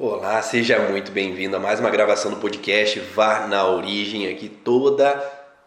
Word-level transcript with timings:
Olá, 0.00 0.40
seja 0.42 0.78
muito 0.78 1.10
bem-vindo 1.10 1.56
a 1.56 1.58
mais 1.58 1.80
uma 1.80 1.90
gravação 1.90 2.30
do 2.30 2.36
podcast 2.36 3.00
Vá 3.00 3.48
na 3.48 3.66
Origem, 3.66 4.28
aqui 4.28 4.48
toda 4.48 5.20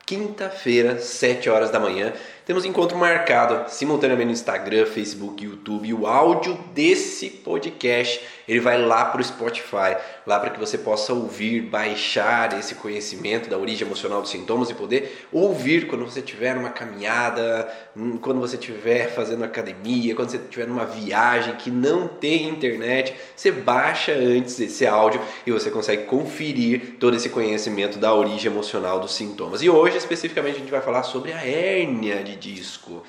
quinta-feira, 0.05 0.97
7 0.97 1.50
horas 1.50 1.69
da 1.69 1.81
manhã. 1.81 2.13
Temos 2.52 2.66
encontro 2.66 2.98
marcado 2.98 3.72
simultaneamente 3.72 4.26
no 4.26 4.34
Instagram, 4.34 4.86
Facebook, 4.86 5.42
YouTube. 5.42 5.94
O 5.94 6.06
áudio 6.06 6.60
desse 6.74 7.29
podcast 7.29 8.20
ele 8.52 8.60
vai 8.60 8.78
lá 8.78 9.06
para 9.06 9.22
o 9.22 9.24
Spotify, 9.24 9.96
lá 10.28 10.38
para 10.38 10.49
que 10.49 10.60
você 10.60 10.78
possa 10.78 11.13
ouvir, 11.13 11.62
baixar 11.62 12.60
esse 12.60 12.76
conhecimento 12.76 13.49
da 13.49 13.58
origem 13.58 13.88
emocional 13.88 14.22
dos 14.22 14.29
sintomas 14.29 14.70
e 14.70 14.74
poder 14.74 15.26
ouvir 15.31 15.88
quando 15.88 16.03
você 16.03 16.20
estiver 16.20 16.53
numa 16.55 16.70
caminhada, 16.70 17.72
hum, 17.95 18.17
quando 18.17 18.41
você 18.41 18.58
estiver 18.58 19.09
fazendo 19.09 19.45
academia, 19.45 20.13
quando 20.16 20.31
você 20.31 20.38
estiver 20.38 20.68
numa 20.68 20.86
viagem 20.86 21.55
que 21.55 21.72
não 21.72 22.09
tem 22.09 22.49
internet, 22.49 23.16
você 23.34 23.54
baixa 23.54 24.12
antes 24.12 24.59
esse 24.59 24.86
áudio 24.86 25.22
e 25.48 25.52
você 25.52 25.72
consegue 25.72 26.04
conferir 26.04 26.97
todo 26.99 27.16
esse 27.16 27.30
conhecimento 27.30 27.97
da 27.99 28.13
origem 28.13 28.52
emocional 28.52 28.99
dos 28.99 29.16
sintomas. 29.16 29.61
E 29.61 29.70
hoje, 29.70 29.95
especificamente, 29.95 30.58
a 30.58 30.59
gente 30.59 30.72
vai 30.72 30.81
falar 30.81 31.03
sobre 31.03 31.31
a 31.31 31.45
hérnia 31.45 32.22
de 32.22 32.36
disco. 32.41 32.91
O 32.91 33.04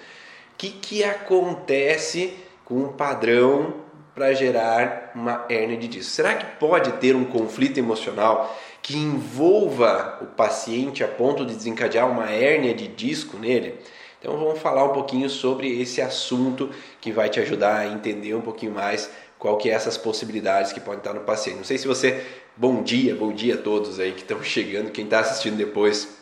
que, 0.58 0.70
que 0.70 1.02
acontece 1.02 2.34
com 2.64 2.84
o 2.84 2.92
padrão 2.92 3.74
para 4.14 4.34
gerar 4.34 5.12
uma 5.14 5.46
hérnia 5.48 5.76
de 5.76 5.88
disco? 5.88 6.12
Será 6.12 6.34
que 6.34 6.44
pode 6.58 6.92
ter 6.92 7.16
um 7.16 7.24
conflito 7.24 7.78
emocional 7.78 8.56
que 8.82 8.96
envolva 8.96 10.18
o 10.20 10.26
paciente 10.26 11.02
a 11.02 11.08
ponto 11.08 11.44
de 11.44 11.54
desencadear 11.54 12.08
uma 12.08 12.30
hérnia 12.30 12.74
de 12.74 12.86
disco 12.86 13.38
nele? 13.38 13.78
Então 14.20 14.36
vamos 14.36 14.60
falar 14.60 14.84
um 14.84 14.92
pouquinho 14.92 15.28
sobre 15.28 15.80
esse 15.80 16.00
assunto 16.00 16.70
que 17.00 17.10
vai 17.10 17.28
te 17.28 17.40
ajudar 17.40 17.78
a 17.78 17.86
entender 17.88 18.34
um 18.34 18.40
pouquinho 18.40 18.72
mais 18.72 19.10
qual 19.36 19.56
que 19.56 19.68
é 19.68 19.72
essas 19.72 19.98
possibilidades 19.98 20.72
que 20.72 20.78
podem 20.78 20.98
estar 20.98 21.12
no 21.12 21.22
paciente. 21.22 21.56
Não 21.56 21.64
sei 21.64 21.76
se 21.76 21.88
você, 21.88 22.24
bom 22.56 22.84
dia, 22.84 23.16
bom 23.16 23.32
dia 23.32 23.54
a 23.54 23.58
todos 23.58 23.98
aí 23.98 24.12
que 24.12 24.22
estão 24.22 24.40
chegando, 24.44 24.92
quem 24.92 25.04
está 25.04 25.18
assistindo 25.18 25.56
depois, 25.56 26.16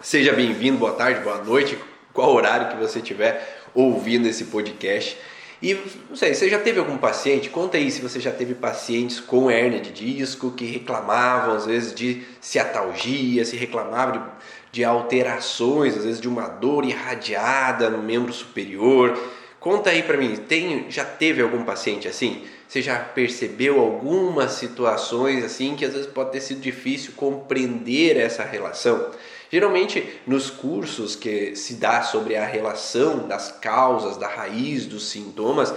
seja 0.00 0.32
bem-vindo, 0.32 0.78
boa 0.78 0.94
tarde, 0.94 1.20
boa 1.20 1.44
noite, 1.44 1.78
qual 2.16 2.34
horário 2.34 2.70
que 2.70 2.76
você 2.76 2.98
estiver 2.98 3.60
ouvindo 3.74 4.26
esse 4.26 4.44
podcast. 4.46 5.16
E 5.62 5.74
não 6.08 6.16
sei, 6.16 6.34
você 6.34 6.48
já 6.48 6.58
teve 6.58 6.78
algum 6.78 6.96
paciente? 6.96 7.50
Conta 7.50 7.76
aí 7.76 7.90
se 7.90 8.00
você 8.00 8.18
já 8.18 8.30
teve 8.30 8.54
pacientes 8.54 9.20
com 9.20 9.50
hérnia 9.50 9.80
de 9.80 9.90
disco 9.90 10.50
que 10.50 10.64
reclamavam 10.64 11.54
às 11.54 11.66
vezes 11.66 11.94
de 11.94 12.22
ciatalgia, 12.40 13.44
se 13.44 13.56
reclamavam 13.56 14.14
de, 14.14 14.78
de 14.78 14.84
alterações, 14.84 15.96
às 15.96 16.04
vezes 16.04 16.20
de 16.20 16.28
uma 16.28 16.48
dor 16.48 16.84
irradiada 16.84 17.88
no 17.88 18.02
membro 18.02 18.32
superior. 18.32 19.18
Conta 19.60 19.90
aí 19.90 20.02
para 20.02 20.16
mim, 20.16 20.36
tem, 20.36 20.86
já 20.90 21.04
teve 21.04 21.42
algum 21.42 21.64
paciente 21.64 22.08
assim? 22.08 22.42
Você 22.68 22.82
já 22.82 22.98
percebeu 22.98 23.80
algumas 23.80 24.52
situações 24.52 25.44
assim 25.44 25.76
que 25.76 25.84
às 25.84 25.92
vezes 25.92 26.06
pode 26.06 26.32
ter 26.32 26.40
sido 26.40 26.60
difícil 26.60 27.12
compreender 27.16 28.16
essa 28.16 28.42
relação? 28.42 29.10
Geralmente, 29.50 30.20
nos 30.26 30.50
cursos 30.50 31.14
que 31.14 31.54
se 31.54 31.74
dá 31.74 32.02
sobre 32.02 32.36
a 32.36 32.44
relação 32.44 33.28
das 33.28 33.52
causas, 33.52 34.16
da 34.16 34.26
raiz 34.26 34.86
dos 34.86 35.08
sintomas, 35.08 35.72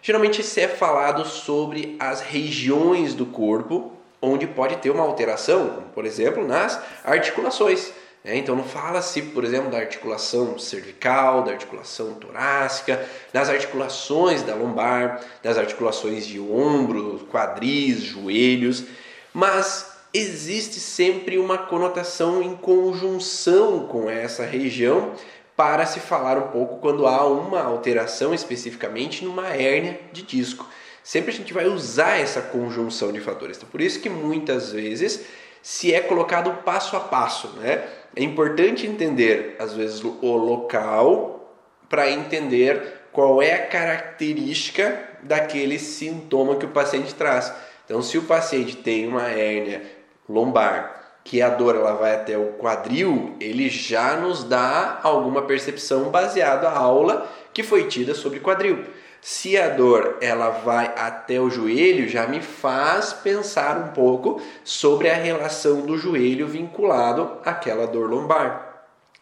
geralmente 0.00 0.42
se 0.42 0.60
é 0.60 0.68
falado 0.68 1.26
sobre 1.26 1.96
as 1.98 2.20
regiões 2.20 3.14
do 3.14 3.26
corpo 3.26 3.92
onde 4.22 4.46
pode 4.46 4.76
ter 4.76 4.90
uma 4.90 5.02
alteração, 5.02 5.68
como 5.68 5.88
por 5.88 6.04
exemplo 6.04 6.46
nas 6.46 6.80
articulações. 7.04 7.92
É, 8.24 8.36
então 8.36 8.56
não 8.56 8.64
fala-se, 8.64 9.22
por 9.22 9.44
exemplo, 9.44 9.70
da 9.70 9.78
articulação 9.78 10.58
cervical, 10.58 11.42
da 11.44 11.52
articulação 11.52 12.14
torácica, 12.14 13.06
das 13.32 13.48
articulações 13.48 14.42
da 14.42 14.54
lombar, 14.54 15.20
das 15.42 15.56
articulações 15.56 16.26
de 16.26 16.40
ombro, 16.40 17.26
quadris, 17.30 18.02
joelhos, 18.02 18.84
mas 19.32 19.92
existe 20.12 20.80
sempre 20.80 21.38
uma 21.38 21.58
conotação 21.58 22.42
em 22.42 22.56
conjunção 22.56 23.86
com 23.86 24.10
essa 24.10 24.44
região 24.44 25.12
para 25.56 25.86
se 25.86 26.00
falar 26.00 26.38
um 26.38 26.48
pouco 26.48 26.78
quando 26.78 27.06
há 27.06 27.26
uma 27.26 27.62
alteração 27.62 28.32
especificamente 28.32 29.24
numa 29.24 29.48
hérnia 29.48 30.00
de 30.12 30.22
disco. 30.22 30.66
Sempre 31.02 31.32
a 31.32 31.34
gente 31.34 31.52
vai 31.52 31.66
usar 31.66 32.20
essa 32.20 32.40
conjunção 32.40 33.12
de 33.12 33.20
fatores. 33.20 33.56
Então, 33.56 33.68
por 33.68 33.80
isso 33.80 34.00
que 34.00 34.08
muitas 34.08 34.72
vezes 34.72 35.24
se 35.62 35.92
é 35.92 36.00
colocado 36.00 36.62
passo 36.62 36.96
a 36.96 37.00
passo, 37.00 37.48
né? 37.56 37.86
É 38.16 38.22
importante 38.22 38.86
entender 38.86 39.56
às 39.58 39.74
vezes 39.74 40.02
o 40.02 40.36
local 40.36 41.56
para 41.88 42.10
entender 42.10 42.98
qual 43.12 43.42
é 43.42 43.54
a 43.54 43.66
característica 43.66 45.08
daquele 45.22 45.78
sintoma 45.78 46.56
que 46.56 46.66
o 46.66 46.70
paciente 46.70 47.14
traz. 47.14 47.52
Então, 47.84 48.02
se 48.02 48.18
o 48.18 48.22
paciente 48.22 48.76
tem 48.76 49.08
uma 49.08 49.28
hérnia 49.28 49.82
lombar, 50.28 50.98
que 51.24 51.42
a 51.42 51.48
dor 51.48 51.76
ela 51.76 51.92
vai 51.92 52.14
até 52.14 52.38
o 52.38 52.52
quadril, 52.52 53.36
ele 53.38 53.68
já 53.68 54.16
nos 54.16 54.44
dá 54.44 55.00
alguma 55.02 55.42
percepção 55.42 56.10
baseada 56.10 56.68
à 56.68 56.78
aula 56.78 57.30
que 57.52 57.62
foi 57.62 57.86
tida 57.86 58.14
sobre 58.14 58.40
quadril. 58.40 58.84
Se 59.20 59.58
a 59.58 59.68
dor 59.68 60.18
ela 60.20 60.50
vai 60.50 60.86
até 60.96 61.40
o 61.40 61.50
joelho, 61.50 62.08
já 62.08 62.26
me 62.26 62.40
faz 62.40 63.12
pensar 63.12 63.76
um 63.78 63.88
pouco 63.88 64.40
sobre 64.64 65.10
a 65.10 65.14
relação 65.14 65.82
do 65.82 65.98
joelho 65.98 66.46
vinculado 66.46 67.38
àquela 67.44 67.86
dor 67.86 68.08
lombar. 68.08 68.68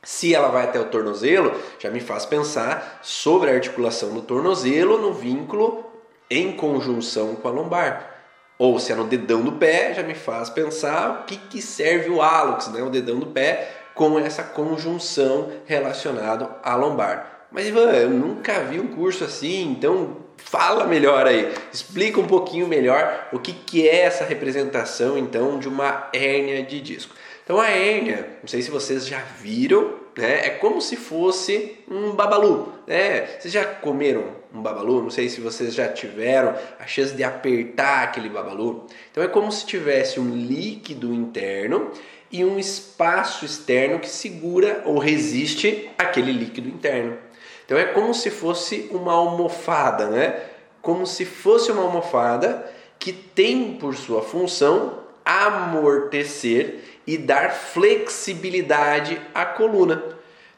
Se 0.03 0.35
ela 0.35 0.49
vai 0.49 0.65
até 0.65 0.79
o 0.79 0.85
tornozelo, 0.85 1.53
já 1.81 1.91
me 1.91 2.01
faz 2.01 2.25
pensar 2.25 3.01
sobre 3.03 3.51
a 3.51 3.55
articulação 3.55 4.15
do 4.15 4.23
tornozelo 4.23 4.99
no 4.99 5.13
vínculo 5.13 5.85
em 6.31 6.53
conjunção 6.53 7.35
com 7.35 7.49
a 7.49 7.51
lombar. 7.51 8.15
Ou 8.59 8.79
se 8.79 8.93
é 8.93 8.95
no 8.95 9.05
dedão 9.05 9.43
do 9.43 9.53
pé, 9.53 9.93
já 9.95 10.03
me 10.03 10.15
faz 10.15 10.49
pensar 10.49 11.11
o 11.11 11.25
que, 11.25 11.37
que 11.37 11.61
serve 11.61 12.09
o 12.09 12.23
hálux, 12.23 12.69
né? 12.69 12.83
o 12.83 12.91
dedão 12.91 13.19
do 13.19 13.27
pé, 13.27 13.86
com 13.97 14.19
essa 14.19 14.45
conjunção 14.45 15.51
relacionada 15.65 16.49
à 16.63 16.77
lombar. 16.77 17.49
Mas 17.51 17.67
Ivan, 17.67 17.91
eu 17.93 18.11
nunca 18.11 18.61
vi 18.61 18.79
um 18.79 18.89
curso 18.89 19.25
assim, 19.25 19.73
então 19.73 20.19
fala 20.37 20.85
melhor 20.85 21.27
aí, 21.27 21.53
explica 21.73 22.21
um 22.21 22.27
pouquinho 22.27 22.69
melhor 22.69 23.29
o 23.33 23.39
que, 23.39 23.53
que 23.53 23.89
é 23.89 24.01
essa 24.01 24.25
representação 24.25 25.17
então 25.17 25.59
de 25.59 25.67
uma 25.67 26.09
hérnia 26.13 26.63
de 26.63 26.81
disco. 26.81 27.15
Então 27.43 27.59
a 27.59 27.71
hérnia, 27.71 28.29
não 28.43 28.49
sei 28.49 28.61
se 28.61 28.71
vocês 28.71 29.07
já 29.07 29.19
viram, 29.41 29.95
né? 30.17 30.47
É 30.47 30.51
como 30.51 30.81
se 30.81 30.97
fosse 30.97 31.77
um 31.89 32.13
babalu, 32.13 32.73
né? 32.87 33.39
Vocês 33.39 33.53
já 33.53 33.65
comeram 33.65 34.25
um 34.53 34.61
babalu? 34.61 35.03
Não 35.03 35.11
sei 35.11 35.29
se 35.29 35.41
vocês 35.41 35.75
já 35.75 35.89
tiveram 35.89 36.55
a 36.79 36.87
chance 36.87 37.15
de 37.15 37.23
apertar 37.23 38.05
aquele 38.05 38.29
babalu. 38.29 38.87
Então 39.11 39.23
é 39.23 39.29
como 39.29 39.53
se 39.53 39.65
tivesse 39.67 40.19
um 40.19 40.35
líquido 40.35 41.15
interno 41.15 41.93
e 42.31 42.45
um 42.45 42.59
espaço 42.59 43.45
externo 43.45 43.99
que 43.99 44.09
segura 44.09 44.83
ou 44.85 44.99
resiste 44.99 45.91
aquele 45.99 46.33
líquido 46.33 46.69
interno. 46.69 47.17
Então 47.65 47.77
é 47.77 47.85
como 47.85 48.15
se 48.15 48.31
fosse 48.31 48.89
uma 48.93 49.13
almofada, 49.13 50.07
né? 50.09 50.41
Como 50.81 51.07
se 51.07 51.25
fosse 51.25 51.73
uma 51.73 51.83
almofada 51.83 52.71
que 52.99 53.13
tem 53.13 53.75
por 53.75 53.95
sua 53.95 54.23
função 54.23 55.07
amortecer 55.25 56.85
e 57.05 57.19
dar 57.19 57.53
flexibilidade 57.53 59.21
à 59.35 59.45
coluna. 59.45 60.03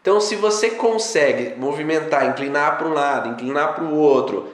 Então, 0.00 0.20
se 0.20 0.36
você 0.36 0.70
consegue 0.70 1.54
movimentar, 1.58 2.26
inclinar 2.26 2.78
para 2.78 2.86
um 2.86 2.92
lado, 2.92 3.30
inclinar 3.30 3.74
para 3.74 3.84
o 3.84 3.96
outro, 3.96 4.48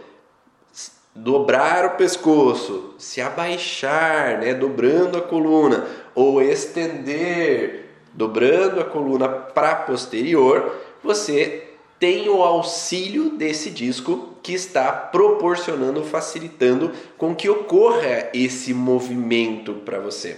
dobrar 1.14 1.84
o 1.84 1.90
pescoço, 1.90 2.94
se 2.98 3.20
abaixar, 3.20 4.38
né, 4.38 4.54
dobrando 4.54 5.18
a 5.18 5.22
coluna, 5.22 5.86
ou 6.14 6.40
estender, 6.40 7.86
dobrando 8.12 8.80
a 8.80 8.84
coluna 8.84 9.28
para 9.28 9.74
posterior, 9.74 10.74
você 11.02 11.68
tem 11.98 12.28
o 12.28 12.42
auxílio 12.42 13.30
desse 13.30 13.70
disco 13.70 14.34
que 14.42 14.52
está 14.52 14.92
proporcionando, 14.92 16.02
facilitando 16.04 16.92
com 17.16 17.34
que 17.34 17.48
ocorra 17.48 18.28
esse 18.34 18.74
movimento 18.74 19.74
para 19.84 19.98
você. 19.98 20.36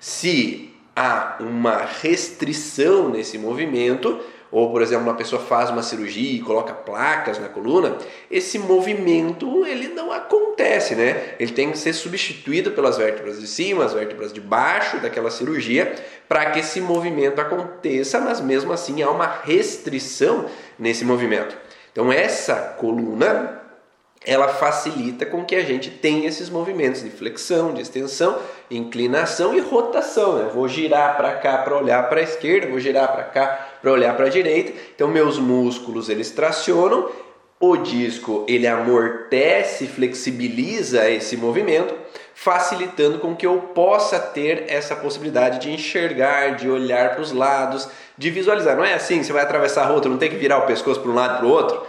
Se 0.00 0.74
há 0.94 1.36
uma 1.40 1.76
restrição 1.76 3.08
nesse 3.08 3.38
movimento, 3.38 4.18
ou 4.50 4.70
por 4.70 4.82
exemplo 4.82 5.04
uma 5.04 5.14
pessoa 5.14 5.40
faz 5.40 5.70
uma 5.70 5.82
cirurgia 5.82 6.32
e 6.32 6.40
coloca 6.40 6.72
placas 6.72 7.38
na 7.38 7.48
coluna, 7.48 7.96
esse 8.30 8.58
movimento 8.58 9.66
ele 9.66 9.88
não 9.88 10.12
acontece, 10.12 10.94
né? 10.94 11.34
Ele 11.38 11.52
tem 11.52 11.70
que 11.70 11.78
ser 11.78 11.92
substituído 11.92 12.70
pelas 12.72 12.96
vértebras 12.96 13.40
de 13.40 13.46
cima, 13.46 13.84
as 13.84 13.92
vértebras 13.92 14.32
de 14.32 14.40
baixo 14.40 14.98
daquela 14.98 15.30
cirurgia, 15.30 15.94
para 16.28 16.50
que 16.50 16.60
esse 16.60 16.80
movimento 16.80 17.40
aconteça, 17.40 18.20
mas 18.20 18.40
mesmo 18.40 18.72
assim 18.72 19.02
há 19.02 19.10
uma 19.10 19.40
restrição 19.44 20.46
nesse 20.78 21.04
movimento. 21.04 21.56
Então 21.92 22.12
essa 22.12 22.54
coluna 22.78 23.58
ela 24.24 24.48
facilita 24.48 25.24
com 25.24 25.44
que 25.44 25.54
a 25.54 25.62
gente 25.62 25.90
tenha 25.90 26.28
esses 26.28 26.50
movimentos 26.50 27.02
de 27.02 27.10
flexão, 27.10 27.72
de 27.72 27.80
extensão, 27.80 28.38
inclinação 28.70 29.54
e 29.54 29.60
rotação. 29.60 30.38
Né? 30.38 30.50
Vou 30.52 30.68
girar 30.68 31.16
para 31.16 31.36
cá 31.36 31.58
para 31.58 31.76
olhar 31.76 32.08
para 32.08 32.20
a 32.20 32.22
esquerda, 32.22 32.68
vou 32.68 32.80
girar 32.80 33.10
para 33.12 33.24
cá 33.24 33.67
para 33.80 33.92
olhar 33.92 34.16
para 34.16 34.26
a 34.26 34.30
direita. 34.30 34.72
Então 34.94 35.08
meus 35.08 35.38
músculos 35.38 36.08
eles 36.08 36.30
tracionam, 36.30 37.10
o 37.60 37.76
disco 37.76 38.44
ele 38.48 38.66
amortece, 38.66 39.86
flexibiliza 39.86 41.10
esse 41.10 41.36
movimento, 41.36 41.94
facilitando 42.34 43.18
com 43.18 43.34
que 43.34 43.46
eu 43.46 43.58
possa 43.74 44.18
ter 44.20 44.66
essa 44.68 44.94
possibilidade 44.94 45.58
de 45.58 45.72
enxergar, 45.72 46.56
de 46.56 46.70
olhar 46.70 47.10
para 47.10 47.20
os 47.20 47.32
lados, 47.32 47.88
de 48.16 48.30
visualizar. 48.30 48.76
Não 48.76 48.84
é 48.84 48.94
assim, 48.94 49.22
você 49.22 49.32
vai 49.32 49.42
atravessar 49.42 49.82
a 49.82 49.86
rua, 49.86 50.00
não 50.04 50.18
tem 50.18 50.30
que 50.30 50.36
virar 50.36 50.58
o 50.58 50.66
pescoço 50.66 51.00
para 51.00 51.10
um 51.10 51.14
lado 51.14 51.38
para 51.38 51.46
o 51.46 51.50
outro. 51.50 51.84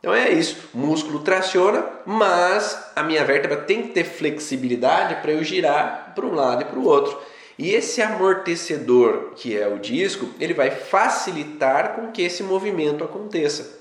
Então 0.00 0.14
é 0.14 0.30
isso, 0.30 0.68
o 0.74 0.78
músculo 0.78 1.20
traciona, 1.20 1.84
mas 2.04 2.90
a 2.94 3.02
minha 3.02 3.24
vértebra 3.24 3.56
tem 3.58 3.82
que 3.82 3.88
ter 3.88 4.04
flexibilidade 4.04 5.16
para 5.16 5.32
eu 5.32 5.42
girar 5.42 6.12
para 6.14 6.26
um 6.26 6.34
lado 6.34 6.62
e 6.62 6.64
para 6.64 6.78
o 6.78 6.84
outro. 6.84 7.18
E 7.58 7.74
esse 7.74 8.02
amortecedor, 8.02 9.32
que 9.34 9.56
é 9.56 9.66
o 9.66 9.78
disco, 9.78 10.28
ele 10.38 10.52
vai 10.52 10.70
facilitar 10.70 11.94
com 11.94 12.12
que 12.12 12.22
esse 12.22 12.42
movimento 12.42 13.02
aconteça. 13.02 13.80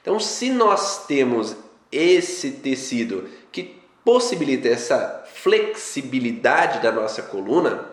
Então, 0.00 0.18
se 0.18 0.50
nós 0.50 1.06
temos 1.06 1.54
esse 1.90 2.52
tecido 2.52 3.28
que 3.52 3.82
possibilita 4.02 4.68
essa 4.68 5.24
flexibilidade 5.34 6.80
da 6.80 6.90
nossa 6.90 7.22
coluna, 7.22 7.90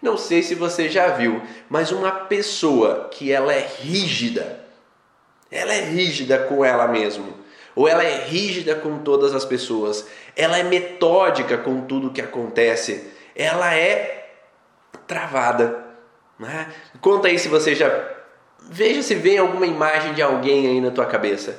não 0.00 0.16
sei 0.16 0.42
se 0.42 0.54
você 0.54 0.88
já 0.88 1.08
viu, 1.08 1.40
mas 1.68 1.92
uma 1.92 2.10
pessoa 2.10 3.08
que 3.12 3.30
ela 3.30 3.52
é 3.52 3.68
rígida, 3.80 4.64
ela 5.50 5.72
é 5.72 5.84
rígida 5.84 6.38
com 6.38 6.64
ela 6.64 6.88
mesma, 6.88 7.26
ou 7.76 7.86
ela 7.86 8.02
é 8.02 8.24
rígida 8.24 8.74
com 8.74 8.98
todas 8.98 9.34
as 9.34 9.44
pessoas, 9.44 10.06
ela 10.34 10.58
é 10.58 10.62
metódica 10.62 11.58
com 11.58 11.82
tudo 11.82 12.10
que 12.10 12.20
acontece, 12.20 13.12
ela 13.36 13.74
é 13.74 14.21
travada. 15.06 15.84
Né? 16.38 16.68
Conta 17.00 17.28
aí 17.28 17.38
se 17.38 17.48
você 17.48 17.74
já. 17.74 17.90
Veja 18.60 19.02
se 19.02 19.14
vem 19.14 19.38
alguma 19.38 19.66
imagem 19.66 20.14
de 20.14 20.22
alguém 20.22 20.68
aí 20.68 20.80
na 20.80 20.90
tua 20.90 21.06
cabeça. 21.06 21.58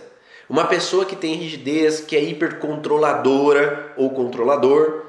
Uma 0.49 0.65
pessoa 0.65 1.05
que 1.05 1.15
tem 1.15 1.35
rigidez, 1.35 2.01
que 2.01 2.15
é 2.15 2.23
hipercontroladora 2.23 3.93
ou 3.97 4.09
controlador, 4.11 5.03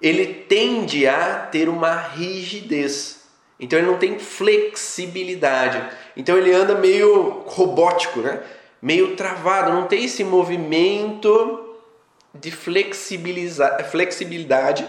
ele 0.00 0.26
tende 0.26 1.06
a 1.06 1.46
ter 1.50 1.68
uma 1.68 1.94
rigidez. 1.94 3.22
Então 3.58 3.78
ele 3.78 3.86
não 3.86 3.98
tem 3.98 4.18
flexibilidade. 4.18 5.82
Então 6.16 6.36
ele 6.36 6.52
anda 6.52 6.74
meio 6.74 7.44
robótico, 7.46 8.20
né? 8.20 8.40
Meio 8.80 9.14
travado, 9.14 9.72
não 9.72 9.86
tem 9.86 10.04
esse 10.04 10.24
movimento 10.24 11.76
de 12.34 12.50
flexibilidade, 12.50 14.86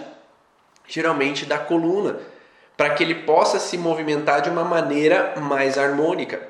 geralmente 0.87 1.45
da 1.45 1.59
coluna, 1.59 2.19
para 2.83 2.95
que 2.95 3.01
ele 3.01 3.15
possa 3.15 3.59
se 3.59 3.77
movimentar 3.77 4.41
de 4.41 4.49
uma 4.49 4.65
maneira 4.65 5.35
mais 5.39 5.77
harmônica. 5.77 6.45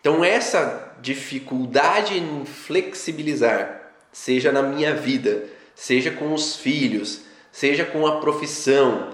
Então 0.00 0.24
essa 0.24 0.92
dificuldade 1.00 2.16
em 2.16 2.44
flexibilizar, 2.44 3.90
seja 4.12 4.52
na 4.52 4.62
minha 4.62 4.94
vida, 4.94 5.46
seja 5.74 6.12
com 6.12 6.32
os 6.32 6.54
filhos, 6.54 7.22
seja 7.50 7.84
com 7.84 8.06
a 8.06 8.20
profissão, 8.20 9.08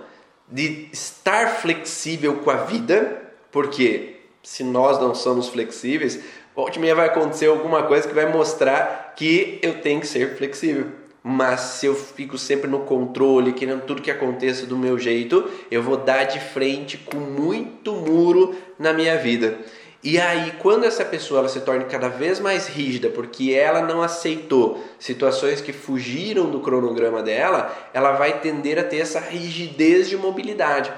de 0.47 0.91
estar 0.93 1.55
flexível 1.55 2.37
com 2.41 2.51
a 2.51 2.57
vida, 2.57 3.33
porque 3.51 4.17
se 4.43 4.63
nós 4.63 5.01
não 5.01 5.15
somos 5.15 5.49
flexíveis, 5.49 6.21
volta 6.55 6.79
meia 6.79 6.95
vai 6.95 7.07
acontecer 7.07 7.47
alguma 7.47 7.85
coisa 7.85 8.07
que 8.07 8.15
vai 8.15 8.31
mostrar 8.31 9.15
que 9.17 9.59
eu 9.63 9.81
tenho 9.81 10.03
que 10.03 10.07
ser 10.07 10.37
flexível. 10.37 10.89
Mas 11.29 11.59
se 11.61 11.87
eu 11.87 11.95
fico 11.97 12.39
sempre 12.39 12.71
no 12.71 12.83
controle, 12.85 13.53
querendo 13.53 13.83
tudo 13.83 14.01
que 14.01 14.13
aconteça 14.13 14.65
do 14.65 14.77
meu 14.77 14.97
jeito, 14.97 15.51
eu 15.69 15.83
vou 15.83 15.97
dar 15.97 16.23
de 16.23 16.39
frente 16.39 16.97
com 16.99 17.17
muito 17.17 17.91
muro 17.95 18.55
na 18.79 18.93
minha 18.93 19.19
vida. 19.19 19.59
E 20.05 20.21
aí, 20.21 20.53
quando 20.61 20.85
essa 20.85 21.05
pessoa 21.05 21.41
ela 21.41 21.49
se 21.49 21.63
torna 21.63 21.83
cada 21.83 22.07
vez 22.09 22.39
mais 22.39 22.69
rígida, 22.69 23.09
porque 23.09 23.53
ela 23.53 23.83
não 23.83 24.03
aceitou 24.03 24.81
situações 25.01 25.61
que 25.61 25.73
fugiram 25.73 26.49
do 26.49 26.61
cronograma 26.61 27.25
dela, 27.25 27.77
ela 27.93 28.13
vai 28.13 28.39
tender 28.39 28.79
a 28.79 28.85
ter 28.85 28.99
essa 28.99 29.19
rigidez 29.19 30.09
de 30.09 30.17
mobilidade. 30.17 30.93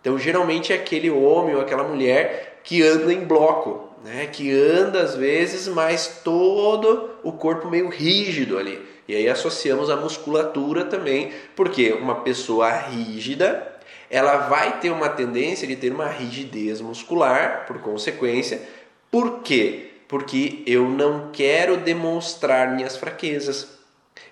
Então, 0.00 0.18
geralmente 0.18 0.72
é 0.72 0.74
aquele 0.76 1.08
homem 1.08 1.54
ou 1.54 1.60
aquela 1.60 1.84
mulher 1.84 2.58
que 2.64 2.82
anda 2.82 3.12
em 3.12 3.20
bloco, 3.20 3.90
né? 4.04 4.26
que 4.26 4.50
anda 4.50 5.02
às 5.02 5.14
vezes, 5.14 5.68
mas 5.68 6.20
todo 6.24 7.10
o 7.22 7.30
corpo 7.30 7.70
meio 7.70 7.88
rígido 7.88 8.58
ali. 8.58 8.90
E 9.12 9.16
aí 9.16 9.28
associamos 9.28 9.90
a 9.90 9.96
musculatura 9.96 10.86
também, 10.86 11.32
porque 11.54 11.92
uma 11.92 12.22
pessoa 12.22 12.70
rígida 12.70 13.70
ela 14.08 14.48
vai 14.48 14.80
ter 14.80 14.88
uma 14.90 15.10
tendência 15.10 15.68
de 15.68 15.76
ter 15.76 15.92
uma 15.92 16.08
rigidez 16.08 16.80
muscular, 16.80 17.66
por 17.66 17.78
consequência. 17.80 18.62
Por 19.10 19.40
quê? 19.40 19.90
Porque 20.08 20.62
eu 20.66 20.88
não 20.88 21.28
quero 21.30 21.76
demonstrar 21.76 22.74
minhas 22.74 22.96
fraquezas. 22.96 23.78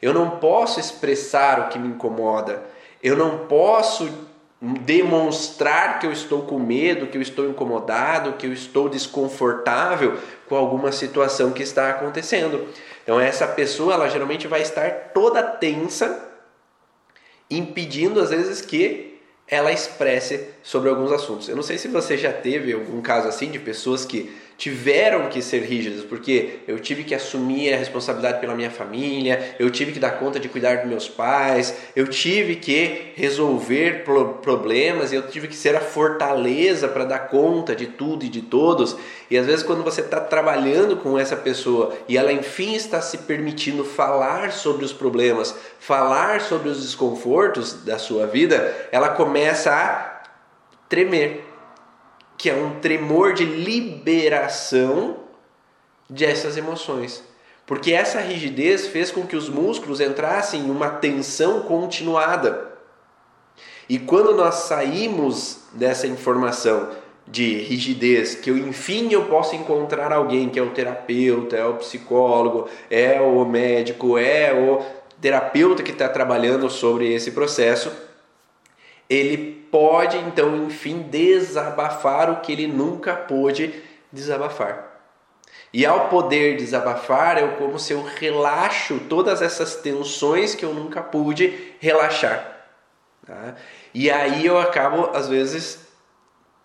Eu 0.00 0.14
não 0.14 0.38
posso 0.38 0.80
expressar 0.80 1.60
o 1.60 1.68
que 1.68 1.78
me 1.78 1.88
incomoda. 1.88 2.62
Eu 3.02 3.18
não 3.18 3.40
posso 3.46 4.10
demonstrar 4.62 5.98
que 5.98 6.06
eu 6.06 6.12
estou 6.12 6.42
com 6.42 6.58
medo, 6.58 7.06
que 7.06 7.18
eu 7.18 7.22
estou 7.22 7.50
incomodado, 7.50 8.32
que 8.34 8.46
eu 8.46 8.52
estou 8.52 8.88
desconfortável 8.88 10.18
com 10.48 10.56
alguma 10.56 10.90
situação 10.90 11.52
que 11.52 11.62
está 11.62 11.90
acontecendo. 11.90 12.66
Então 13.02 13.18
essa 13.20 13.46
pessoa, 13.46 13.94
ela 13.94 14.08
geralmente 14.08 14.46
vai 14.46 14.62
estar 14.62 15.10
toda 15.14 15.42
tensa, 15.42 16.28
impedindo 17.50 18.20
às 18.20 18.30
vezes 18.30 18.60
que 18.60 19.18
ela 19.46 19.72
expresse 19.72 20.46
sobre 20.62 20.88
alguns 20.88 21.10
assuntos. 21.10 21.48
Eu 21.48 21.56
não 21.56 21.62
sei 21.62 21.76
se 21.76 21.88
você 21.88 22.16
já 22.16 22.32
teve 22.32 22.72
algum 22.72 23.02
caso 23.02 23.26
assim 23.26 23.50
de 23.50 23.58
pessoas 23.58 24.04
que 24.04 24.34
tiveram 24.60 25.30
que 25.30 25.40
ser 25.40 25.62
rígidas, 25.62 26.04
porque 26.04 26.58
eu 26.68 26.78
tive 26.78 27.02
que 27.02 27.14
assumir 27.14 27.72
a 27.72 27.78
responsabilidade 27.78 28.40
pela 28.40 28.54
minha 28.54 28.70
família, 28.70 29.56
eu 29.58 29.70
tive 29.70 29.90
que 29.90 29.98
dar 29.98 30.18
conta 30.18 30.38
de 30.38 30.50
cuidar 30.50 30.80
dos 30.80 30.86
meus 30.86 31.08
pais, 31.08 31.74
eu 31.96 32.06
tive 32.06 32.56
que 32.56 33.12
resolver 33.16 34.04
problemas, 34.42 35.14
eu 35.14 35.26
tive 35.26 35.48
que 35.48 35.56
ser 35.56 35.74
a 35.76 35.80
fortaleza 35.80 36.86
para 36.88 37.06
dar 37.06 37.20
conta 37.20 37.74
de 37.74 37.86
tudo 37.86 38.22
e 38.22 38.28
de 38.28 38.42
todos. 38.42 38.98
E 39.30 39.38
às 39.38 39.46
vezes, 39.46 39.62
quando 39.62 39.82
você 39.82 40.02
está 40.02 40.20
trabalhando 40.20 40.94
com 40.98 41.18
essa 41.18 41.36
pessoa 41.36 41.94
e 42.06 42.18
ela 42.18 42.30
enfim 42.30 42.74
está 42.74 43.00
se 43.00 43.16
permitindo 43.16 43.82
falar 43.82 44.52
sobre 44.52 44.84
os 44.84 44.92
problemas, 44.92 45.56
falar 45.78 46.42
sobre 46.42 46.68
os 46.68 46.82
desconfortos 46.82 47.82
da 47.82 47.98
sua 47.98 48.26
vida, 48.26 48.76
ela 48.92 49.08
começa 49.08 49.72
a 49.72 50.20
tremer 50.86 51.49
que 52.40 52.48
é 52.48 52.54
um 52.54 52.80
tremor 52.80 53.34
de 53.34 53.44
liberação 53.44 55.18
dessas 56.08 56.56
emoções. 56.56 57.22
Porque 57.66 57.92
essa 57.92 58.18
rigidez 58.18 58.86
fez 58.86 59.10
com 59.10 59.26
que 59.26 59.36
os 59.36 59.50
músculos 59.50 60.00
entrassem 60.00 60.62
em 60.62 60.70
uma 60.70 60.88
tensão 60.88 61.60
continuada. 61.64 62.70
E 63.86 63.98
quando 63.98 64.34
nós 64.34 64.54
saímos 64.54 65.64
dessa 65.74 66.06
informação 66.06 66.88
de 67.28 67.58
rigidez, 67.58 68.34
que 68.34 68.50
eu 68.50 68.56
enfim 68.56 69.12
eu 69.12 69.26
posso 69.26 69.54
encontrar 69.54 70.10
alguém 70.10 70.48
que 70.48 70.58
é 70.58 70.62
o 70.62 70.70
terapeuta, 70.70 71.56
é 71.56 71.66
o 71.66 71.74
psicólogo, 71.74 72.70
é 72.90 73.20
o 73.20 73.44
médico, 73.44 74.16
é 74.16 74.54
o 74.54 74.82
terapeuta 75.20 75.82
que 75.82 75.90
está 75.90 76.08
trabalhando 76.08 76.70
sobre 76.70 77.12
esse 77.12 77.32
processo, 77.32 77.92
ele 79.10 79.59
pode 79.70 80.18
então, 80.18 80.66
enfim, 80.66 81.02
desabafar 81.02 82.30
o 82.30 82.40
que 82.40 82.52
ele 82.52 82.66
nunca 82.66 83.14
pôde 83.14 83.74
desabafar. 84.12 84.90
E 85.72 85.86
ao 85.86 86.08
poder 86.08 86.56
desabafar, 86.56 87.38
é 87.38 87.46
como 87.56 87.78
se 87.78 87.92
eu 87.92 88.02
relaxo 88.02 88.98
todas 89.08 89.40
essas 89.40 89.76
tensões 89.76 90.54
que 90.54 90.64
eu 90.64 90.74
nunca 90.74 91.00
pude 91.00 91.74
relaxar. 91.78 92.66
Tá? 93.24 93.54
E 93.94 94.10
aí 94.10 94.44
eu 94.44 94.58
acabo, 94.58 95.10
às 95.16 95.28
vezes, 95.28 95.86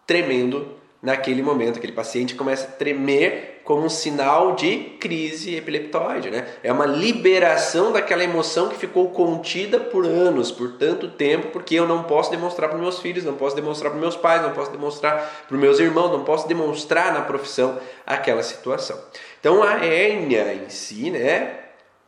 tremendo 0.07 0.75
naquele 1.01 1.43
momento. 1.43 1.77
Aquele 1.77 1.93
paciente 1.93 2.33
começa 2.33 2.67
a 2.67 2.71
tremer 2.71 3.54
como 3.65 3.83
um 3.83 3.89
sinal 3.89 4.53
de 4.53 4.77
crise 4.99 5.55
epileptoide, 5.55 6.29
né? 6.29 6.47
É 6.61 6.71
uma 6.71 6.85
liberação 6.85 7.91
daquela 7.91 8.23
emoção 8.23 8.69
que 8.69 8.77
ficou 8.77 9.09
contida 9.09 9.79
por 9.79 10.05
anos, 10.05 10.51
por 10.51 10.73
tanto 10.73 11.09
tempo, 11.09 11.47
porque 11.47 11.73
eu 11.73 11.87
não 11.87 12.03
posso 12.03 12.29
demonstrar 12.29 12.69
para 12.69 12.77
meus 12.77 12.99
filhos, 12.99 13.25
não 13.25 13.33
posso 13.33 13.55
demonstrar 13.55 13.91
para 13.91 13.99
meus 13.99 14.15
pais, 14.15 14.43
não 14.43 14.51
posso 14.51 14.71
demonstrar 14.71 15.45
para 15.47 15.57
meus 15.57 15.79
irmãos, 15.79 16.11
não 16.11 16.23
posso 16.23 16.47
demonstrar 16.47 17.11
na 17.11 17.21
profissão 17.21 17.79
aquela 18.05 18.43
situação. 18.43 18.99
Então 19.39 19.63
a 19.63 19.83
hérnia 19.83 20.53
em 20.53 20.69
si, 20.69 21.09
né? 21.09 21.61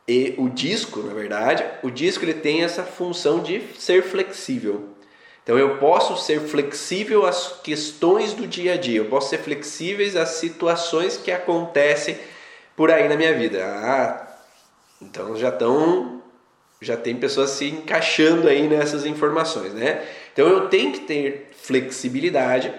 E 0.06 0.36
o 0.38 0.48
disco, 0.48 1.00
na 1.00 1.12
verdade, 1.12 1.64
o 1.82 1.90
disco 1.90 2.24
ele 2.24 2.34
tem 2.34 2.62
essa 2.62 2.84
função 2.84 3.40
de 3.40 3.60
ser 3.76 4.04
flexível. 4.04 4.90
Então 5.48 5.58
eu 5.58 5.78
posso 5.78 6.14
ser 6.18 6.40
flexível 6.40 7.24
às 7.24 7.58
questões 7.62 8.34
do 8.34 8.46
dia 8.46 8.74
a 8.74 8.76
dia, 8.76 8.98
eu 8.98 9.06
posso 9.06 9.30
ser 9.30 9.38
flexíveis 9.38 10.14
às 10.14 10.28
situações 10.32 11.16
que 11.16 11.32
acontecem 11.32 12.18
por 12.76 12.90
aí 12.90 13.08
na 13.08 13.16
minha 13.16 13.32
vida. 13.32 13.64
Ah, 13.64 14.28
então 15.00 15.34
já 15.38 15.48
estão 15.48 16.22
já 16.82 16.98
tem 16.98 17.16
pessoas 17.16 17.48
se 17.48 17.64
encaixando 17.64 18.46
aí 18.46 18.68
nessas 18.68 19.06
informações, 19.06 19.72
né? 19.72 20.06
Então 20.34 20.46
eu 20.46 20.68
tenho 20.68 20.92
que 20.92 21.00
ter 21.00 21.50
flexibilidade 21.56 22.70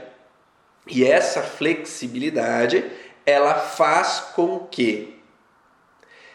e 0.85 1.03
essa 1.03 1.41
flexibilidade 1.41 2.85
ela 3.25 3.55
faz 3.55 4.19
com 4.35 4.59
que 4.59 5.19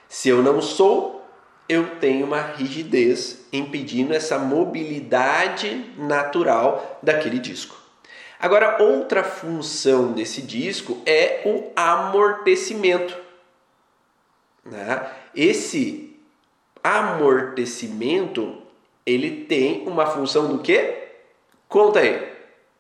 se 0.08 0.30
eu 0.30 0.42
não 0.42 0.60
sou 0.60 1.24
eu 1.68 1.96
tenho 2.00 2.26
uma 2.26 2.40
rigidez 2.40 3.43
impedindo 3.58 4.12
essa 4.12 4.38
mobilidade 4.38 5.92
natural 5.96 6.98
daquele 7.02 7.38
disco. 7.38 7.76
Agora, 8.38 8.82
outra 8.82 9.22
função 9.22 10.12
desse 10.12 10.42
disco 10.42 11.00
é 11.06 11.42
o 11.46 11.72
amortecimento. 11.74 13.16
Né? 14.64 15.10
Esse 15.34 16.14
amortecimento 16.82 18.62
ele 19.06 19.44
tem 19.44 19.86
uma 19.86 20.06
função 20.06 20.48
do 20.48 20.58
quê? 20.58 21.08
Conta 21.68 22.00
aí. 22.00 22.16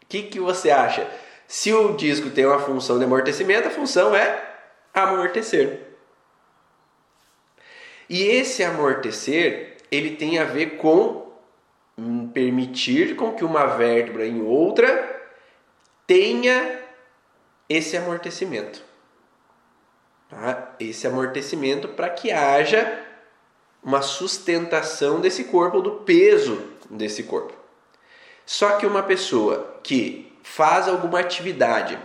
O 0.02 0.06
que, 0.08 0.22
que 0.24 0.40
você 0.40 0.70
acha? 0.70 1.08
Se 1.46 1.72
o 1.72 1.94
disco 1.94 2.30
tem 2.30 2.46
uma 2.46 2.58
função 2.58 2.98
de 2.98 3.04
amortecimento, 3.04 3.68
a 3.68 3.70
função 3.70 4.14
é 4.14 4.42
amortecer. 4.92 5.80
E 8.08 8.22
esse 8.22 8.62
amortecer, 8.62 9.73
ele 9.94 10.16
tem 10.16 10.38
a 10.38 10.44
ver 10.44 10.76
com 10.76 11.24
permitir 12.32 13.14
com 13.14 13.32
que 13.32 13.44
uma 13.44 13.66
vértebra 13.66 14.26
em 14.26 14.42
outra 14.42 15.22
tenha 16.06 16.80
esse 17.68 17.96
amortecimento. 17.96 18.82
Tá? 20.28 20.74
Esse 20.80 21.06
amortecimento 21.06 21.88
para 21.88 22.10
que 22.10 22.32
haja 22.32 23.00
uma 23.82 24.02
sustentação 24.02 25.20
desse 25.20 25.44
corpo, 25.44 25.80
do 25.80 25.92
peso 25.92 26.60
desse 26.90 27.22
corpo. 27.22 27.52
Só 28.44 28.76
que 28.76 28.86
uma 28.86 29.02
pessoa 29.02 29.78
que 29.82 30.32
faz 30.42 30.88
alguma 30.88 31.20
atividade 31.20 31.98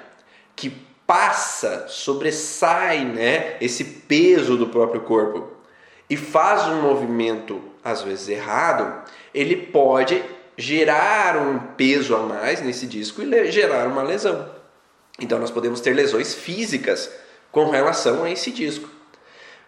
que 0.56 0.70
passa, 1.08 1.88
sobressai 1.88 3.04
né, 3.04 3.58
esse 3.60 3.84
peso 3.84 4.56
do 4.56 4.68
próprio 4.68 5.02
corpo 5.02 5.50
e 6.10 6.16
faz 6.16 6.68
um 6.68 6.82
movimento 6.82 7.62
às 7.84 8.02
vezes 8.02 8.28
errado, 8.30 9.04
ele 9.34 9.56
pode 9.56 10.24
gerar 10.58 11.38
um 11.38 11.60
peso 11.60 12.16
a 12.16 12.20
mais 12.20 12.62
nesse 12.62 12.86
disco 12.86 13.22
e 13.22 13.52
gerar 13.52 13.88
uma 13.88 14.04
lesão. 14.04 14.50
Então 15.20 15.40
nós 15.40 15.52
podemos 15.52 15.82
ter 15.82 15.94
lesões 15.94 16.34
físicas 16.34 17.12
com 17.52 17.70
relação 17.70 18.24
a 18.24 18.32
esse 18.32 18.52
disco. 18.52 18.90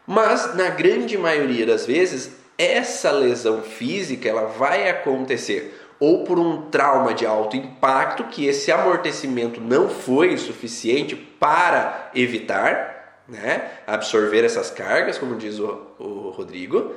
Mas 0.06 0.56
na 0.56 0.70
grande 0.70 1.18
maioria 1.18 1.66
das 1.66 1.86
vezes, 1.86 2.32
essa 2.58 3.12
lesão 3.12 3.62
física 3.62 4.28
ela 4.28 4.46
vai 4.46 4.90
acontecer 4.90 5.78
ou 6.02 6.24
por 6.24 6.40
um 6.40 6.64
trauma 6.64 7.14
de 7.14 7.28
alto 7.28 7.56
impacto 7.56 8.24
que 8.24 8.48
esse 8.48 8.72
amortecimento 8.72 9.62
não 9.62 9.88
foi 9.88 10.36
suficiente 10.36 11.16
para 11.16 12.10
evitar, 12.16 13.24
né, 13.28 13.70
absorver 13.86 14.44
essas 14.44 14.72
cargas, 14.72 15.20
como 15.20 15.36
diz 15.36 15.60
o, 15.60 15.80
o 16.00 16.34
Rodrigo, 16.36 16.96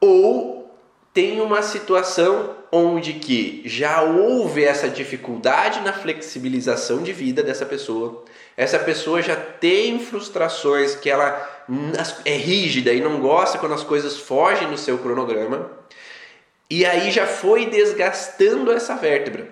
ou 0.00 0.56
tem 1.12 1.40
uma 1.40 1.62
situação 1.62 2.54
onde 2.70 3.14
que 3.14 3.62
já 3.64 4.02
houve 4.02 4.64
essa 4.64 4.88
dificuldade 4.88 5.80
na 5.80 5.92
flexibilização 5.92 7.02
de 7.02 7.12
vida 7.12 7.42
dessa 7.42 7.64
pessoa. 7.64 8.24
Essa 8.56 8.78
pessoa 8.78 9.22
já 9.22 9.36
tem 9.36 9.98
frustrações 9.98 10.94
que 10.94 11.08
ela 11.08 11.64
é 12.24 12.36
rígida 12.36 12.92
e 12.92 13.00
não 13.00 13.20
gosta 13.20 13.58
quando 13.58 13.74
as 13.74 13.82
coisas 13.82 14.18
fogem 14.18 14.68
do 14.68 14.76
seu 14.76 14.98
cronograma. 14.98 15.70
E 16.68 16.84
aí 16.84 17.10
já 17.10 17.26
foi 17.26 17.66
desgastando 17.66 18.72
essa 18.72 18.94
vértebra, 18.96 19.48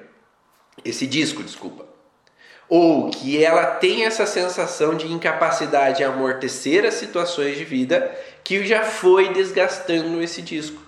esse 0.85 1.07
disco, 1.07 1.43
desculpa. 1.43 1.87
Ou 2.69 3.11
que 3.11 3.43
ela 3.43 3.67
tem 3.67 4.05
essa 4.05 4.27
sensação 4.27 4.95
de 4.97 5.11
incapacidade 5.13 5.99
de 5.99 6.05
amortecer 6.05 6.85
as 6.85 6.95
situações 6.95 7.57
de 7.57 7.65
vida 7.65 8.11
que 8.45 8.65
já 8.67 8.83
foi 8.83 9.33
desgastando 9.33 10.23
esse 10.23 10.43
disco. 10.43 10.81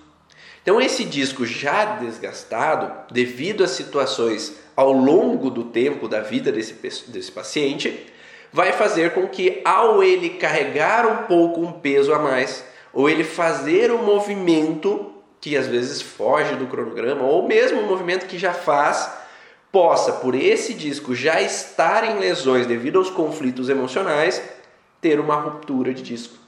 Então, 0.62 0.80
esse 0.80 1.04
disco 1.04 1.46
já 1.46 1.96
desgastado, 1.96 2.92
devido 3.10 3.64
às 3.64 3.70
situações 3.70 4.54
ao 4.76 4.92
longo 4.92 5.48
do 5.48 5.64
tempo 5.64 6.06
da 6.06 6.20
vida 6.20 6.52
desse, 6.52 6.74
desse 7.08 7.32
paciente, 7.32 8.12
vai 8.52 8.72
fazer 8.72 9.14
com 9.14 9.26
que, 9.26 9.62
ao 9.64 10.02
ele 10.02 10.30
carregar 10.30 11.06
um 11.06 11.26
pouco 11.26 11.62
um 11.62 11.72
peso 11.72 12.12
a 12.12 12.18
mais, 12.18 12.64
ou 12.92 13.08
ele 13.08 13.24
fazer 13.24 13.90
um 13.90 14.02
movimento 14.02 15.12
que 15.40 15.56
às 15.56 15.66
vezes 15.66 16.02
foge 16.02 16.56
do 16.56 16.66
cronograma, 16.66 17.22
ou 17.22 17.46
mesmo 17.46 17.80
um 17.80 17.86
movimento 17.86 18.26
que 18.26 18.38
já 18.38 18.52
faz, 18.52 19.10
possa, 19.70 20.12
por 20.14 20.34
esse 20.34 20.74
disco 20.74 21.14
já 21.14 21.40
estar 21.40 22.04
em 22.04 22.18
lesões 22.18 22.66
devido 22.66 22.98
aos 22.98 23.10
conflitos 23.10 23.68
emocionais, 23.68 24.42
ter 25.00 25.20
uma 25.20 25.36
ruptura 25.36 25.94
de 25.94 26.02
disco. 26.02 26.45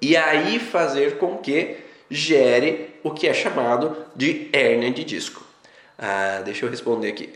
E 0.00 0.16
aí 0.16 0.58
fazer 0.58 1.18
com 1.18 1.38
que 1.38 1.76
gere 2.10 2.94
o 3.02 3.10
que 3.10 3.26
é 3.26 3.34
chamado 3.34 3.96
de 4.14 4.48
hérnia 4.52 4.90
de 4.90 5.04
disco. 5.04 5.44
Ah, 5.98 6.40
deixa 6.44 6.64
eu 6.64 6.70
responder 6.70 7.08
aqui. 7.08 7.32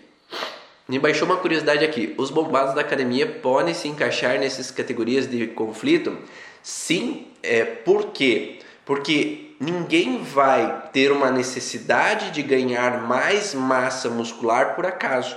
Me 0.88 0.98
baixou 0.98 1.26
uma 1.26 1.36
curiosidade 1.36 1.84
aqui. 1.84 2.14
Os 2.18 2.30
bombados 2.30 2.74
da 2.74 2.80
academia 2.80 3.26
podem 3.26 3.74
se 3.74 3.88
encaixar 3.88 4.38
nessas 4.38 4.70
categorias 4.70 5.28
de 5.28 5.46
conflito? 5.48 6.16
Sim, 6.62 7.28
é, 7.42 7.64
por 7.64 8.12
quê? 8.12 8.58
Porque 8.84 9.54
ninguém 9.58 10.22
vai 10.22 10.90
ter 10.92 11.12
uma 11.12 11.30
necessidade 11.30 12.30
de 12.30 12.42
ganhar 12.42 13.02
mais 13.02 13.54
massa 13.54 14.10
muscular 14.10 14.74
por 14.74 14.84
acaso. 14.86 15.36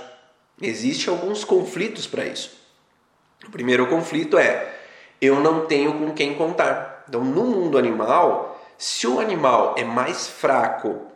Existem 0.60 1.12
alguns 1.12 1.44
conflitos 1.44 2.06
para 2.06 2.24
isso. 2.24 2.56
O 3.46 3.50
primeiro 3.50 3.86
conflito 3.86 4.38
é: 4.38 4.74
eu 5.20 5.40
não 5.40 5.66
tenho 5.66 5.92
com 5.94 6.12
quem 6.12 6.34
contar. 6.34 6.85
Então, 7.08 7.22
no 7.24 7.44
mundo 7.44 7.78
animal, 7.78 8.60
se 8.76 9.06
o 9.06 9.20
animal 9.20 9.74
é 9.76 9.84
mais 9.84 10.26
fraco, 10.26 11.06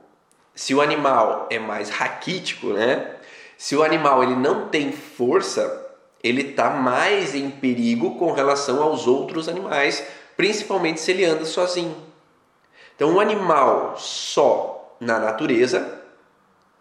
se 0.55 0.75
o 0.75 0.81
animal 0.81 1.47
é 1.51 1.59
mais 1.59 1.91
raquítico, 1.91 2.69
né? 2.69 3.17
Se 3.57 3.77
o 3.77 3.83
animal 3.83 4.23
ele 4.23 4.37
não 4.37 4.69
tem 4.69 4.93
força, 4.93 5.89
ele 6.23 6.51
está 6.51 6.71
mais 6.71 7.35
em 7.35 7.51
perigo 7.51 8.19
com 8.19 8.33
relação 8.33 8.83
aos 8.83 9.07
outros 9.07 9.49
animais, 9.49 10.07
principalmente 10.37 11.01
se 11.01 11.11
ele 11.11 11.25
anda 11.25 11.45
sozinho. 11.45 11.97
Então, 12.95 13.11
um 13.11 13.21
animal 13.21 13.95
só 13.99 14.97
na 15.01 15.19
natureza, 15.19 16.01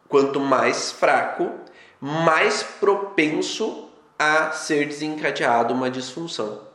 quanto 0.07 0.39
mais 0.39 0.91
fraco, 0.91 1.51
mais 2.01 2.63
propenso 2.63 3.89
a 4.17 4.51
ser 4.51 4.85
desencadeado 4.87 5.73
uma 5.73 5.89
disfunção. 5.89 6.68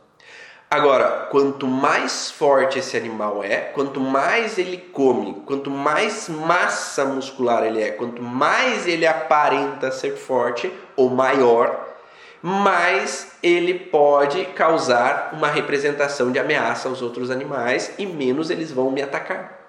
Agora, 0.69 1.27
quanto 1.29 1.67
mais 1.67 2.31
forte 2.31 2.79
esse 2.79 2.97
animal 2.97 3.43
é, 3.43 3.57
quanto 3.57 3.99
mais 3.99 4.57
ele 4.57 4.77
come, 4.77 5.41
quanto 5.45 5.69
mais 5.69 6.27
massa 6.27 7.05
muscular 7.05 7.63
ele 7.63 7.81
é, 7.81 7.91
quanto 7.91 8.21
mais 8.21 8.87
ele 8.87 9.05
aparenta 9.05 9.91
ser 9.91 10.15
forte 10.15 10.71
ou 10.95 11.09
maior, 11.09 11.85
mais 12.41 13.31
ele 13.41 13.73
pode 13.73 14.45
causar 14.47 15.31
uma 15.33 15.47
representação 15.47 16.31
de 16.31 16.39
ameaça 16.39 16.89
aos 16.89 17.01
outros 17.01 17.31
animais 17.31 17.93
e 17.97 18.05
menos 18.05 18.49
eles 18.49 18.71
vão 18.71 18.91
me 18.91 19.01
atacar. 19.01 19.59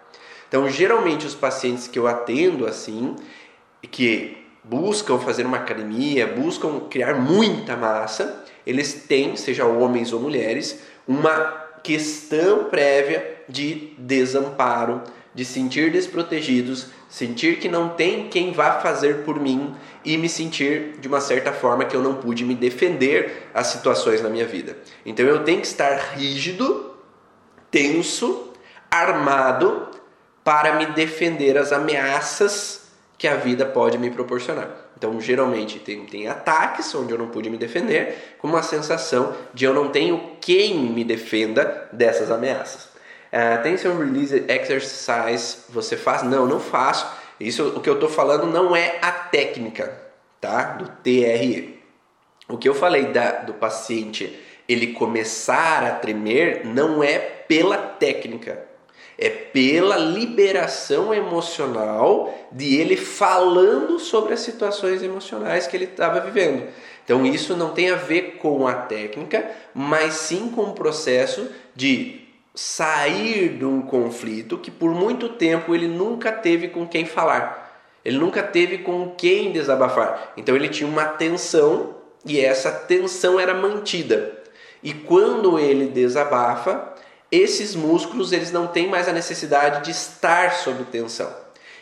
Então, 0.49 0.69
geralmente 0.69 1.27
os 1.27 1.35
pacientes 1.35 1.89
que 1.89 1.99
eu 1.99 2.07
atendo 2.07 2.67
assim, 2.67 3.17
que 3.91 4.47
buscam 4.63 5.19
fazer 5.19 5.47
uma 5.47 5.59
academia, 5.59 6.27
buscam 6.27 6.81
criar 6.91 7.15
muita 7.15 7.77
massa, 7.77 8.45
eles 8.67 9.05
têm, 9.07 9.37
seja 9.37 9.65
homens 9.65 10.13
ou 10.13 10.21
mulheres, 10.21 10.81
uma 11.07 11.67
questão 11.83 12.65
prévia 12.65 13.37
de 13.49 13.93
desamparo, 13.97 15.03
de 15.33 15.45
sentir 15.45 15.93
desprotegidos, 15.93 16.89
sentir 17.09 17.59
que 17.59 17.69
não 17.69 17.91
tem 17.91 18.29
quem 18.29 18.53
vá 18.53 18.81
fazer 18.81 19.19
por 19.19 19.39
mim 19.39 19.75
e 20.05 20.17
me 20.17 20.29
sentir 20.29 20.97
de 20.99 21.07
uma 21.07 21.21
certa 21.21 21.53
forma 21.53 21.85
que 21.85 21.95
eu 21.95 22.03
não 22.03 22.15
pude 22.15 22.45
me 22.45 22.55
defender 22.55 23.49
as 23.55 23.69
situações 23.69 24.21
na 24.21 24.29
minha 24.29 24.47
vida. 24.47 24.77
Então 25.05 25.25
eu 25.27 25.45
tenho 25.45 25.61
que 25.61 25.67
estar 25.67 26.15
rígido, 26.17 26.97
tenso, 27.71 28.53
armado 28.91 29.89
para 30.43 30.77
me 30.77 30.87
defender 30.87 31.59
as 31.59 31.71
ameaças 31.71 32.86
que 33.19 33.27
a 33.27 33.37
vida 33.37 33.65
pode 33.65 33.99
me 33.99 34.11
proporcionar. 34.11 34.69
Então, 34.97 35.21
geralmente, 35.21 35.79
tem, 35.79 36.05
tem 36.07 36.29
ataques 36.29 36.95
onde 36.95 37.13
eu 37.13 37.19
não 37.19 37.29
pude 37.29 37.51
me 37.51 37.57
defender, 37.57 38.37
com 38.39 38.49
uma 38.49 38.63
sensação 38.63 39.35
de 39.53 39.65
eu 39.65 39.75
não 39.75 39.89
tenho 39.89 40.37
quem 40.41 40.79
me 40.79 41.05
defenda 41.05 41.89
dessas 41.93 42.31
ameaças. 42.31 42.89
Uh, 43.33 43.63
tension 43.63 43.97
Release 43.99 44.45
Exercise, 44.49 45.59
você 45.69 45.97
faz? 45.97 46.23
Não, 46.23 46.47
não 46.47 46.61
faço. 46.61 47.07
Isso, 47.39 47.69
o 47.77 47.81
que 47.81 47.91
eu 47.91 47.95
estou 47.95 48.09
falando 48.09 48.47
não 48.47 48.75
é 48.75 48.99
a 49.03 49.11
técnica, 49.11 50.01
tá? 50.41 50.63
Do 50.75 50.89
TRE. 51.03 51.79
O 52.49 52.57
que 52.57 52.69
eu 52.69 52.75
falei 52.75 53.07
da, 53.07 53.33
do 53.43 53.55
paciente 53.55 54.43
ele 54.69 54.89
começar 54.89 55.85
a 55.85 55.93
tremer 55.93 56.65
não 56.65 57.03
é 57.03 57.19
pela 57.19 57.77
técnica, 57.77 58.65
é 59.19 59.29
pela 59.31 59.97
liberação 59.97 61.13
emocional 61.13 62.35
de 62.53 62.77
ele 62.77 62.97
falando 62.97 63.99
sobre 63.99 64.35
as 64.35 64.41
situações 64.41 65.03
emocionais 65.03 65.67
que 65.67 65.77
ele 65.77 65.87
estava 65.87 66.21
vivendo. 66.21 66.67
Então 67.05 67.25
isso 67.25 67.57
não 67.57 67.71
tem 67.71 67.91
a 67.91 67.97
ver 67.97 68.37
com 68.39 68.67
a 68.67 68.75
técnica, 68.75 69.49
mas 69.75 70.15
sim 70.15 70.51
com 70.51 70.63
o 70.63 70.75
processo 70.75 71.49
de 71.75 72.21
sair 72.55 73.51
de 73.51 73.65
um 73.65 73.83
conflito 73.83 74.59
que 74.59 74.71
por 74.71 74.93
muito 74.93 75.29
tempo 75.31 75.75
ele 75.75 75.87
nunca 75.87 76.33
teve 76.33 76.69
com 76.69 76.87
quem 76.87 77.05
falar. 77.05 77.65
Ele 78.05 78.19
nunca 78.19 78.43
teve 78.43 78.79
com 78.79 79.11
quem 79.17 79.53
desabafar. 79.53 80.33
Então 80.37 80.55
ele 80.55 80.69
tinha 80.69 80.89
uma 80.89 81.05
tensão 81.05 81.97
e 82.25 82.41
essa 82.41 82.71
tensão 82.71 83.39
era 83.39 83.55
mantida. 83.55 84.37
E 84.83 84.93
quando 84.93 85.59
ele 85.59 85.87
desabafa, 85.87 86.95
esses 87.31 87.75
músculos 87.75 88.33
eles 88.33 88.53
não 88.53 88.67
têm 88.67 88.89
mais 88.89 89.09
a 89.09 89.13
necessidade 89.13 89.85
de 89.85 89.91
estar 89.91 90.53
sob 90.53 90.85
tensão. 90.85 91.33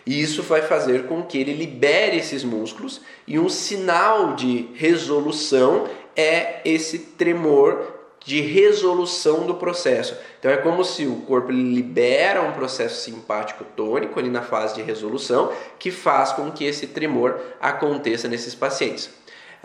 E 0.07 0.21
isso 0.21 0.43
vai 0.43 0.63
fazer 0.63 1.07
com 1.07 1.23
que 1.23 1.39
ele 1.39 1.55
libere 1.55 2.19
esses 2.19 2.45
músculos 2.45 3.01
e 3.27 3.39
um 3.39 3.49
sinal 3.49 4.35
de 4.35 4.69
resolução 4.75 5.89
é 6.15 6.61
esse 6.65 6.99
tremor 6.99 7.95
de 8.25 8.41
resolução 8.41 9.47
do 9.47 9.55
processo. 9.55 10.17
Então 10.39 10.51
é 10.51 10.57
como 10.57 10.85
se 10.85 11.07
o 11.07 11.17
corpo 11.23 11.51
libera 11.51 12.43
um 12.43 12.53
processo 12.53 13.03
simpático 13.03 13.65
tônico 13.77 14.19
ali 14.19 14.31
na 14.31 14.43
fase 14.43 14.75
de 14.75 14.83
resolução 14.83 15.53
que 15.79 15.91
faz 15.91 16.33
com 16.33 16.51
que 16.51 16.65
esse 16.65 16.87
tremor 16.87 17.39
aconteça 17.61 18.27
nesses 18.29 18.55
pacientes. 18.55 19.11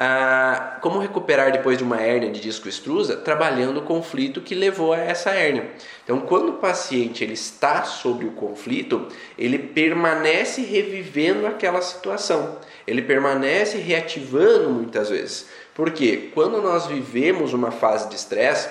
Ah, 0.01 0.77
como 0.79 0.97
recuperar 0.97 1.51
depois 1.51 1.77
de 1.77 1.83
uma 1.83 1.99
hérnia 1.99 2.31
de 2.31 2.39
disco 2.39 2.69
extrusa? 2.69 3.17
Trabalhando 3.17 3.81
o 3.81 3.83
conflito 3.83 4.39
que 4.39 4.55
levou 4.55 4.93
a 4.93 4.97
essa 4.97 5.31
hérnia. 5.31 5.71
Então, 6.05 6.21
quando 6.21 6.51
o 6.51 6.53
paciente 6.53 7.21
ele 7.21 7.33
está 7.33 7.83
sobre 7.83 8.25
o 8.25 8.31
conflito, 8.31 9.09
ele 9.37 9.59
permanece 9.59 10.61
revivendo 10.61 11.45
aquela 11.45 11.81
situação. 11.81 12.59
Ele 12.87 13.01
permanece 13.01 13.77
reativando 13.77 14.69
muitas 14.69 15.09
vezes. 15.09 15.49
Porque 15.75 16.31
quando 16.33 16.61
nós 16.61 16.85
vivemos 16.85 17.51
uma 17.51 17.69
fase 17.69 18.07
de 18.07 18.15
estresse, 18.15 18.69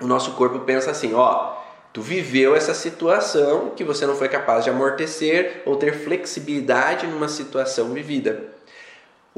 o 0.00 0.06
nosso 0.06 0.32
corpo 0.32 0.60
pensa 0.60 0.92
assim, 0.92 1.12
ó, 1.12 1.56
tu 1.92 2.00
viveu 2.00 2.56
essa 2.56 2.72
situação 2.72 3.74
que 3.76 3.84
você 3.84 4.06
não 4.06 4.16
foi 4.16 4.30
capaz 4.30 4.64
de 4.64 4.70
amortecer 4.70 5.60
ou 5.66 5.76
ter 5.76 5.92
flexibilidade 5.92 7.06
numa 7.06 7.28
situação 7.28 7.92
vivida. 7.92 8.56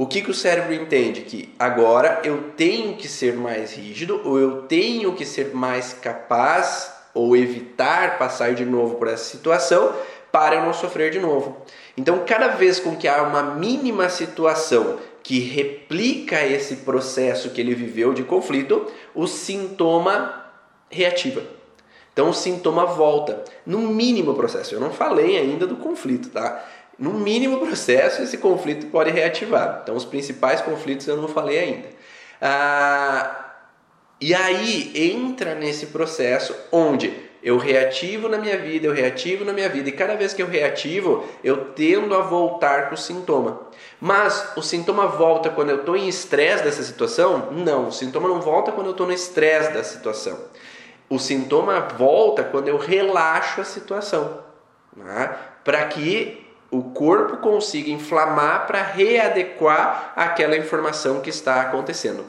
O 0.00 0.06
que, 0.06 0.22
que 0.22 0.30
o 0.30 0.34
cérebro 0.34 0.72
entende? 0.72 1.20
Que 1.20 1.54
agora 1.58 2.22
eu 2.24 2.52
tenho 2.56 2.96
que 2.96 3.06
ser 3.06 3.34
mais 3.36 3.74
rígido 3.74 4.18
ou 4.24 4.38
eu 4.38 4.62
tenho 4.62 5.12
que 5.12 5.26
ser 5.26 5.54
mais 5.54 5.92
capaz 5.92 6.90
ou 7.12 7.36
evitar 7.36 8.16
passar 8.16 8.54
de 8.54 8.64
novo 8.64 8.94
por 8.94 9.08
essa 9.08 9.24
situação 9.24 9.94
para 10.32 10.56
eu 10.56 10.62
não 10.62 10.72
sofrer 10.72 11.10
de 11.10 11.20
novo. 11.20 11.58
Então, 11.98 12.24
cada 12.26 12.48
vez 12.48 12.80
com 12.80 12.96
que 12.96 13.06
há 13.06 13.22
uma 13.22 13.42
mínima 13.42 14.08
situação 14.08 14.96
que 15.22 15.38
replica 15.38 16.46
esse 16.46 16.76
processo 16.76 17.50
que 17.50 17.60
ele 17.60 17.74
viveu 17.74 18.14
de 18.14 18.22
conflito, 18.22 18.90
o 19.14 19.26
sintoma 19.26 20.46
reativa. 20.88 21.42
Então 22.12 22.30
o 22.30 22.34
sintoma 22.34 22.86
volta. 22.86 23.44
No 23.64 23.78
mínimo 23.78 24.34
processo, 24.34 24.74
eu 24.74 24.80
não 24.80 24.90
falei 24.90 25.38
ainda 25.38 25.66
do 25.66 25.76
conflito, 25.76 26.30
tá? 26.30 26.64
No 27.00 27.14
mínimo 27.14 27.58
processo, 27.58 28.20
esse 28.20 28.36
conflito 28.36 28.88
pode 28.88 29.10
reativar. 29.10 29.80
Então 29.82 29.96
os 29.96 30.04
principais 30.04 30.60
conflitos 30.60 31.08
eu 31.08 31.16
não 31.16 31.28
falei 31.28 31.58
ainda. 31.58 31.88
Ah, 32.42 33.52
e 34.20 34.34
aí 34.34 34.92
entra 34.94 35.54
nesse 35.54 35.86
processo 35.86 36.54
onde 36.70 37.10
eu 37.42 37.56
reativo 37.56 38.28
na 38.28 38.36
minha 38.36 38.58
vida, 38.58 38.86
eu 38.86 38.92
reativo 38.92 39.46
na 39.46 39.52
minha 39.54 39.68
vida, 39.70 39.88
e 39.88 39.92
cada 39.92 40.14
vez 40.14 40.34
que 40.34 40.42
eu 40.42 40.46
reativo, 40.46 41.24
eu 41.42 41.72
tendo 41.72 42.14
a 42.14 42.20
voltar 42.20 42.90
com 42.90 42.94
o 42.94 42.98
sintoma. 42.98 43.62
Mas 43.98 44.52
o 44.56 44.62
sintoma 44.62 45.06
volta 45.06 45.48
quando 45.48 45.70
eu 45.70 45.76
estou 45.76 45.96
em 45.96 46.06
estresse 46.06 46.62
dessa 46.62 46.82
situação? 46.82 47.48
Não, 47.50 47.88
o 47.88 47.92
sintoma 47.92 48.28
não 48.28 48.42
volta 48.42 48.72
quando 48.72 48.88
eu 48.88 48.92
estou 48.92 49.06
no 49.06 49.12
estresse 49.14 49.72
da 49.72 49.82
situação. 49.82 50.38
O 51.08 51.18
sintoma 51.18 51.80
volta 51.80 52.44
quando 52.44 52.68
eu 52.68 52.76
relaxo 52.76 53.62
a 53.62 53.64
situação, 53.64 54.44
né? 54.94 55.34
para 55.64 55.86
que 55.86 56.49
o 56.70 56.82
corpo 56.82 57.38
consiga 57.38 57.90
inflamar 57.90 58.66
para 58.66 58.82
readequar 58.82 60.12
aquela 60.14 60.56
informação 60.56 61.20
que 61.20 61.30
está 61.30 61.60
acontecendo. 61.60 62.24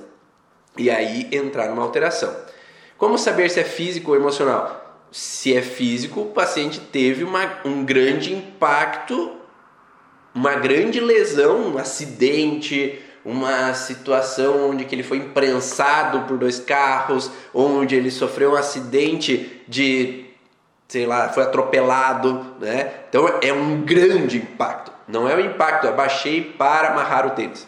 E 0.77 0.89
aí 0.89 1.27
entrar 1.31 1.67
numa 1.67 1.83
alteração. 1.83 2.35
Como 2.97 3.17
saber 3.17 3.49
se 3.49 3.59
é 3.59 3.63
físico 3.63 4.11
ou 4.11 4.17
emocional? 4.17 4.81
se 5.11 5.53
é 5.53 5.61
físico, 5.61 6.21
o 6.21 6.25
paciente 6.27 6.79
teve 6.79 7.23
uma, 7.23 7.59
um 7.65 7.83
grande 7.83 8.33
impacto, 8.33 9.33
uma 10.33 10.55
grande 10.55 11.01
lesão, 11.01 11.73
um 11.73 11.77
acidente, 11.77 12.97
uma 13.25 13.73
situação 13.73 14.69
onde 14.69 14.85
que 14.85 14.95
ele 14.95 15.03
foi 15.03 15.17
imprensado 15.17 16.21
por 16.21 16.37
dois 16.37 16.59
carros, 16.59 17.29
onde 17.53 17.93
ele 17.93 18.09
sofreu 18.09 18.53
um 18.53 18.55
acidente 18.55 19.61
de, 19.67 20.25
sei 20.91 21.05
lá, 21.05 21.29
foi 21.29 21.43
atropelado, 21.43 22.57
né? 22.59 22.91
Então 23.07 23.25
é 23.41 23.53
um 23.53 23.79
grande 23.81 24.35
impacto. 24.35 24.91
Não 25.07 25.25
é 25.25 25.33
o 25.33 25.39
impacto, 25.39 25.87
abaixei 25.87 26.43
para 26.43 26.89
amarrar 26.89 27.25
o 27.25 27.29
tênis. 27.29 27.65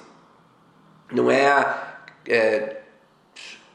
Não 1.09 1.31
é, 1.31 1.47
a, 1.47 1.93
é 2.27 2.81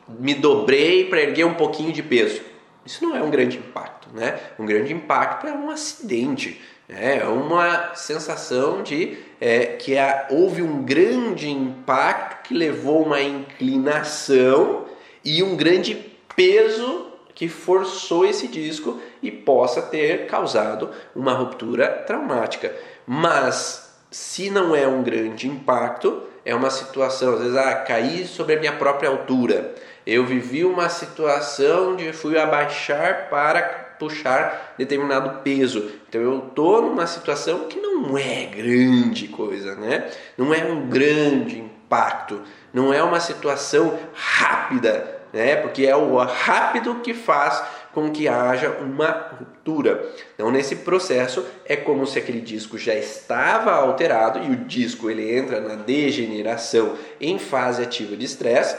me 0.06 0.34
dobrei 0.34 1.06
para 1.06 1.22
erguer 1.22 1.46
um 1.46 1.54
pouquinho 1.54 1.94
de 1.94 2.02
peso. 2.02 2.42
Isso 2.84 3.02
não 3.02 3.16
é 3.16 3.22
um 3.22 3.30
grande 3.30 3.56
impacto, 3.56 4.10
né? 4.12 4.38
Um 4.58 4.66
grande 4.66 4.92
impacto 4.92 5.46
é 5.46 5.52
um 5.54 5.70
acidente, 5.70 6.60
né? 6.86 7.20
é 7.20 7.24
uma 7.24 7.94
sensação 7.94 8.82
de 8.82 9.16
é, 9.40 9.64
que 9.64 9.94
houve 10.28 10.60
um 10.60 10.82
grande 10.82 11.48
impacto 11.48 12.48
que 12.48 12.54
levou 12.54 13.02
uma 13.02 13.22
inclinação 13.22 14.84
e 15.24 15.42
um 15.42 15.56
grande 15.56 15.94
peso 16.36 17.07
que 17.38 17.48
forçou 17.48 18.26
esse 18.26 18.48
disco 18.48 19.00
e 19.22 19.30
possa 19.30 19.80
ter 19.80 20.26
causado 20.26 20.90
uma 21.14 21.32
ruptura 21.32 21.86
traumática. 22.06 22.74
Mas 23.06 23.96
se 24.10 24.50
não 24.50 24.74
é 24.74 24.86
um 24.86 25.02
grande 25.02 25.46
impacto, 25.46 26.22
é 26.44 26.54
uma 26.54 26.68
situação, 26.68 27.34
às 27.34 27.40
vezes, 27.40 27.56
ah, 27.56 27.74
caí 27.76 28.26
sobre 28.26 28.56
a 28.56 28.60
minha 28.60 28.72
própria 28.72 29.08
altura 29.08 29.74
eu 30.08 30.24
vivi 30.24 30.64
uma 30.64 30.88
situação 30.88 31.94
de 31.94 32.14
fui 32.14 32.38
abaixar 32.38 33.28
para 33.28 33.60
puxar 33.98 34.74
determinado 34.78 35.42
peso. 35.42 35.90
Então 36.08 36.18
eu 36.18 36.48
estou 36.48 36.80
numa 36.80 37.06
situação 37.06 37.66
que 37.68 37.78
não 37.78 38.16
é 38.16 38.46
grande 38.46 39.28
coisa, 39.28 39.74
né? 39.74 40.10
Não 40.34 40.54
é 40.54 40.64
um 40.64 40.88
grande 40.88 41.58
impacto, 41.58 42.40
não 42.72 42.90
é 42.90 43.02
uma 43.02 43.20
situação 43.20 43.98
rápida, 44.14 45.17
né? 45.32 45.56
Porque 45.56 45.86
é 45.86 45.96
o 45.96 46.16
rápido 46.18 46.96
que 46.96 47.14
faz 47.14 47.62
com 47.92 48.10
que 48.10 48.28
haja 48.28 48.70
uma 48.80 49.10
ruptura. 49.38 50.08
Então 50.34 50.50
nesse 50.50 50.76
processo 50.76 51.44
é 51.64 51.76
como 51.76 52.06
se 52.06 52.18
aquele 52.18 52.40
disco 52.40 52.78
já 52.78 52.94
estava 52.94 53.72
alterado 53.72 54.40
e 54.40 54.50
o 54.50 54.56
disco 54.56 55.10
ele 55.10 55.36
entra 55.36 55.60
na 55.60 55.74
degeneração 55.74 56.96
em 57.20 57.38
fase 57.38 57.82
ativa 57.82 58.16
de 58.16 58.24
estresse 58.24 58.76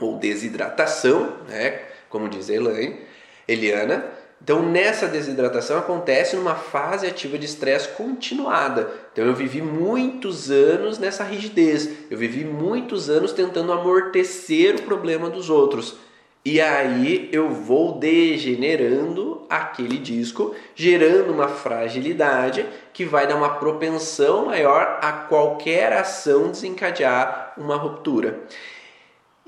ou 0.00 0.18
desidratação, 0.18 1.36
né, 1.48 1.80
como 2.08 2.28
diz 2.28 2.48
Elaine, 2.48 3.00
Eliana. 3.48 4.15
Então, 4.46 4.62
nessa 4.62 5.08
desidratação 5.08 5.76
acontece 5.76 6.36
numa 6.36 6.54
fase 6.54 7.04
ativa 7.04 7.36
de 7.36 7.46
estresse 7.46 7.88
continuada. 7.88 8.88
Então, 9.12 9.24
eu 9.24 9.34
vivi 9.34 9.60
muitos 9.60 10.52
anos 10.52 11.00
nessa 11.00 11.24
rigidez, 11.24 11.90
eu 12.08 12.16
vivi 12.16 12.44
muitos 12.44 13.10
anos 13.10 13.32
tentando 13.32 13.72
amortecer 13.72 14.76
o 14.76 14.82
problema 14.82 15.28
dos 15.28 15.50
outros. 15.50 15.96
E 16.44 16.60
aí 16.60 17.28
eu 17.32 17.50
vou 17.50 17.98
degenerando 17.98 19.42
aquele 19.50 19.98
disco, 19.98 20.54
gerando 20.76 21.32
uma 21.32 21.48
fragilidade 21.48 22.64
que 22.92 23.04
vai 23.04 23.26
dar 23.26 23.34
uma 23.34 23.56
propensão 23.56 24.46
maior 24.46 25.00
a 25.02 25.10
qualquer 25.10 25.92
ação 25.92 26.52
desencadear 26.52 27.52
uma 27.58 27.74
ruptura. 27.74 28.42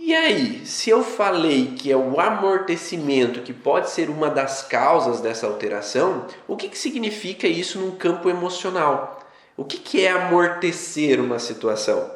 E 0.01 0.15
aí, 0.15 0.65
se 0.65 0.89
eu 0.89 1.03
falei 1.03 1.75
que 1.77 1.91
é 1.91 1.97
o 1.97 2.21
amortecimento 2.21 3.43
que 3.43 3.53
pode 3.53 3.91
ser 3.91 4.09
uma 4.09 4.31
das 4.31 4.63
causas 4.63 5.21
dessa 5.21 5.47
alteração, 5.47 6.25
o 6.47 6.57
que, 6.57 6.69
que 6.69 6.79
significa 6.79 7.49
isso 7.49 7.81
num 7.81 7.91
campo 7.91 8.31
emocional? 8.31 9.19
O 9.57 9.65
que, 9.65 9.77
que 9.77 10.05
é 10.05 10.11
amortecer 10.13 11.21
uma 11.21 11.41
situação? 11.41 12.09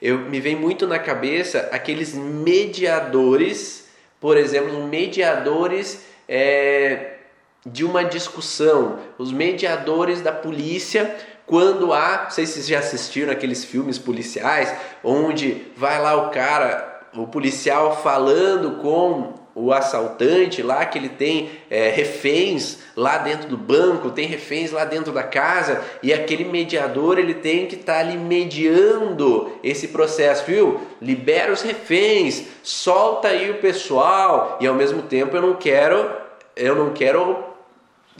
Eu, 0.00 0.18
me 0.18 0.40
vem 0.40 0.56
muito 0.56 0.84
na 0.84 0.98
cabeça 0.98 1.68
aqueles 1.70 2.12
mediadores, 2.12 3.88
por 4.20 4.36
exemplo, 4.36 4.84
mediadores 4.88 6.02
é, 6.28 7.18
de 7.64 7.84
uma 7.84 8.04
discussão, 8.04 8.98
os 9.16 9.30
mediadores 9.30 10.20
da 10.20 10.32
polícia 10.32 11.16
quando 11.46 11.92
há, 11.92 12.24
não 12.24 12.30
sei 12.30 12.46
se 12.46 12.54
vocês 12.54 12.66
já 12.66 12.78
assistiram 12.80 13.32
aqueles 13.32 13.64
filmes 13.64 13.98
policiais, 13.98 14.74
onde 15.04 15.66
vai 15.76 16.00
lá 16.00 16.16
o 16.16 16.30
cara 16.30 16.91
o 17.14 17.26
policial 17.26 18.02
falando 18.02 18.78
com 18.78 19.34
o 19.54 19.72
assaltante 19.72 20.62
lá 20.62 20.84
que 20.86 20.98
ele 20.98 21.10
tem 21.10 21.50
é, 21.70 21.90
reféns 21.90 22.78
lá 22.96 23.18
dentro 23.18 23.48
do 23.48 23.56
banco, 23.56 24.10
tem 24.10 24.26
reféns 24.26 24.72
lá 24.72 24.84
dentro 24.84 25.12
da 25.12 25.22
casa 25.22 25.82
e 26.02 26.12
aquele 26.12 26.44
mediador 26.44 27.18
ele 27.18 27.34
tem 27.34 27.66
que 27.66 27.74
estar 27.74 27.94
tá 27.94 28.00
ali 28.00 28.16
mediando 28.16 29.52
esse 29.62 29.88
processo, 29.88 30.44
viu? 30.46 30.80
Libera 31.00 31.52
os 31.52 31.60
reféns, 31.60 32.44
solta 32.62 33.28
aí 33.28 33.50
o 33.50 33.58
pessoal 33.58 34.56
e 34.60 34.66
ao 34.66 34.74
mesmo 34.74 35.02
tempo 35.02 35.36
eu 35.36 35.42
não 35.42 35.54
quero 35.54 36.10
eu 36.56 36.74
não 36.74 36.92
quero 36.92 37.44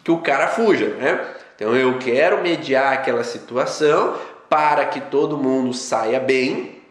que 0.04 0.10
o 0.10 0.18
cara 0.18 0.48
fuja, 0.48 0.88
né? 0.88 1.26
Então 1.56 1.74
eu 1.74 1.98
quero 1.98 2.42
mediar 2.42 2.92
aquela 2.92 3.24
situação 3.24 4.16
para 4.50 4.84
que 4.84 5.00
todo 5.00 5.38
mundo 5.38 5.72
saia 5.72 6.20
bem, 6.20 6.81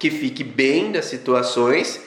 que 0.00 0.10
fique 0.10 0.42
bem 0.42 0.90
das 0.90 1.04
situações, 1.04 2.00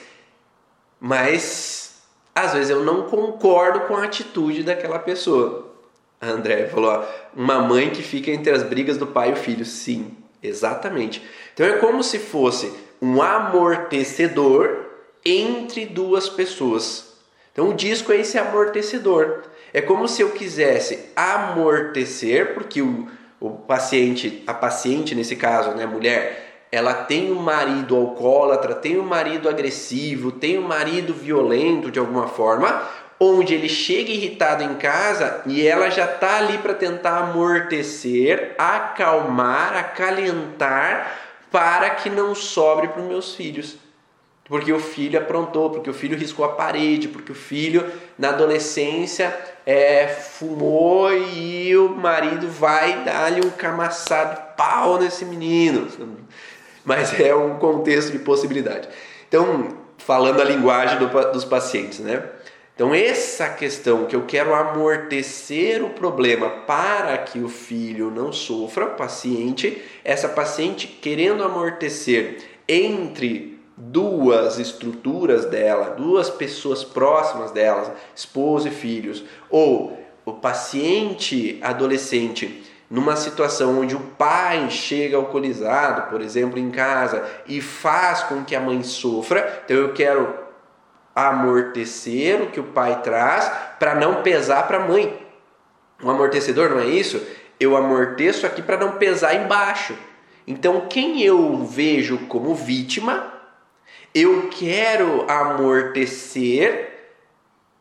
mas 1.00 2.02
às 2.34 2.52
vezes 2.52 2.70
eu 2.70 2.84
não 2.84 3.04
concordo 3.04 3.80
com 3.82 3.96
a 3.96 4.02
atitude 4.02 4.64
daquela 4.64 4.98
pessoa. 4.98 5.72
A 6.20 6.26
André 6.26 6.66
falou: 6.66 6.90
ó, 6.90 7.04
uma 7.34 7.60
mãe 7.60 7.90
que 7.90 8.02
fica 8.02 8.32
entre 8.32 8.52
as 8.52 8.64
brigas 8.64 8.98
do 8.98 9.06
pai 9.06 9.30
e 9.30 9.32
o 9.34 9.36
filho. 9.36 9.64
Sim, 9.64 10.16
exatamente. 10.42 11.22
Então 11.54 11.64
é 11.64 11.78
como 11.78 12.02
se 12.02 12.18
fosse 12.18 12.72
um 13.00 13.22
amortecedor 13.22 14.86
entre 15.24 15.86
duas 15.86 16.28
pessoas. 16.28 17.14
Então 17.52 17.68
o 17.68 17.74
disco 17.74 18.12
é 18.12 18.16
esse 18.16 18.36
amortecedor. 18.36 19.42
É 19.72 19.80
como 19.80 20.08
se 20.08 20.20
eu 20.20 20.30
quisesse 20.30 21.10
amortecer, 21.14 22.54
porque 22.54 22.82
o, 22.82 23.08
o 23.38 23.50
paciente, 23.50 24.42
a 24.46 24.54
paciente 24.54 25.14
nesse 25.14 25.36
caso, 25.36 25.70
né, 25.72 25.86
mulher, 25.86 26.43
ela 26.74 26.92
tem 26.92 27.30
um 27.30 27.40
marido 27.40 27.94
alcoólatra, 27.94 28.74
tem 28.74 28.98
um 28.98 29.04
marido 29.04 29.48
agressivo, 29.48 30.32
tem 30.32 30.58
um 30.58 30.66
marido 30.66 31.14
violento 31.14 31.88
de 31.88 32.00
alguma 32.00 32.26
forma, 32.26 32.82
onde 33.20 33.54
ele 33.54 33.68
chega 33.68 34.10
irritado 34.10 34.64
em 34.64 34.74
casa 34.74 35.42
e 35.46 35.64
ela 35.64 35.88
já 35.88 36.04
está 36.04 36.38
ali 36.38 36.58
para 36.58 36.74
tentar 36.74 37.18
amortecer, 37.18 38.56
acalmar, 38.58 39.76
acalentar 39.76 41.16
para 41.48 41.90
que 41.90 42.10
não 42.10 42.34
sobre 42.34 42.88
para 42.88 43.02
os 43.02 43.06
meus 43.06 43.36
filhos 43.36 43.78
porque 44.46 44.72
o 44.72 44.78
filho 44.78 45.18
aprontou, 45.18 45.70
porque 45.70 45.88
o 45.88 45.94
filho 45.94 46.18
riscou 46.18 46.44
a 46.44 46.50
parede, 46.50 47.08
porque 47.08 47.32
o 47.32 47.34
filho 47.34 47.90
na 48.18 48.28
adolescência 48.28 49.34
é, 49.64 50.06
fumou 50.06 51.10
e 51.12 51.74
o 51.76 51.88
marido 51.88 52.48
vai 52.48 53.04
dar-lhe 53.04 53.40
um 53.44 53.50
camaçado 53.50 54.54
pau 54.54 54.98
nesse 54.98 55.24
menino. 55.24 55.88
Mas 56.84 57.18
é 57.18 57.34
um 57.34 57.58
contexto 57.58 58.12
de 58.12 58.18
possibilidade. 58.18 58.88
Então, 59.28 59.76
falando 59.98 60.40
a 60.40 60.44
linguagem 60.44 60.98
do, 60.98 61.08
dos 61.32 61.44
pacientes, 61.44 61.98
né? 61.98 62.22
Então, 62.74 62.92
essa 62.92 63.48
questão 63.48 64.06
que 64.06 64.16
eu 64.16 64.24
quero 64.26 64.52
amortecer 64.52 65.84
o 65.84 65.90
problema 65.90 66.50
para 66.66 67.16
que 67.18 67.38
o 67.38 67.48
filho 67.48 68.10
não 68.10 68.32
sofra, 68.32 68.86
paciente, 68.86 69.80
essa 70.02 70.28
paciente 70.28 70.88
querendo 70.88 71.44
amortecer 71.44 72.38
entre 72.68 73.60
duas 73.76 74.58
estruturas 74.58 75.44
dela, 75.46 75.90
duas 75.90 76.28
pessoas 76.30 76.82
próximas 76.82 77.52
delas, 77.52 77.92
esposo 78.14 78.66
e 78.66 78.72
filhos, 78.72 79.24
ou 79.48 79.96
o 80.24 80.32
paciente 80.32 81.58
adolescente 81.62 82.63
numa 82.90 83.16
situação 83.16 83.80
onde 83.80 83.96
o 83.96 84.00
pai 84.00 84.70
chega 84.70 85.16
alcoolizado, 85.16 86.10
por 86.10 86.20
exemplo, 86.20 86.58
em 86.58 86.70
casa 86.70 87.24
e 87.46 87.60
faz 87.60 88.22
com 88.24 88.44
que 88.44 88.54
a 88.54 88.60
mãe 88.60 88.82
sofra, 88.82 89.62
então 89.64 89.76
eu 89.76 89.92
quero 89.92 90.34
amortecer 91.14 92.42
o 92.42 92.50
que 92.50 92.60
o 92.60 92.64
pai 92.64 93.00
traz 93.02 93.50
para 93.78 93.94
não 93.94 94.22
pesar 94.22 94.66
para 94.66 94.78
a 94.78 94.86
mãe. 94.86 95.24
Um 96.02 96.10
amortecedor 96.10 96.70
não 96.70 96.80
é 96.80 96.86
isso? 96.86 97.24
Eu 97.58 97.76
amorteço 97.76 98.46
aqui 98.46 98.60
para 98.60 98.76
não 98.76 98.92
pesar 98.92 99.34
embaixo. 99.34 99.96
Então, 100.46 100.86
quem 100.88 101.22
eu 101.22 101.64
vejo 101.64 102.18
como 102.26 102.54
vítima 102.54 103.32
eu 104.14 104.48
quero 104.48 105.28
amortecer 105.28 107.10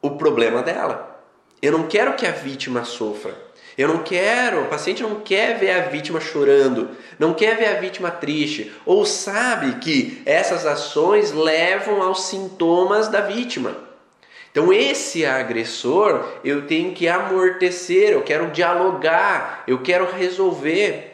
o 0.01 0.11
problema 0.11 0.63
dela. 0.63 1.23
Eu 1.61 1.71
não 1.71 1.87
quero 1.87 2.15
que 2.15 2.25
a 2.25 2.31
vítima 2.31 2.83
sofra. 2.83 3.37
Eu 3.77 3.87
não 3.87 4.03
quero, 4.03 4.61
o 4.61 4.67
paciente 4.67 5.01
não 5.01 5.21
quer 5.21 5.57
ver 5.57 5.71
a 5.71 5.81
vítima 5.87 6.19
chorando, 6.19 6.91
não 7.17 7.33
quer 7.33 7.57
ver 7.57 7.67
a 7.67 7.79
vítima 7.79 8.11
triste, 8.11 8.71
ou 8.85 9.05
sabe 9.05 9.79
que 9.79 10.21
essas 10.25 10.65
ações 10.65 11.31
levam 11.31 12.01
aos 12.01 12.25
sintomas 12.25 13.07
da 13.07 13.21
vítima. 13.21 13.75
Então, 14.51 14.71
esse 14.71 15.25
agressor 15.25 16.23
eu 16.45 16.67
tenho 16.67 16.93
que 16.93 17.07
amortecer, 17.07 18.11
eu 18.11 18.21
quero 18.21 18.51
dialogar, 18.51 19.63
eu 19.67 19.81
quero 19.81 20.05
resolver. 20.11 21.12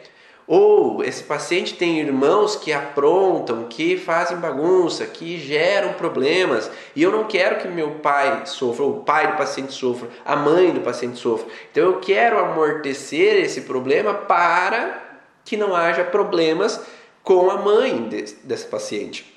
Ou 0.52 1.04
esse 1.04 1.22
paciente 1.22 1.74
tem 1.74 2.00
irmãos 2.00 2.56
que 2.56 2.72
aprontam, 2.72 3.66
que 3.68 3.96
fazem 3.96 4.36
bagunça, 4.36 5.06
que 5.06 5.38
geram 5.38 5.92
problemas, 5.92 6.68
e 6.96 7.04
eu 7.04 7.12
não 7.12 7.22
quero 7.22 7.60
que 7.60 7.68
meu 7.68 7.92
pai 8.02 8.46
sofra, 8.46 8.84
o 8.84 9.04
pai 9.04 9.30
do 9.30 9.36
paciente 9.36 9.72
sofra, 9.72 10.08
a 10.24 10.34
mãe 10.34 10.72
do 10.72 10.80
paciente 10.80 11.20
sofra. 11.20 11.46
Então 11.70 11.84
eu 11.84 12.00
quero 12.00 12.36
amortecer 12.36 13.36
esse 13.36 13.60
problema 13.60 14.12
para 14.12 15.20
que 15.44 15.56
não 15.56 15.72
haja 15.72 16.02
problemas 16.02 16.80
com 17.22 17.48
a 17.48 17.58
mãe 17.58 18.08
desse 18.42 18.66
paciente. 18.66 19.32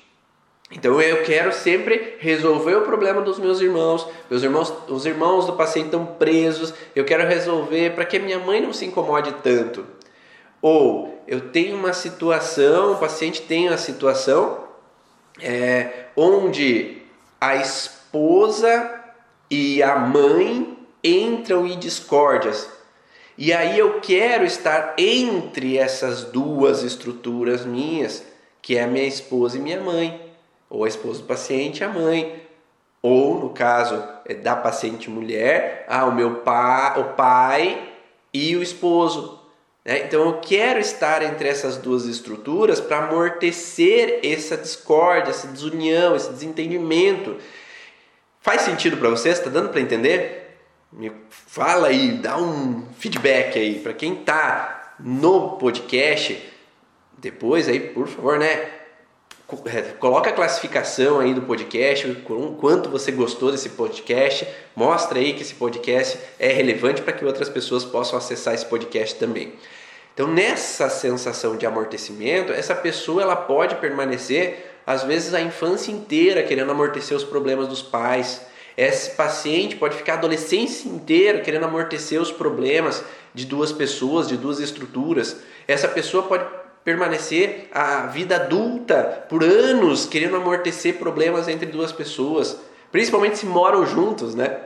Então 0.72 1.00
eu 1.00 1.22
quero 1.22 1.52
sempre 1.52 2.16
resolver 2.18 2.74
o 2.74 2.82
problema 2.82 3.22
dos 3.22 3.38
meus 3.38 3.60
irmãos. 3.60 4.04
Meus 4.28 4.42
irmãos, 4.42 4.74
os 4.88 5.06
irmãos 5.06 5.46
do 5.46 5.52
paciente 5.52 5.86
estão 5.86 6.04
presos. 6.04 6.74
Eu 6.92 7.04
quero 7.04 7.24
resolver 7.24 7.90
para 7.90 8.04
que 8.04 8.18
minha 8.18 8.40
mãe 8.40 8.60
não 8.60 8.72
se 8.72 8.84
incomode 8.84 9.32
tanto. 9.44 9.86
Ou 10.64 11.22
eu 11.28 11.50
tenho 11.50 11.76
uma 11.76 11.92
situação, 11.92 12.92
o 12.92 12.96
paciente 12.96 13.42
tem 13.42 13.68
uma 13.68 13.76
situação 13.76 14.64
é, 15.38 16.06
onde 16.16 17.02
a 17.38 17.56
esposa 17.56 18.90
e 19.50 19.82
a 19.82 19.94
mãe 19.96 20.74
entram 21.04 21.66
em 21.66 21.78
discórdias. 21.78 22.66
E 23.36 23.52
aí 23.52 23.78
eu 23.78 24.00
quero 24.00 24.46
estar 24.46 24.94
entre 24.96 25.76
essas 25.76 26.24
duas 26.24 26.82
estruturas 26.82 27.66
minhas, 27.66 28.24
que 28.62 28.78
é 28.78 28.84
a 28.84 28.86
minha 28.86 29.06
esposa 29.06 29.58
e 29.58 29.60
minha 29.60 29.82
mãe, 29.82 30.32
ou 30.70 30.84
a 30.84 30.88
esposa 30.88 31.20
do 31.20 31.26
paciente 31.26 31.80
e 31.80 31.84
a 31.84 31.90
mãe, 31.90 32.42
ou 33.02 33.38
no 33.38 33.50
caso 33.50 34.02
é 34.24 34.32
da 34.32 34.56
paciente 34.56 35.10
mulher, 35.10 35.84
ah, 35.90 36.06
o 36.06 36.14
meu 36.14 36.36
pai, 36.36 36.98
o 36.98 37.04
pai 37.12 37.92
e 38.32 38.56
o 38.56 38.62
esposo, 38.62 39.43
né? 39.84 40.04
Então 40.06 40.24
eu 40.26 40.40
quero 40.40 40.80
estar 40.80 41.22
entre 41.22 41.48
essas 41.48 41.76
duas 41.76 42.06
estruturas 42.06 42.80
para 42.80 43.04
amortecer 43.04 44.20
essa 44.22 44.56
discórdia, 44.56 45.30
essa 45.30 45.46
desunião, 45.48 46.16
esse 46.16 46.32
desentendimento. 46.32 47.36
Faz 48.40 48.62
sentido 48.62 48.96
para 48.96 49.10
você? 49.10 49.30
Está 49.30 49.50
dando 49.50 49.68
para 49.68 49.80
entender? 49.80 50.58
Me 50.92 51.12
fala 51.28 51.88
aí, 51.88 52.12
dá 52.12 52.38
um 52.38 52.86
feedback 52.98 53.58
aí 53.58 53.80
para 53.80 53.92
quem 53.92 54.20
está 54.20 54.94
no 55.00 55.56
podcast. 55.58 56.40
Depois 57.18 57.68
aí, 57.68 57.80
por 57.80 58.06
favor, 58.06 58.38
né? 58.38 58.70
É, 59.66 59.82
coloca 59.98 60.30
a 60.30 60.32
classificação 60.32 61.20
aí 61.20 61.34
do 61.34 61.42
podcast, 61.42 62.24
quanto 62.58 62.88
você 62.88 63.12
gostou 63.12 63.52
desse 63.52 63.68
podcast, 63.70 64.48
mostra 64.74 65.18
aí 65.18 65.34
que 65.34 65.42
esse 65.42 65.54
podcast 65.54 66.18
é 66.38 66.48
relevante 66.48 67.02
para 67.02 67.12
que 67.12 67.24
outras 67.26 67.50
pessoas 67.50 67.84
possam 67.84 68.18
acessar 68.18 68.54
esse 68.54 68.64
podcast 68.64 69.16
também. 69.16 69.52
Então, 70.14 70.28
nessa 70.28 70.88
sensação 70.88 71.56
de 71.56 71.66
amortecimento, 71.66 72.52
essa 72.52 72.74
pessoa 72.74 73.20
ela 73.20 73.36
pode 73.36 73.74
permanecer 73.76 74.72
às 74.86 75.02
vezes 75.02 75.34
a 75.34 75.40
infância 75.40 75.92
inteira 75.92 76.42
querendo 76.42 76.70
amortecer 76.70 77.16
os 77.16 77.24
problemas 77.24 77.68
dos 77.68 77.82
pais. 77.82 78.40
Esse 78.76 79.10
paciente 79.10 79.76
pode 79.76 79.96
ficar 79.96 80.14
a 80.14 80.16
adolescência 80.16 80.88
inteira 80.88 81.40
querendo 81.40 81.64
amortecer 81.64 82.20
os 82.20 82.32
problemas 82.32 83.04
de 83.34 83.44
duas 83.44 83.72
pessoas, 83.72 84.26
de 84.26 84.36
duas 84.36 84.58
estruturas. 84.58 85.36
Essa 85.68 85.88
pessoa 85.88 86.22
pode 86.22 86.44
permanecer 86.84 87.68
a 87.72 88.06
vida 88.06 88.36
adulta 88.36 89.24
por 89.28 89.42
anos 89.42 90.04
querendo 90.04 90.36
amortecer 90.36 90.98
problemas 90.98 91.48
entre 91.48 91.66
duas 91.66 91.90
pessoas, 91.90 92.58
principalmente 92.92 93.38
se 93.38 93.46
moram 93.46 93.86
juntos, 93.86 94.34
né? 94.34 94.58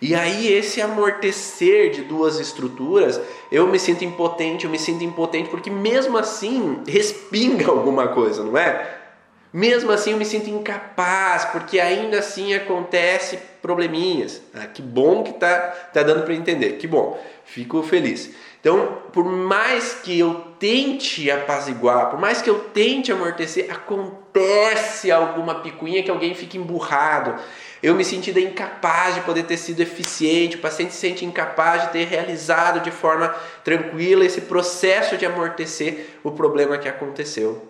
E 0.00 0.14
aí 0.14 0.52
esse 0.52 0.80
amortecer 0.80 1.90
de 1.90 2.02
duas 2.02 2.40
estruturas, 2.40 3.20
eu 3.52 3.68
me 3.68 3.78
sinto 3.78 4.04
impotente, 4.04 4.64
eu 4.64 4.70
me 4.70 4.78
sinto 4.78 5.04
impotente 5.04 5.48
porque 5.48 5.70
mesmo 5.70 6.18
assim 6.18 6.82
respinga 6.86 7.66
alguma 7.70 8.08
coisa, 8.08 8.42
não 8.42 8.56
é? 8.56 8.98
Mesmo 9.52 9.92
assim 9.92 10.12
eu 10.12 10.16
me 10.16 10.24
sinto 10.24 10.48
incapaz, 10.48 11.44
porque 11.46 11.78
ainda 11.78 12.18
assim 12.18 12.54
acontece 12.54 13.38
probleminhas. 13.60 14.40
Ah, 14.54 14.66
que 14.66 14.80
bom 14.80 15.22
que 15.22 15.34
tá, 15.34 15.58
tá 15.92 16.02
dando 16.02 16.24
para 16.24 16.34
entender, 16.34 16.78
que 16.78 16.86
bom, 16.86 17.22
fico 17.44 17.82
feliz. 17.82 18.30
Então, 18.60 18.98
por 19.12 19.24
mais 19.24 19.92
que 19.94 20.18
eu 20.18 20.51
tente 20.62 21.28
apaziguar, 21.28 22.08
por 22.08 22.20
mais 22.20 22.40
que 22.40 22.48
eu 22.48 22.56
tente 22.56 23.10
amortecer, 23.10 23.66
acontece 23.68 25.10
alguma 25.10 25.56
picuinha 25.56 26.04
que 26.04 26.10
alguém 26.10 26.36
fica 26.36 26.56
emburrado. 26.56 27.34
Eu 27.82 27.96
me 27.96 28.04
senti 28.04 28.30
incapaz 28.30 29.16
de 29.16 29.22
poder 29.22 29.42
ter 29.42 29.56
sido 29.56 29.80
eficiente, 29.80 30.54
o 30.54 30.60
paciente 30.60 30.94
se 30.94 31.00
sente 31.00 31.24
incapaz 31.24 31.82
de 31.82 31.88
ter 31.88 32.06
realizado 32.06 32.78
de 32.78 32.92
forma 32.92 33.34
tranquila 33.64 34.24
esse 34.24 34.42
processo 34.42 35.16
de 35.16 35.26
amortecer 35.26 36.10
o 36.22 36.30
problema 36.30 36.78
que 36.78 36.88
aconteceu. 36.88 37.68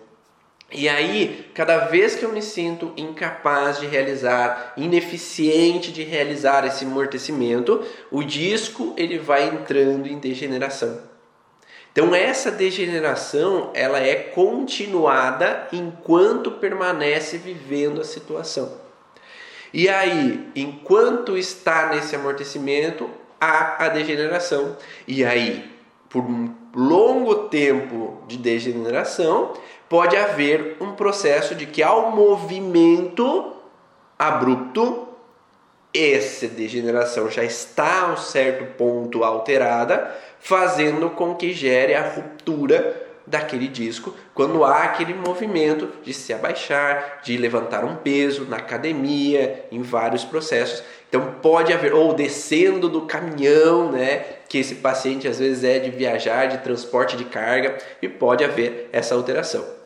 E 0.71 0.87
aí, 0.87 1.49
cada 1.55 1.87
vez 1.87 2.13
que 2.13 2.23
eu 2.23 2.31
me 2.31 2.43
sinto 2.43 2.93
incapaz 2.95 3.79
de 3.79 3.87
realizar, 3.87 4.73
ineficiente 4.77 5.91
de 5.91 6.03
realizar 6.03 6.63
esse 6.67 6.85
amortecimento, 6.85 7.83
o 8.11 8.23
disco 8.23 8.93
ele 8.95 9.17
vai 9.17 9.47
entrando 9.47 10.05
em 10.05 10.19
degeneração. 10.19 11.12
Então 11.93 12.13
essa 12.13 12.49
degeneração, 12.49 13.69
ela 13.75 13.99
é 13.99 14.15
continuada 14.15 15.67
enquanto 15.71 16.49
permanece 16.51 17.37
vivendo 17.37 18.01
a 18.01 18.03
situação. 18.03 18.81
E 19.71 19.87
aí, 19.87 20.49
enquanto 20.55 21.37
está 21.37 21.89
nesse 21.89 22.15
amortecimento, 22.15 23.07
há 23.39 23.85
a 23.85 23.89
degeneração. 23.89 24.75
E 25.07 25.23
aí, 25.23 25.71
por 26.09 26.23
um 26.23 26.51
longo 26.75 27.47
tempo 27.49 28.23
de 28.27 28.37
degeneração, 28.37 29.53
pode 29.87 30.17
haver 30.17 30.77
um 30.79 30.93
processo 30.93 31.53
de 31.53 31.67
que 31.67 31.83
ao 31.83 32.11
movimento 32.11 33.53
abrupto, 34.17 35.09
essa 35.93 36.47
degeneração 36.47 37.29
já 37.29 37.43
está 37.43 38.01
a 38.01 38.13
um 38.13 38.17
certo 38.17 38.65
ponto 38.77 39.23
alterada, 39.23 40.15
fazendo 40.39 41.09
com 41.11 41.35
que 41.35 41.53
gere 41.53 41.93
a 41.93 42.01
ruptura 42.01 43.01
daquele 43.25 43.67
disco 43.67 44.13
quando 44.33 44.65
há 44.65 44.83
aquele 44.83 45.13
movimento 45.13 45.87
de 46.03 46.13
se 46.13 46.33
abaixar, 46.33 47.21
de 47.23 47.37
levantar 47.37 47.85
um 47.85 47.95
peso 47.95 48.45
na 48.45 48.57
academia, 48.57 49.65
em 49.71 49.81
vários 49.81 50.25
processos. 50.25 50.83
Então 51.07 51.35
pode 51.41 51.71
haver 51.71 51.93
ou 51.93 52.13
descendo 52.13 52.89
do 52.89 53.03
caminhão, 53.03 53.91
né, 53.91 54.25
que 54.49 54.57
esse 54.57 54.75
paciente 54.75 55.27
às 55.27 55.39
vezes 55.39 55.63
é 55.63 55.79
de 55.79 55.91
viajar, 55.91 56.47
de 56.47 56.57
transporte 56.57 57.15
de 57.15 57.25
carga, 57.25 57.77
e 58.01 58.09
pode 58.09 58.43
haver 58.43 58.89
essa 58.91 59.15
alteração 59.15 59.82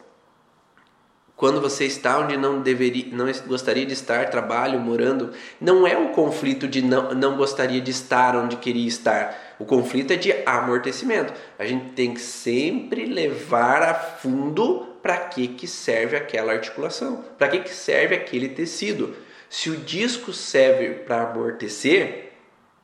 quando 1.37 1.61
você 1.61 1.85
está 1.85 2.17
onde 2.17 2.35
não 2.35 2.61
deveria, 2.61 3.05
não 3.11 3.27
gostaria 3.45 3.85
de 3.85 3.93
estar, 3.93 4.31
trabalho, 4.31 4.79
morando, 4.79 5.31
não 5.61 5.85
é 5.85 5.95
um 5.95 6.07
conflito 6.07 6.67
de 6.67 6.81
não, 6.81 7.13
não 7.13 7.37
gostaria 7.37 7.79
de 7.79 7.91
estar 7.91 8.35
onde 8.35 8.55
queria 8.55 8.87
estar. 8.87 9.55
O 9.59 9.63
conflito 9.63 10.11
é 10.11 10.15
de 10.15 10.33
amortecimento. 10.47 11.31
A 11.59 11.65
gente 11.65 11.91
tem 11.91 12.11
que 12.15 12.19
sempre 12.19 13.05
levar 13.05 13.83
a 13.83 13.93
fundo 13.93 14.97
para 14.99 15.15
que, 15.15 15.47
que 15.47 15.67
serve 15.67 16.17
aquela 16.17 16.53
articulação, 16.53 17.23
para 17.37 17.47
que, 17.49 17.59
que 17.59 17.69
serve 17.69 18.15
aquele 18.15 18.49
tecido. 18.49 19.15
Se 19.47 19.69
o 19.69 19.77
disco 19.77 20.33
serve 20.33 20.89
para 21.05 21.21
amortecer, 21.21 22.31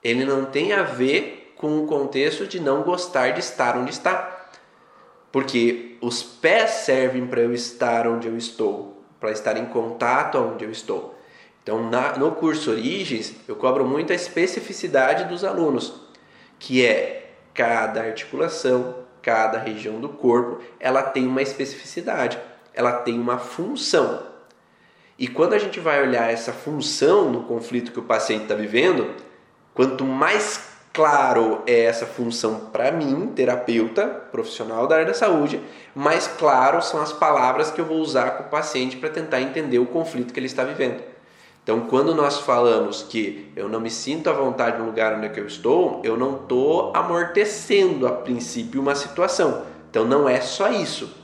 ele 0.04 0.26
não 0.26 0.46
tem 0.46 0.74
a 0.74 0.84
ver 0.84 1.54
com 1.56 1.80
o 1.80 1.88
contexto 1.88 2.46
de 2.46 2.60
não 2.60 2.84
gostar 2.84 3.32
de 3.32 3.40
estar 3.40 3.76
onde 3.76 3.90
está. 3.90 4.33
Porque 5.34 5.98
os 6.00 6.22
pés 6.22 6.70
servem 6.86 7.26
para 7.26 7.42
eu 7.42 7.52
estar 7.52 8.08
onde 8.08 8.28
eu 8.28 8.38
estou, 8.38 9.04
para 9.20 9.32
estar 9.32 9.58
em 9.58 9.66
contato 9.66 10.38
onde 10.38 10.64
eu 10.64 10.70
estou. 10.70 11.20
Então, 11.64 11.90
na, 11.90 12.16
no 12.20 12.34
curso 12.34 12.70
Origens, 12.70 13.34
eu 13.48 13.56
cobro 13.56 13.84
muito 13.84 14.14
a 14.14 14.16
especificidade 14.16 15.26
dos 15.26 15.44
alunos, 15.44 16.02
que 16.60 16.86
é 16.86 17.32
cada 17.52 18.02
articulação, 18.04 18.96
cada 19.24 19.58
região 19.58 20.00
do 20.00 20.10
corpo, 20.10 20.62
ela 20.80 21.02
tem 21.02 21.26
uma 21.26 21.42
especificidade, 21.42 22.38
ela 22.72 22.92
tem 22.92 23.20
uma 23.20 23.40
função. 23.40 24.22
E 25.18 25.28
quando 25.28 25.54
a 25.54 25.60
gente 25.60 25.80
vai 25.80 26.00
olhar 26.00 26.32
essa 26.32 26.54
função 26.54 27.32
no 27.32 27.46
conflito 27.46 27.92
que 27.92 28.00
o 28.00 28.04
paciente 28.04 28.44
está 28.44 28.54
vivendo, 28.54 29.16
quanto 29.74 30.06
mais 30.06 30.73
claro 30.94 31.64
é 31.66 31.86
essa 31.86 32.06
função 32.06 32.68
para 32.72 32.92
mim, 32.92 33.34
terapeuta, 33.36 34.06
profissional 34.32 34.88
da 34.88 34.96
área 34.96 35.08
da 35.08 35.14
saúde, 35.14 35.60
mais 35.96 36.28
claro 36.28 36.82
são 36.82 37.02
as 37.02 37.12
palavras 37.12 37.72
que 37.72 37.82
eu 37.82 37.86
vou 37.86 37.98
usar 37.98 38.38
com 38.38 38.44
o 38.44 38.50
paciente 38.50 38.96
para 38.96 39.10
tentar 39.10 39.42
entender 39.42 39.80
o 39.80 39.88
conflito 39.88 40.32
que 40.32 40.40
ele 40.40 40.46
está 40.46 40.64
vivendo. 40.64 41.04
Então, 41.64 41.82
quando 41.82 42.14
nós 42.14 42.40
falamos 42.40 43.04
que 43.04 43.52
eu 43.56 43.70
não 43.70 43.80
me 43.80 43.90
sinto 43.90 44.30
à 44.30 44.34
vontade 44.34 44.78
no 44.78 44.86
lugar 44.86 45.16
onde 45.16 45.28
é 45.28 45.40
eu 45.40 45.48
estou, 45.48 46.02
eu 46.04 46.18
não 46.18 46.36
estou 46.36 46.92
amortecendo 46.94 48.06
a 48.06 48.12
princípio 48.12 48.82
uma 48.82 48.96
situação. 48.96 49.64
Então, 49.90 50.04
não 50.04 50.28
é 50.28 50.42
só 50.42 50.70
isso. 50.70 51.24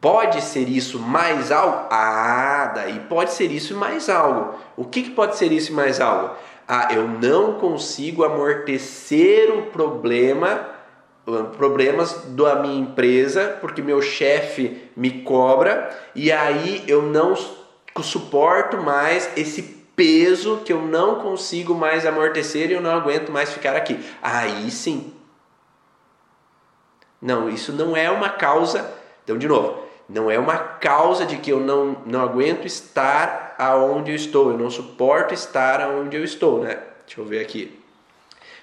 Pode 0.00 0.42
ser 0.42 0.68
isso 0.68 0.98
mais 0.98 1.52
algo? 1.52 1.86
Ah, 1.88 2.72
daí 2.74 3.00
pode 3.08 3.32
ser 3.32 3.50
isso 3.52 3.76
mais 3.76 4.10
algo. 4.10 4.58
O 4.76 4.84
que, 4.84 5.04
que 5.04 5.10
pode 5.10 5.36
ser 5.36 5.52
isso 5.52 5.72
mais 5.72 6.00
algo? 6.00 6.34
Ah, 6.66 6.88
eu 6.92 7.06
não 7.06 7.54
consigo 7.54 8.24
amortecer 8.24 9.52
o 9.52 9.66
problema, 9.66 10.70
problemas 11.56 12.24
da 12.28 12.56
minha 12.56 12.78
empresa, 12.78 13.58
porque 13.60 13.82
meu 13.82 14.00
chefe 14.00 14.90
me 14.96 15.22
cobra 15.22 15.90
e 16.14 16.32
aí 16.32 16.82
eu 16.86 17.02
não 17.02 17.34
suporto 18.02 18.78
mais 18.78 19.30
esse 19.36 19.62
peso 19.94 20.62
que 20.64 20.72
eu 20.72 20.82
não 20.82 21.20
consigo 21.20 21.74
mais 21.74 22.04
amortecer 22.04 22.70
e 22.70 22.74
eu 22.74 22.80
não 22.80 22.92
aguento 22.92 23.30
mais 23.30 23.52
ficar 23.52 23.76
aqui. 23.76 24.02
Aí 24.22 24.70
sim. 24.70 25.12
Não, 27.20 27.48
isso 27.48 27.72
não 27.72 27.96
é 27.96 28.10
uma 28.10 28.28
causa. 28.28 28.92
Então, 29.22 29.38
de 29.38 29.48
novo, 29.48 29.83
não 30.08 30.30
é 30.30 30.38
uma 30.38 30.58
causa 30.58 31.24
de 31.24 31.36
que 31.38 31.50
eu 31.50 31.60
não, 31.60 31.96
não 32.04 32.22
aguento 32.22 32.66
estar 32.66 33.54
aonde 33.58 34.10
eu 34.10 34.16
estou, 34.16 34.50
eu 34.50 34.58
não 34.58 34.70
suporto 34.70 35.32
estar 35.32 35.80
aonde 35.80 36.16
eu 36.16 36.24
estou, 36.24 36.62
né? 36.62 36.78
Deixa 37.06 37.20
eu 37.20 37.24
ver 37.24 37.40
aqui. 37.40 37.80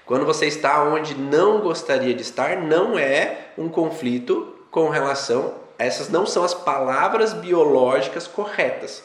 Quando 0.04 0.26
você 0.26 0.46
está 0.46 0.82
onde 0.84 1.14
não 1.14 1.60
gostaria 1.60 2.14
de 2.14 2.22
estar, 2.22 2.56
não 2.56 2.98
é 2.98 3.48
um 3.56 3.68
conflito 3.68 4.54
com 4.70 4.88
relação 4.88 5.62
essas 5.82 6.08
não 6.08 6.24
são 6.24 6.44
as 6.44 6.54
palavras 6.54 7.32
biológicas 7.32 8.26
corretas, 8.26 9.02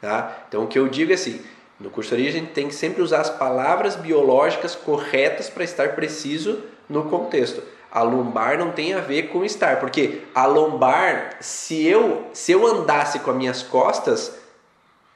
tá? 0.00 0.44
Então 0.48 0.64
o 0.64 0.66
que 0.66 0.78
eu 0.78 0.88
digo 0.88 1.10
é 1.10 1.14
assim, 1.14 1.40
no 1.80 1.90
curso 1.90 2.14
a 2.14 2.18
gente 2.18 2.52
tem 2.52 2.68
que 2.68 2.74
sempre 2.74 3.02
usar 3.02 3.20
as 3.20 3.30
palavras 3.30 3.96
biológicas 3.96 4.74
corretas 4.74 5.48
para 5.48 5.64
estar 5.64 5.94
preciso 5.94 6.62
no 6.88 7.04
contexto. 7.04 7.62
A 7.90 8.02
lombar 8.02 8.58
não 8.58 8.70
tem 8.70 8.92
a 8.94 9.00
ver 9.00 9.28
com 9.28 9.44
estar, 9.44 9.80
porque 9.80 10.22
a 10.34 10.44
lombar, 10.44 11.36
se 11.40 11.86
eu, 11.86 12.26
se 12.32 12.52
eu 12.52 12.66
andasse 12.66 13.20
com 13.20 13.30
as 13.30 13.36
minhas 13.36 13.62
costas, 13.62 14.38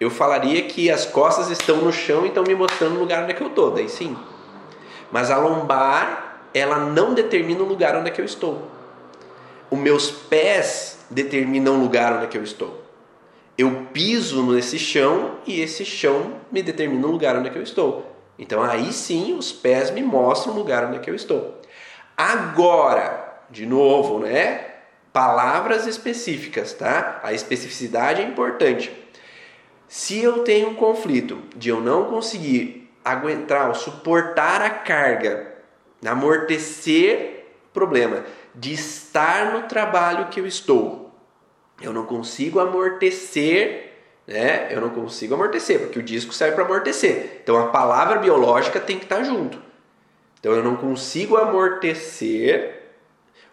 eu 0.01 0.11
falaria 0.11 0.63
que 0.63 0.91
as 0.91 1.05
costas 1.05 1.51
estão 1.51 1.77
no 1.77 1.93
chão 1.93 2.25
e 2.25 2.29
estão 2.29 2.43
me 2.43 2.55
mostrando 2.55 2.97
o 2.97 3.01
lugar 3.01 3.23
onde 3.23 3.33
é 3.33 3.35
que 3.35 3.43
eu 3.43 3.49
estou, 3.49 3.71
daí 3.71 3.89
sim. 3.89 4.17
Mas 5.13 5.31
a 5.31 5.37
lombar, 5.37 6.41
ela 6.55 6.79
não 6.79 7.15
determina 7.15 7.63
o 7.63 7.69
lugar 7.69 7.95
onde 7.95 8.09
é 8.09 8.13
que 8.13 8.21
eu 8.21 8.25
estou. 8.25 8.63
Os 9.71 9.79
meus 9.79 10.11
pés 10.11 10.99
determinam 11.09 11.77
o 11.77 11.81
lugar 11.81 12.15
onde 12.15 12.25
é 12.25 12.29
que 12.29 12.37
eu 12.37 12.43
estou. 12.43 12.83
Eu 13.57 13.87
piso 13.93 14.43
nesse 14.51 14.79
chão 14.79 15.37
e 15.47 15.61
esse 15.61 15.85
chão 15.85 16.33
me 16.51 16.63
determina 16.63 17.07
o 17.07 17.11
lugar 17.11 17.37
onde 17.37 17.49
é 17.49 17.51
que 17.53 17.59
eu 17.59 17.63
estou. 17.63 18.11
Então 18.39 18.63
aí 18.63 18.93
sim 18.93 19.35
os 19.35 19.53
pés 19.53 19.91
me 19.91 20.03
mostram 20.03 20.55
o 20.55 20.57
lugar 20.57 20.87
onde 20.87 20.97
é 20.97 20.99
que 20.99 21.11
eu 21.11 21.15
estou. 21.15 21.61
Agora, 22.23 23.43
de 23.51 23.67
novo, 23.67 24.21
né? 24.21 24.67
Palavras 25.13 25.89
específicas, 25.89 26.73
tá? 26.73 27.19
A 27.21 27.33
especificidade 27.33 28.23
é 28.23 28.25
importante. 28.25 28.93
Se 29.89 30.23
eu 30.23 30.45
tenho 30.45 30.69
um 30.69 30.75
conflito 30.77 31.43
de 31.57 31.69
eu 31.69 31.81
não 31.81 32.05
conseguir 32.05 32.89
aguentar 33.05 33.67
ou 33.67 33.75
suportar 33.75 34.63
a 34.63 34.71
carga, 34.71 35.53
amortecer 36.07 37.45
problema, 37.75 38.25
de 38.55 38.73
estar 38.73 39.53
no 39.53 39.63
trabalho 39.63 40.29
que 40.29 40.39
eu 40.39 40.47
estou, 40.47 41.13
eu 41.81 41.93
não 41.93 42.07
consigo 42.07 42.61
amortecer, 42.61 43.95
né? 44.29 44.69
Eu 44.71 44.81
não 44.81 44.91
consigo 44.91 45.35
amortecer, 45.35 45.81
porque 45.81 45.99
o 45.99 46.03
disco 46.05 46.33
serve 46.33 46.55
para 46.55 46.65
amortecer. 46.65 47.41
Então 47.43 47.59
a 47.59 47.67
palavra 47.67 48.21
biológica 48.21 48.79
tem 48.79 48.97
que 48.97 49.07
estar 49.07 49.25
junto. 49.25 49.72
Então 50.43 50.55
eu 50.55 50.65
não 50.65 50.75
consigo 50.75 51.37
amortecer 51.37 52.81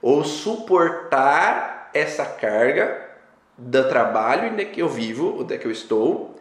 ou 0.02 0.24
suportar 0.24 1.92
essa 1.94 2.26
carga 2.26 3.10
do 3.56 3.88
trabalho 3.88 4.52
onde 4.52 4.66
que 4.66 4.82
eu 4.82 4.90
vivo, 4.90 5.40
onde 5.40 5.56
que 5.60 5.68
eu 5.68 5.72
estou, 5.72 6.36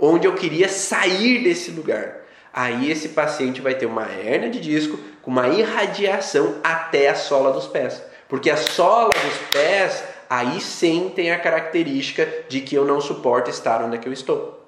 onde 0.00 0.26
eu 0.26 0.34
queria 0.34 0.68
sair 0.68 1.44
desse 1.44 1.70
lugar. 1.70 2.16
Aí 2.52 2.90
esse 2.90 3.10
paciente 3.10 3.60
vai 3.60 3.76
ter 3.76 3.86
uma 3.86 4.02
hernia 4.02 4.50
de 4.50 4.58
disco 4.58 4.98
com 5.22 5.30
uma 5.30 5.46
irradiação 5.46 6.56
até 6.64 7.08
a 7.08 7.14
sola 7.14 7.52
dos 7.52 7.68
pés. 7.68 8.02
Porque 8.28 8.50
a 8.50 8.56
sola 8.56 9.10
dos 9.10 9.38
pés 9.52 10.02
aí 10.28 10.60
sim 10.60 11.12
tem 11.14 11.30
a 11.30 11.38
característica 11.38 12.28
de 12.48 12.60
que 12.60 12.74
eu 12.74 12.84
não 12.84 13.00
suporto 13.00 13.50
estar 13.50 13.80
onde 13.80 13.94
é 13.94 14.00
que 14.00 14.08
eu 14.08 14.12
estou. 14.12 14.66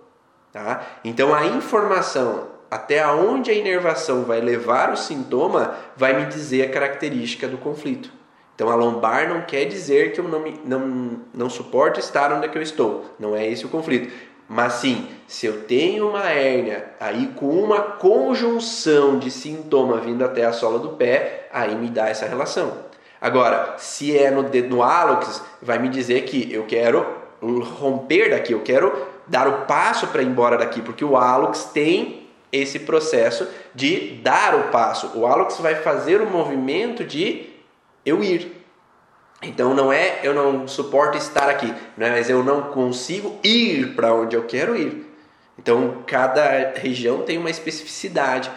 Tá? 0.53 1.01
Então 1.03 1.35
a 1.35 1.45
informação 1.45 2.54
até 2.75 3.07
onde 3.07 3.53
a 3.53 3.55
inervação 3.55 4.25
vai 4.25 4.41
levar 4.41 4.93
o 4.93 4.97
sintoma 4.97 5.77
vai 5.97 6.13
me 6.13 6.27
dizer 6.27 6.63
a 6.63 6.73
característica 6.73 7.47
do 7.47 7.57
conflito. 7.57 8.11
Então 8.53 8.69
a 8.69 8.75
lombar 8.75 9.29
não 9.29 9.43
quer 9.43 9.67
dizer 9.67 10.11
que 10.11 10.19
eu 10.19 10.25
não, 10.25 10.41
me, 10.41 10.61
não, 10.65 11.21
não 11.33 11.49
suporto 11.49 12.01
estar 12.01 12.33
onde 12.33 12.47
é 12.47 12.49
que 12.49 12.59
eu 12.59 12.63
estou. 12.63 13.15
Não 13.17 13.37
é 13.37 13.47
esse 13.47 13.65
o 13.65 13.69
conflito. 13.69 14.13
Mas 14.49 14.73
sim, 14.73 15.07
se 15.29 15.47
eu 15.47 15.63
tenho 15.63 16.09
uma 16.09 16.29
hérnia 16.29 16.91
aí 16.99 17.29
com 17.37 17.47
uma 17.47 17.81
conjunção 17.81 19.21
de 19.21 19.31
sintoma 19.31 19.99
vindo 19.99 20.25
até 20.25 20.45
a 20.45 20.53
sola 20.53 20.81
do 20.81 20.91
pé, 20.97 21.47
aí 21.53 21.77
me 21.77 21.89
dá 21.89 22.09
essa 22.09 22.27
relação. 22.27 22.73
Agora, 23.21 23.77
se 23.79 24.19
é 24.19 24.33
no, 24.33 24.43
no 24.43 24.83
hálux, 24.83 25.41
vai 25.63 25.79
me 25.79 25.89
dizer 25.89 26.23
que 26.23 26.53
eu 26.53 26.65
quero 26.65 27.07
romper 27.79 28.31
daqui, 28.31 28.53
eu 28.53 28.63
quero 28.63 28.93
dar 29.29 29.47
o 29.47 29.65
passo 29.65 30.09
para 30.09 30.23
ir 30.23 30.27
embora 30.27 30.59
daqui, 30.59 30.83
porque 30.83 31.05
o 31.05 31.17
hálux 31.17 31.67
tem 31.73 32.24
esse 32.55 32.81
processo 32.81 33.47
de 33.75 34.21
dar 34.23 34.55
o 34.55 34.69
passo. 34.71 35.11
O 35.19 35.27
hálux 35.27 35.59
vai 35.59 35.75
fazer 35.77 36.21
o 36.21 36.31
movimento 36.31 37.05
de 37.05 37.47
eu 38.07 38.23
ir. 38.23 38.65
Então 39.43 39.75
não 39.75 39.93
é 39.93 40.21
eu 40.23 40.33
não 40.33 40.67
suporto 40.67 41.19
estar 41.19 41.51
aqui, 41.51 41.75
não 41.97 42.07
é, 42.07 42.11
mas 42.11 42.31
eu 42.31 42.43
não 42.43 42.63
consigo 42.63 43.39
ir 43.43 43.95
para 43.95 44.15
onde 44.15 44.37
eu 44.37 44.45
quero 44.45 44.77
ir. 44.77 45.07
Então 45.59 46.03
cada 46.07 46.73
região 46.77 47.23
tem 47.23 47.37
uma 47.37 47.51
especificidade 47.51 48.51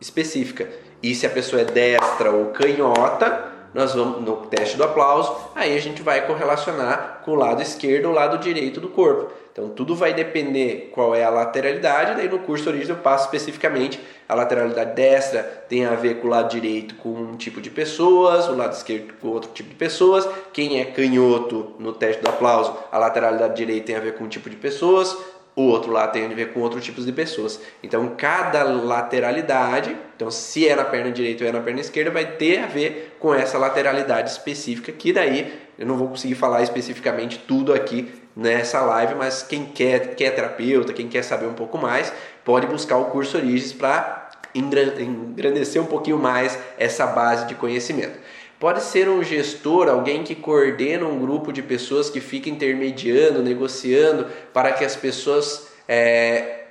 específica. 0.00 0.68
E 1.02 1.14
se 1.14 1.26
a 1.26 1.30
pessoa 1.30 1.62
é 1.62 1.64
destra 1.64 2.30
ou 2.30 2.46
canhota, 2.46 3.52
nós 3.74 3.94
vamos 3.94 4.22
no 4.22 4.36
teste 4.46 4.76
do 4.76 4.84
aplauso, 4.84 5.34
aí 5.54 5.76
a 5.76 5.80
gente 5.80 6.00
vai 6.00 6.26
correlacionar 6.26 7.20
com 7.24 7.32
o 7.32 7.34
lado 7.34 7.60
esquerdo 7.60 8.06
ou 8.06 8.12
o 8.12 8.14
lado 8.14 8.38
direito 8.38 8.80
do 8.80 8.88
corpo. 8.88 9.30
Então 9.54 9.68
tudo 9.68 9.94
vai 9.94 10.12
depender 10.12 10.90
qual 10.92 11.14
é 11.14 11.22
a 11.22 11.30
lateralidade, 11.30 12.16
daí 12.16 12.28
no 12.28 12.40
curso 12.40 12.68
origem 12.68 12.90
eu 12.90 12.96
passo 12.96 13.26
especificamente 13.26 14.00
a 14.28 14.34
lateralidade 14.34 14.94
destra 14.94 15.42
tem 15.68 15.84
a 15.84 15.94
ver 15.94 16.16
com 16.16 16.26
o 16.26 16.30
lado 16.30 16.50
direito 16.50 16.96
com 16.96 17.10
um 17.10 17.36
tipo 17.36 17.60
de 17.60 17.70
pessoas, 17.70 18.48
o 18.48 18.56
lado 18.56 18.72
esquerdo 18.72 19.14
com 19.20 19.28
outro 19.28 19.50
tipo 19.52 19.68
de 19.68 19.76
pessoas. 19.76 20.28
Quem 20.52 20.80
é 20.80 20.86
canhoto 20.86 21.74
no 21.78 21.92
teste 21.92 22.20
do 22.20 22.28
aplauso, 22.28 22.76
a 22.90 22.98
lateralidade 22.98 23.54
direita 23.54 23.86
tem 23.86 23.96
a 23.96 24.00
ver 24.00 24.14
com 24.14 24.24
um 24.24 24.28
tipo 24.28 24.50
de 24.50 24.56
pessoas, 24.56 25.16
o 25.54 25.62
outro 25.62 25.92
lado 25.92 26.12
tem 26.12 26.24
a 26.24 26.28
ver 26.28 26.52
com 26.52 26.60
outros 26.60 26.82
tipos 26.84 27.04
de 27.04 27.12
pessoas. 27.12 27.60
Então, 27.82 28.14
cada 28.16 28.64
lateralidade, 28.64 29.96
então 30.16 30.30
se 30.30 30.66
é 30.66 30.74
na 30.74 30.84
perna 30.84 31.12
direita 31.12 31.44
ou 31.44 31.50
é 31.50 31.52
na 31.52 31.60
perna 31.60 31.80
esquerda, 31.80 32.10
vai 32.10 32.24
ter 32.24 32.58
a 32.58 32.66
ver 32.66 33.16
com 33.20 33.32
essa 33.32 33.56
lateralidade 33.56 34.30
específica, 34.30 34.90
que 34.90 35.12
daí 35.12 35.52
eu 35.78 35.86
não 35.86 35.96
vou 35.96 36.08
conseguir 36.08 36.34
falar 36.34 36.62
especificamente 36.62 37.38
tudo 37.46 37.72
aqui 37.72 38.23
nessa 38.36 38.80
live, 38.80 39.14
mas 39.14 39.42
quem 39.42 39.66
quer, 39.66 40.14
quer 40.14 40.24
é 40.24 40.30
terapeuta, 40.30 40.92
quem 40.92 41.08
quer 41.08 41.22
saber 41.22 41.46
um 41.46 41.54
pouco 41.54 41.78
mais, 41.78 42.12
pode 42.44 42.66
buscar 42.66 42.96
o 42.96 43.06
curso 43.06 43.36
Origens 43.36 43.72
para 43.72 44.30
engrandecer 44.54 45.80
um 45.80 45.86
pouquinho 45.86 46.18
mais 46.18 46.58
essa 46.78 47.06
base 47.06 47.46
de 47.46 47.54
conhecimento. 47.54 48.18
Pode 48.58 48.82
ser 48.82 49.08
um 49.08 49.22
gestor, 49.22 49.88
alguém 49.88 50.22
que 50.22 50.34
coordena 50.34 51.06
um 51.06 51.18
grupo 51.18 51.52
de 51.52 51.60
pessoas 51.60 52.08
que 52.08 52.20
fica 52.20 52.48
intermediando, 52.48 53.42
negociando 53.42 54.26
para 54.52 54.72
que 54.72 54.84
as 54.84 54.96
pessoas, 54.96 55.68
é, 55.88 56.66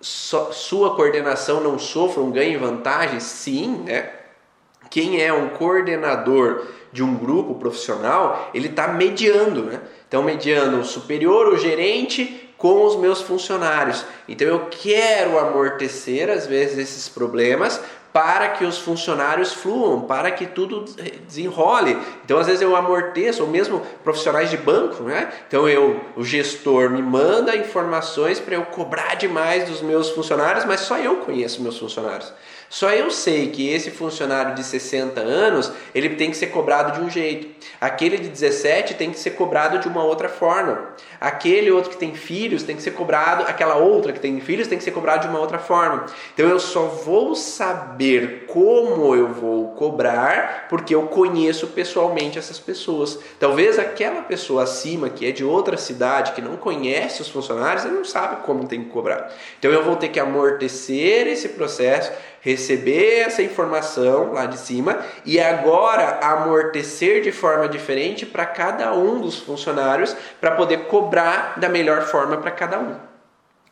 so, 0.00 0.52
sua 0.52 0.96
coordenação 0.96 1.60
não 1.60 1.78
sofram, 1.78 2.30
ganhem 2.30 2.56
vantagem? 2.56 3.20
Sim, 3.20 3.84
né? 3.84 4.10
Quem 4.90 5.22
é 5.22 5.32
um 5.32 5.50
coordenador 5.50 6.66
de 6.92 7.02
um 7.02 7.14
grupo 7.14 7.54
profissional, 7.56 8.50
ele 8.54 8.68
está 8.68 8.88
mediando, 8.88 9.64
né? 9.64 9.80
Então, 10.08 10.22
mediando 10.22 10.80
o 10.80 10.84
superior, 10.84 11.48
o 11.48 11.58
gerente 11.58 12.48
com 12.56 12.84
os 12.84 12.96
meus 12.96 13.20
funcionários. 13.20 14.04
Então, 14.26 14.48
eu 14.48 14.66
quero 14.70 15.38
amortecer, 15.38 16.30
às 16.30 16.46
vezes, 16.46 16.78
esses 16.78 17.08
problemas 17.08 17.80
para 18.12 18.48
que 18.48 18.64
os 18.64 18.78
funcionários 18.78 19.52
fluam, 19.52 20.00
para 20.00 20.30
que 20.30 20.46
tudo 20.46 20.84
desenrole. 21.26 21.96
Então, 22.24 22.38
às 22.38 22.46
vezes 22.46 22.62
eu 22.62 22.74
amorteço, 22.74 23.42
ou 23.42 23.48
mesmo 23.48 23.80
profissionais 24.02 24.50
de 24.50 24.56
banco, 24.56 25.04
né? 25.04 25.30
Então, 25.46 25.68
eu, 25.68 26.00
o 26.16 26.24
gestor 26.24 26.90
me 26.90 27.02
manda 27.02 27.54
informações 27.54 28.40
para 28.40 28.54
eu 28.54 28.64
cobrar 28.64 29.14
demais 29.14 29.68
dos 29.68 29.82
meus 29.82 30.10
funcionários, 30.10 30.64
mas 30.64 30.80
só 30.80 30.98
eu 30.98 31.16
conheço 31.16 31.62
meus 31.62 31.78
funcionários. 31.78 32.32
Só 32.68 32.90
eu 32.90 33.10
sei 33.10 33.48
que 33.48 33.66
esse 33.68 33.90
funcionário 33.90 34.54
de 34.54 34.62
60 34.62 35.20
anos, 35.20 35.72
ele 35.94 36.10
tem 36.10 36.30
que 36.30 36.36
ser 36.36 36.48
cobrado 36.48 36.92
de 36.92 37.00
um 37.00 37.08
jeito. 37.08 37.48
Aquele 37.80 38.18
de 38.18 38.28
17 38.28 38.94
tem 38.94 39.10
que 39.10 39.18
ser 39.18 39.30
cobrado 39.30 39.78
de 39.78 39.88
uma 39.88 40.04
outra 40.04 40.28
forma. 40.28 40.94
Aquele 41.18 41.70
outro 41.70 41.90
que 41.90 41.96
tem 41.96 42.14
filhos 42.14 42.62
tem 42.62 42.76
que 42.76 42.82
ser 42.82 42.90
cobrado, 42.90 43.44
aquela 43.44 43.76
outra 43.76 44.12
que 44.12 44.20
tem 44.20 44.38
filhos 44.40 44.68
tem 44.68 44.76
que 44.76 44.84
ser 44.84 44.90
cobrado 44.90 45.22
de 45.22 45.28
uma 45.28 45.38
outra 45.38 45.58
forma. 45.58 46.04
Então 46.34 46.46
eu 46.46 46.60
só 46.60 46.82
vou 46.82 47.34
saber 47.34 48.44
como 48.46 49.14
eu 49.14 49.28
vou 49.28 49.68
cobrar 49.68 50.66
porque 50.68 50.94
eu 50.94 51.04
conheço 51.04 51.68
pessoalmente 51.68 52.38
essas 52.38 52.58
pessoas. 52.58 53.18
Talvez 53.40 53.78
aquela 53.78 54.22
pessoa 54.22 54.64
acima 54.64 55.08
que 55.08 55.26
é 55.26 55.32
de 55.32 55.44
outra 55.44 55.78
cidade, 55.78 56.32
que 56.32 56.42
não 56.42 56.56
conhece 56.56 57.22
os 57.22 57.28
funcionários, 57.28 57.86
ele 57.86 57.94
não 57.94 58.04
sabe 58.04 58.42
como 58.44 58.68
tem 58.68 58.84
que 58.84 58.90
cobrar. 58.90 59.32
Então 59.58 59.70
eu 59.70 59.82
vou 59.82 59.96
ter 59.96 60.08
que 60.08 60.20
amortecer 60.20 61.26
esse 61.26 61.48
processo 61.50 62.12
receber 62.40 63.20
essa 63.20 63.42
informação 63.42 64.32
lá 64.32 64.46
de 64.46 64.58
cima 64.58 64.98
e 65.24 65.40
agora 65.40 66.20
amortecer 66.22 67.22
de 67.22 67.32
forma 67.32 67.68
diferente 67.68 68.24
para 68.24 68.46
cada 68.46 68.94
um 68.94 69.20
dos 69.20 69.38
funcionários 69.38 70.16
para 70.40 70.52
poder 70.52 70.86
cobrar 70.86 71.58
da 71.58 71.68
melhor 71.68 72.02
forma 72.02 72.36
para 72.36 72.50
cada 72.50 72.78
um. 72.78 73.08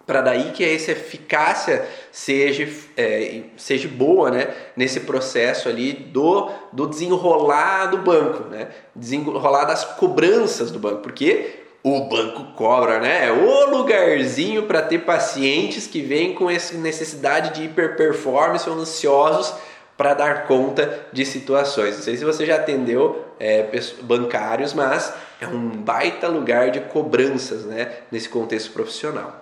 Para 0.07 0.20
daí 0.20 0.52
que 0.52 0.64
essa 0.64 0.92
eficácia 0.92 1.85
seja, 2.12 2.68
é, 2.96 3.42
seja 3.57 3.88
boa 3.88 4.31
né, 4.31 4.55
nesse 4.76 5.00
processo 5.00 5.68
ali 5.68 5.92
do, 5.92 6.48
do 6.72 6.87
desenrolar 6.87 7.87
do 7.87 7.98
banco, 7.98 8.44
né? 8.44 8.68
desenrolar 8.94 9.64
das 9.64 9.85
cobranças 9.85 10.70
do 10.70 10.79
banco, 10.79 11.02
porque 11.02 11.65
o 11.88 12.01
banco 12.01 12.42
cobra, 12.57 12.99
né? 12.99 13.29
É 13.29 13.31
o 13.31 13.70
lugarzinho 13.70 14.64
para 14.64 14.83
ter 14.83 14.99
pacientes 15.05 15.87
que 15.87 16.03
vêm 16.03 16.35
com 16.35 16.51
essa 16.51 16.77
necessidade 16.77 17.55
de 17.55 17.64
hiperperformance 17.66 18.68
ou 18.68 18.77
ansiosos 18.77 19.55
para 19.96 20.12
dar 20.12 20.49
conta 20.49 21.07
de 21.12 21.25
situações. 21.25 21.94
Não 21.94 22.03
sei 22.03 22.16
se 22.16 22.25
você 22.25 22.44
já 22.44 22.57
atendeu 22.57 23.25
é, 23.38 23.68
bancários, 24.03 24.75
mas 24.75 25.14
é 25.40 25.46
um 25.46 25.68
baita 25.68 26.27
lugar 26.27 26.72
de 26.72 26.81
cobranças 26.81 27.64
né, 27.64 27.92
nesse 28.11 28.29
contexto 28.29 28.72
profissional. 28.72 29.40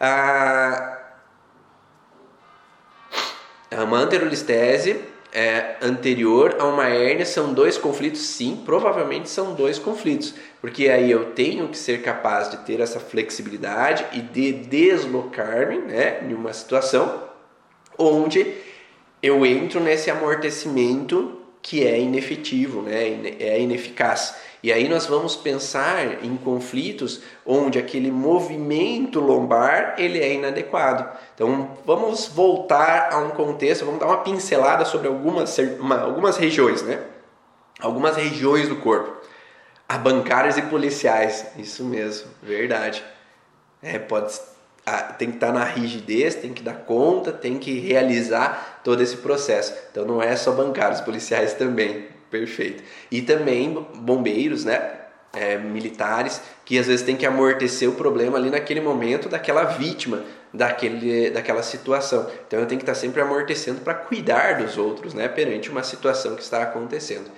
A, 0.00 0.98
a 3.70 3.84
manterolistese 3.84 4.98
é, 5.32 5.76
anterior 5.80 6.56
a 6.58 6.64
uma 6.64 6.86
hérnia 6.88 7.24
são 7.24 7.54
dois 7.54 7.78
conflitos? 7.78 8.20
Sim, 8.20 8.62
provavelmente 8.64 9.30
são 9.30 9.54
dois 9.54 9.78
conflitos, 9.78 10.34
porque 10.60 10.88
aí 10.88 11.10
eu 11.10 11.32
tenho 11.32 11.68
que 11.68 11.78
ser 11.78 12.02
capaz 12.02 12.50
de 12.50 12.58
ter 12.58 12.80
essa 12.80 13.00
flexibilidade 13.00 14.04
e 14.12 14.20
de 14.20 14.52
deslocar-me 14.52 15.78
né, 15.78 16.20
em 16.22 16.34
uma 16.34 16.52
situação 16.52 17.22
onde 17.98 18.54
eu 19.22 19.46
entro 19.46 19.80
nesse 19.80 20.10
amortecimento 20.10 21.38
que 21.62 21.86
é 21.86 21.98
inefetivo, 21.98 22.82
né, 22.82 23.36
é 23.38 23.60
ineficaz. 23.60 24.34
E 24.62 24.72
aí 24.72 24.88
nós 24.88 25.06
vamos 25.06 25.34
pensar 25.34 26.24
em 26.24 26.36
conflitos 26.36 27.20
onde 27.44 27.80
aquele 27.80 28.12
movimento 28.12 29.18
lombar 29.18 29.96
ele 29.98 30.20
é 30.20 30.34
inadequado. 30.34 31.08
Então 31.34 31.76
vamos 31.84 32.28
voltar 32.28 33.12
a 33.12 33.18
um 33.18 33.30
contexto, 33.30 33.84
vamos 33.84 33.98
dar 33.98 34.06
uma 34.06 34.18
pincelada 34.18 34.84
sobre 34.84 35.08
algumas, 35.08 35.58
uma, 35.80 36.00
algumas 36.00 36.36
regiões, 36.36 36.82
né? 36.82 37.02
Algumas 37.80 38.16
regiões 38.16 38.68
do 38.68 38.76
corpo. 38.76 39.12
A 39.88 39.98
bancários 39.98 40.56
e 40.56 40.62
policiais, 40.62 41.44
isso 41.58 41.84
mesmo, 41.84 42.28
verdade. 42.40 43.02
É, 43.82 43.98
pode, 43.98 44.32
tem 45.18 45.30
que 45.30 45.36
estar 45.36 45.52
na 45.52 45.64
rigidez, 45.64 46.36
tem 46.36 46.52
que 46.52 46.62
dar 46.62 46.84
conta, 46.84 47.32
tem 47.32 47.58
que 47.58 47.80
realizar 47.80 48.80
todo 48.84 49.02
esse 49.02 49.16
processo. 49.16 49.74
Então 49.90 50.04
não 50.04 50.22
é 50.22 50.36
só 50.36 50.52
bancários, 50.52 51.00
policiais 51.00 51.54
também. 51.54 52.06
Perfeito. 52.32 52.82
E 53.10 53.20
também 53.20 53.86
bombeiros, 53.94 54.64
né? 54.64 54.98
É, 55.34 55.56
militares 55.56 56.42
que 56.62 56.78
às 56.78 56.86
vezes 56.86 57.06
tem 57.06 57.16
que 57.16 57.24
amortecer 57.24 57.88
o 57.88 57.94
problema 57.94 58.36
ali 58.36 58.50
naquele 58.50 58.82
momento 58.82 59.30
daquela 59.30 59.64
vítima 59.64 60.22
daquele, 60.52 61.30
daquela 61.30 61.62
situação. 61.62 62.28
Então 62.46 62.60
eu 62.60 62.66
tenho 62.66 62.78
que 62.78 62.82
estar 62.82 62.94
sempre 62.94 63.22
amortecendo 63.22 63.80
para 63.80 63.94
cuidar 63.94 64.58
dos 64.58 64.76
outros, 64.76 65.14
né, 65.14 65.28
perante 65.28 65.70
uma 65.70 65.82
situação 65.82 66.36
que 66.36 66.42
está 66.42 66.62
acontecendo. 66.62 67.30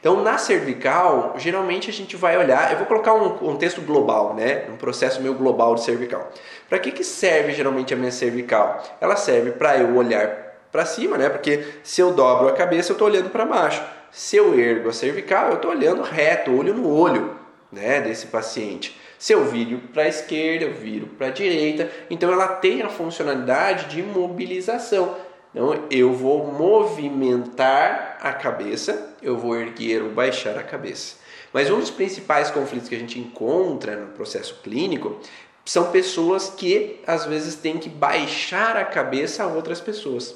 Então 0.00 0.22
na 0.22 0.38
cervical, 0.38 1.34
geralmente 1.36 1.90
a 1.90 1.92
gente 1.92 2.16
vai 2.16 2.38
olhar, 2.38 2.72
eu 2.72 2.78
vou 2.78 2.86
colocar 2.86 3.12
um 3.12 3.36
contexto 3.36 3.82
global, 3.82 4.34
né, 4.34 4.64
um 4.70 4.76
processo 4.76 5.20
meio 5.20 5.34
global 5.34 5.74
de 5.74 5.84
cervical. 5.84 6.32
Para 6.70 6.78
que 6.78 6.90
que 6.90 7.04
serve 7.04 7.52
geralmente 7.52 7.92
a 7.92 7.98
minha 7.98 8.10
cervical? 8.10 8.82
Ela 8.98 9.16
serve 9.16 9.52
para 9.52 9.76
eu 9.76 9.94
olhar 9.94 10.52
para 10.72 10.86
cima, 10.86 11.18
né? 11.18 11.28
Porque 11.28 11.62
se 11.84 12.00
eu 12.00 12.14
dobro 12.14 12.48
a 12.48 12.52
cabeça, 12.52 12.90
eu 12.90 12.94
estou 12.94 13.06
olhando 13.06 13.28
para 13.28 13.44
baixo. 13.44 13.82
Se 14.12 14.36
eu 14.36 14.58
ergo 14.60 14.90
a 14.90 14.92
cervical, 14.92 15.48
eu 15.48 15.54
estou 15.54 15.70
olhando 15.70 16.02
reto, 16.02 16.54
olho 16.54 16.74
no 16.74 16.86
olho 16.86 17.34
né, 17.72 17.98
desse 18.02 18.26
paciente. 18.26 18.94
Se 19.18 19.32
eu 19.32 19.46
viro 19.46 19.78
para 19.90 20.02
a 20.02 20.08
esquerda, 20.08 20.66
eu 20.66 20.74
viro 20.74 21.06
para 21.06 21.28
a 21.28 21.30
direita. 21.30 21.90
Então 22.10 22.30
ela 22.30 22.46
tem 22.46 22.82
a 22.82 22.90
funcionalidade 22.90 23.88
de 23.88 24.02
mobilização. 24.02 25.16
Então 25.50 25.86
eu 25.90 26.12
vou 26.12 26.52
movimentar 26.52 28.18
a 28.20 28.34
cabeça, 28.34 29.16
eu 29.22 29.38
vou 29.38 29.56
erguer 29.56 30.02
ou 30.02 30.10
baixar 30.10 30.58
a 30.58 30.62
cabeça. 30.62 31.16
Mas 31.50 31.70
um 31.70 31.80
dos 31.80 31.90
principais 31.90 32.50
conflitos 32.50 32.90
que 32.90 32.94
a 32.94 32.98
gente 32.98 33.18
encontra 33.18 33.96
no 33.96 34.08
processo 34.08 34.60
clínico 34.62 35.18
são 35.64 35.90
pessoas 35.90 36.50
que 36.50 37.00
às 37.06 37.24
vezes 37.24 37.54
têm 37.54 37.78
que 37.78 37.88
baixar 37.88 38.76
a 38.76 38.84
cabeça 38.84 39.44
a 39.44 39.46
outras 39.46 39.80
pessoas. 39.80 40.34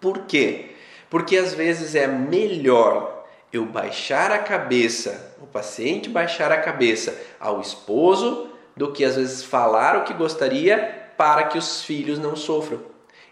Por 0.00 0.20
quê? 0.20 0.70
Porque 1.10 1.36
às 1.36 1.54
vezes 1.54 1.94
é 1.94 2.06
melhor 2.06 3.26
eu 3.52 3.64
baixar 3.64 4.30
a 4.30 4.38
cabeça, 4.38 5.34
o 5.40 5.46
paciente 5.46 6.08
baixar 6.08 6.52
a 6.52 6.58
cabeça 6.58 7.18
ao 7.40 7.60
esposo, 7.60 8.48
do 8.76 8.92
que 8.92 9.04
às 9.04 9.16
vezes 9.16 9.42
falar 9.42 9.96
o 9.96 10.04
que 10.04 10.14
gostaria 10.14 11.12
para 11.16 11.44
que 11.44 11.58
os 11.58 11.82
filhos 11.82 12.18
não 12.18 12.36
sofram. 12.36 12.80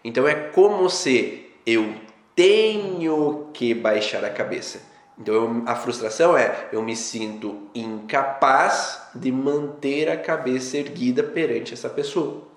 Então 0.03 0.27
é 0.27 0.33
como 0.33 0.89
se 0.89 1.51
eu 1.65 1.95
tenho 2.35 3.49
que 3.53 3.73
baixar 3.73 4.25
a 4.25 4.29
cabeça. 4.29 4.81
Então 5.17 5.33
eu, 5.33 5.63
a 5.65 5.75
frustração 5.75 6.37
é 6.37 6.67
eu 6.71 6.81
me 6.81 6.95
sinto 6.95 7.69
incapaz 7.73 9.01
de 9.15 9.31
manter 9.31 10.09
a 10.09 10.17
cabeça 10.17 10.77
erguida 10.77 11.23
perante 11.23 11.73
essa 11.73 11.89
pessoa 11.89 12.47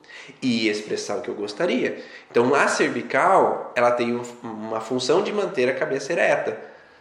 e 0.42 0.68
expressar 0.68 1.18
o 1.18 1.22
que 1.22 1.28
eu 1.28 1.34
gostaria. 1.34 2.02
Então 2.30 2.54
a 2.54 2.68
cervical 2.68 3.72
ela 3.74 3.90
tem 3.90 4.20
uma 4.42 4.80
função 4.80 5.22
de 5.22 5.32
manter 5.32 5.68
a 5.68 5.74
cabeça 5.74 6.12
ereta. 6.12 6.58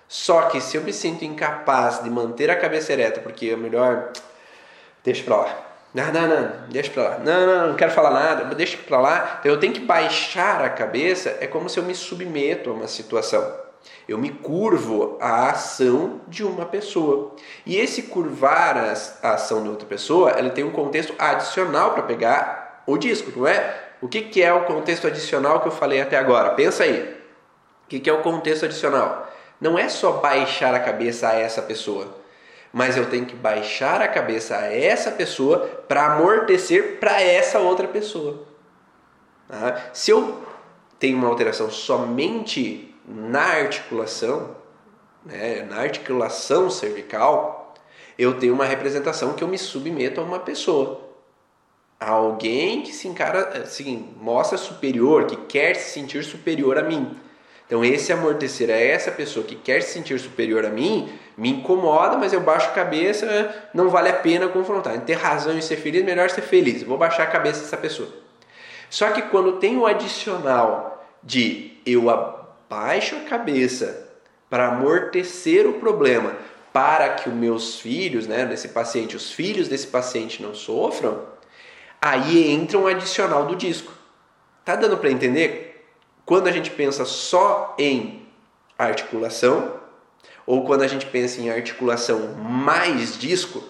Só 0.07 0.43
que 0.43 0.59
se 0.59 0.75
eu 0.75 0.81
me 0.81 0.91
sinto 0.91 1.23
incapaz 1.23 2.03
de 2.03 2.09
manter 2.09 2.49
a 2.49 2.55
cabeça 2.55 2.91
ereta, 2.91 3.19
porque 3.21 3.49
é 3.49 3.55
melhor 3.55 4.11
deixa 5.03 5.23
para 5.23 5.35
lá. 5.37 5.65
Não, 5.93 6.11
não, 6.11 6.27
não, 6.27 6.51
deixa 6.69 6.91
pra 6.91 7.03
lá. 7.03 7.19
Não, 7.19 7.45
não, 7.45 7.67
não 7.69 7.75
quero 7.75 7.91
falar 7.91 8.11
nada, 8.11 8.55
deixa 8.55 8.77
pra 8.77 8.99
lá. 8.99 9.37
Então 9.39 9.51
eu 9.51 9.59
tenho 9.59 9.73
que 9.73 9.79
baixar 9.79 10.63
a 10.63 10.69
cabeça, 10.69 11.37
é 11.39 11.47
como 11.47 11.69
se 11.69 11.79
eu 11.79 11.83
me 11.83 11.95
submeto 11.95 12.69
a 12.69 12.73
uma 12.73 12.87
situação. 12.87 13.69
Eu 14.07 14.17
me 14.17 14.29
curvo 14.29 15.17
à 15.21 15.49
ação 15.49 16.21
de 16.27 16.43
uma 16.43 16.65
pessoa. 16.65 17.35
E 17.65 17.77
esse 17.77 18.03
curvar 18.03 18.77
a 19.23 19.33
ação 19.33 19.63
de 19.63 19.69
outra 19.69 19.87
pessoa, 19.87 20.37
ele 20.37 20.49
tem 20.49 20.63
um 20.63 20.71
contexto 20.71 21.13
adicional 21.17 21.93
para 21.93 22.03
pegar 22.03 22.58
o 22.91 22.97
disco, 22.97 23.31
não 23.37 23.47
é? 23.47 23.89
O 24.01 24.07
que, 24.07 24.21
que 24.21 24.41
é 24.41 24.53
o 24.53 24.65
contexto 24.65 25.07
adicional 25.07 25.61
que 25.61 25.67
eu 25.67 25.71
falei 25.71 26.01
até 26.01 26.17
agora? 26.17 26.51
Pensa 26.51 26.83
aí. 26.83 27.01
O 27.85 27.87
que, 27.89 27.99
que 27.99 28.09
é 28.09 28.13
o 28.13 28.21
contexto 28.21 28.65
adicional? 28.65 29.29
Não 29.59 29.77
é 29.77 29.89
só 29.89 30.13
baixar 30.13 30.73
a 30.73 30.79
cabeça 30.79 31.27
a 31.27 31.33
essa 31.33 31.61
pessoa, 31.61 32.17
mas 32.71 32.95
eu 32.95 33.09
tenho 33.09 33.25
que 33.25 33.35
baixar 33.35 34.01
a 34.01 34.07
cabeça 34.07 34.57
a 34.57 34.73
essa 34.73 35.11
pessoa 35.11 35.59
para 35.87 36.13
amortecer 36.13 36.97
para 36.99 37.21
essa 37.21 37.59
outra 37.59 37.87
pessoa. 37.87 38.47
Tá? 39.47 39.89
Se 39.91 40.11
eu 40.11 40.41
tenho 40.97 41.17
uma 41.17 41.27
alteração 41.27 41.69
somente 41.69 42.95
na 43.05 43.41
articulação, 43.41 44.55
né, 45.25 45.65
na 45.69 45.81
articulação 45.81 46.69
cervical, 46.69 47.73
eu 48.17 48.37
tenho 48.37 48.53
uma 48.53 48.65
representação 48.65 49.33
que 49.33 49.43
eu 49.43 49.47
me 49.47 49.57
submeto 49.57 50.21
a 50.21 50.23
uma 50.23 50.39
pessoa. 50.39 51.08
Alguém 51.99 52.81
que 52.81 52.93
se 52.93 53.07
encara, 53.07 53.61
assim, 53.61 54.13
mostra 54.21 54.57
superior, 54.57 55.25
que 55.25 55.35
quer 55.35 55.75
se 55.75 55.91
sentir 55.91 56.23
superior 56.23 56.77
a 56.77 56.83
mim. 56.83 57.17
Então, 57.67 57.83
esse 57.83 58.13
amortecer 58.13 58.69
a 58.69 58.73
essa 58.73 59.11
pessoa 59.11 59.45
que 59.45 59.55
quer 59.55 59.83
se 59.83 59.91
sentir 59.91 60.17
superior 60.19 60.65
a 60.65 60.69
mim 60.69 61.09
me 61.37 61.49
incomoda, 61.49 62.17
mas 62.17 62.33
eu 62.33 62.39
baixo 62.39 62.69
a 62.69 62.73
cabeça, 62.73 63.69
não 63.73 63.89
vale 63.89 64.09
a 64.09 64.13
pena 64.13 64.47
confrontar. 64.47 64.95
Em 64.95 65.01
ter 65.01 65.13
razão 65.13 65.55
em 65.55 65.61
ser 65.61 65.75
feliz, 65.75 66.03
melhor 66.03 66.29
ser 66.29 66.41
feliz. 66.41 66.83
Vou 66.83 66.97
baixar 66.97 67.23
a 67.23 67.27
cabeça 67.27 67.61
dessa 67.61 67.77
pessoa. 67.77 68.09
Só 68.89 69.11
que 69.11 69.23
quando 69.23 69.59
tem 69.59 69.77
o 69.77 69.85
adicional 69.85 71.05
de 71.21 71.77
eu 71.85 72.09
abaixo 72.09 73.17
a 73.17 73.29
cabeça 73.29 74.07
para 74.49 74.69
amortecer 74.69 75.67
o 75.67 75.73
problema, 75.73 76.35
para 76.73 77.09
que 77.09 77.29
os 77.29 77.35
meus 77.35 77.79
filhos, 77.79 78.25
né, 78.25 78.45
desse 78.45 78.69
paciente, 78.69 79.15
os 79.15 79.31
filhos 79.31 79.67
desse 79.67 79.87
paciente 79.87 80.41
não 80.41 80.55
sofram, 80.55 81.21
aí 82.01 82.51
entra 82.51 82.77
um 82.77 82.87
adicional 82.87 83.45
do 83.45 83.55
disco. 83.55 83.91
Tá 84.63 84.75
dando 84.75 84.97
para 84.97 85.11
entender? 85.11 85.87
Quando 86.25 86.47
a 86.47 86.51
gente 86.51 86.71
pensa 86.71 87.05
só 87.05 87.75
em 87.77 88.27
articulação, 88.77 89.79
ou 90.45 90.65
quando 90.65 90.83
a 90.83 90.87
gente 90.87 91.05
pensa 91.05 91.41
em 91.41 91.49
articulação 91.49 92.33
mais 92.35 93.17
disco, 93.17 93.63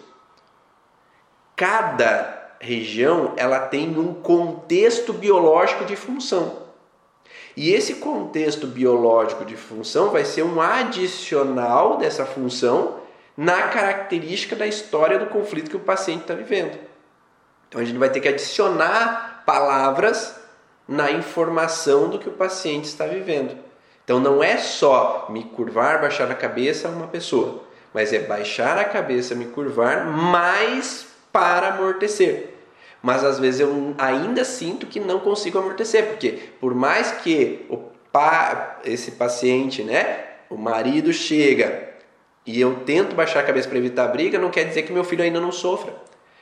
cada 1.55 2.55
região 2.59 3.34
ela 3.38 3.59
tem 3.59 3.97
um 3.97 4.13
contexto 4.13 5.13
biológico 5.13 5.86
de 5.86 5.95
função. 5.95 6.69
E 7.55 7.71
esse 7.73 7.95
contexto 7.95 8.67
biológico 8.67 9.43
de 9.43 9.55
função 9.55 10.09
vai 10.09 10.23
ser 10.23 10.43
um 10.43 10.61
adicional 10.61 11.97
dessa 11.97 12.25
função 12.25 12.99
na 13.36 13.63
característica 13.69 14.55
da 14.55 14.67
história 14.67 15.19
do 15.19 15.27
conflito 15.27 15.69
que 15.69 15.77
o 15.77 15.82
paciente 15.82 16.21
está 16.21 16.34
vivendo. 16.34 16.89
Então 17.70 17.80
a 17.80 17.86
gente 17.86 17.97
vai 17.97 18.09
ter 18.09 18.20
que 18.20 18.28
adicionar 18.28 19.43
palavras 19.45 20.36
na 20.86 21.11
informação 21.11 22.09
do 22.09 22.20
que 22.20 22.28
o 22.28 22.34
paciente 22.34 22.86
está 22.86 23.05
vivendo. 23.05 23.55
Então 24.03 24.20
não 24.20 24.43
é 24.43 24.57
só 24.57 25.28
me 25.30 25.43
curvar, 25.43 26.01
baixar 26.01 26.30
a 26.30 26.36
cabeça 26.36 26.89
uma 26.89 27.07
pessoa, 27.07 27.63
mas 27.93 28.11
é 28.11 28.20
baixar 28.20 28.78
a 28.78 28.84
cabeça, 28.84 29.36
me 29.36 29.45
curvar 29.45 30.05
mais 30.05 31.07
para 31.32 31.70
amortecer 31.70 32.59
mas 33.01 33.24
às 33.24 33.39
vezes 33.39 33.61
eu 33.61 33.95
ainda 33.97 34.43
sinto 34.43 34.86
que 34.86 34.99
não 34.99 35.20
consigo 35.20 35.57
amortecer, 35.57 36.07
porque 36.07 36.39
por 36.59 36.74
mais 36.74 37.11
que 37.11 37.65
o 37.70 37.78
pa, 38.11 38.80
esse 38.84 39.11
paciente, 39.11 39.84
né, 39.84 40.26
o 40.49 40.57
marido 40.57 41.13
chega 41.13 41.89
e 42.45 42.59
eu 42.59 42.76
tento 42.86 43.15
baixar 43.15 43.39
a 43.41 43.43
cabeça 43.43 43.70
para 43.70 43.78
evitar 43.78 44.05
a 44.05 44.07
briga, 44.07 44.38
não 44.38 44.49
quer 44.49 44.65
dizer 44.65 44.84
que 44.84 44.91
meu 44.91 45.03
filho 45.03 45.24
ainda 45.24 45.39
não 45.39 45.51
sofra. 45.51 45.93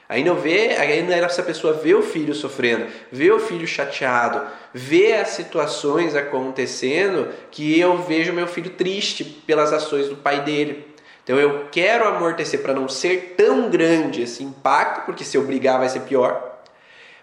Ainda 0.09 0.33
vê, 0.33 0.69
ainda 0.77 1.13
essa 1.15 1.43
pessoa 1.43 1.73
vê 1.73 1.93
o 1.93 2.01
filho 2.01 2.33
sofrendo, 2.33 2.87
vê 3.11 3.29
o 3.29 3.39
filho 3.39 3.67
chateado, 3.67 4.41
vê 4.73 5.13
as 5.13 5.29
situações 5.29 6.15
acontecendo 6.15 7.27
que 7.51 7.77
eu 7.77 7.97
vejo 7.97 8.31
meu 8.31 8.47
filho 8.47 8.69
triste 8.69 9.25
pelas 9.25 9.73
ações 9.73 10.07
do 10.07 10.15
pai 10.15 10.43
dele. 10.43 10.87
Então 11.25 11.37
eu 11.37 11.67
quero 11.69 12.07
amortecer 12.07 12.61
para 12.61 12.73
não 12.73 12.87
ser 12.87 13.35
tão 13.35 13.69
grande 13.69 14.21
esse 14.21 14.41
impacto, 14.41 15.05
porque 15.05 15.25
se 15.25 15.35
eu 15.35 15.43
brigar 15.43 15.77
vai 15.77 15.89
ser 15.89 15.99
pior. 16.01 16.57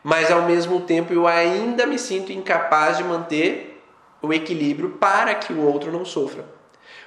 Mas 0.02 0.30
ao 0.30 0.42
mesmo 0.42 0.82
tempo 0.82 1.14
eu 1.14 1.26
ainda 1.26 1.86
me 1.86 1.98
sinto 1.98 2.30
incapaz 2.32 2.98
de 2.98 3.04
manter 3.04 3.82
o 4.20 4.30
equilíbrio 4.30 4.90
para 4.90 5.34
que 5.34 5.54
o 5.54 5.64
outro 5.64 5.90
não 5.90 6.04
sofra. 6.04 6.44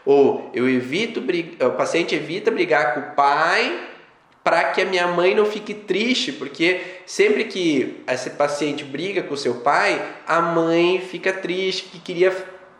Ou 0.03 0.49
eu 0.55 0.67
evito 0.67 1.19
o 1.19 1.71
paciente 1.73 2.15
evita 2.15 2.49
brigar 2.49 2.95
com 2.95 2.99
o 3.01 3.15
pai 3.15 3.89
para 4.47 4.63
que 4.63 4.81
a 4.81 4.85
minha 4.85 5.05
mãe 5.07 5.35
não 5.35 5.45
fique 5.45 5.73
triste, 5.73 6.31
porque 6.31 6.79
sempre 7.05 7.43
que 7.43 8.01
esse 8.07 8.29
paciente 8.29 8.85
briga 8.85 9.21
com 9.21 9.35
seu 9.35 9.55
pai, 9.55 10.01
a 10.25 10.39
mãe 10.39 11.01
fica 11.01 11.33
triste, 11.33 11.89
que 11.89 11.99
queria 11.99 12.33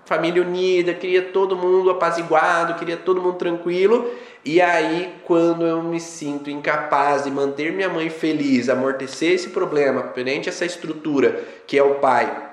família 0.06 0.42
unida, 0.42 0.94
queria 0.94 1.24
todo 1.24 1.58
mundo 1.58 1.90
apaziguado, 1.90 2.76
queria 2.76 2.96
todo 2.96 3.22
mundo 3.22 3.36
tranquilo. 3.36 4.10
E 4.46 4.62
aí, 4.62 5.14
quando 5.26 5.66
eu 5.66 5.84
me 5.84 6.00
sinto 6.00 6.50
incapaz 6.50 7.26
de 7.26 7.32
manter 7.32 7.74
minha 7.74 7.90
mãe 7.90 8.10
feliz, 8.10 8.70
amortecer 8.70 9.34
esse 9.34 9.50
problema 9.50 10.04
perante 10.04 10.48
essa 10.48 10.64
estrutura 10.64 11.44
que 11.68 11.78
é 11.78 11.84
o 11.84 11.96
pai, 11.96 12.50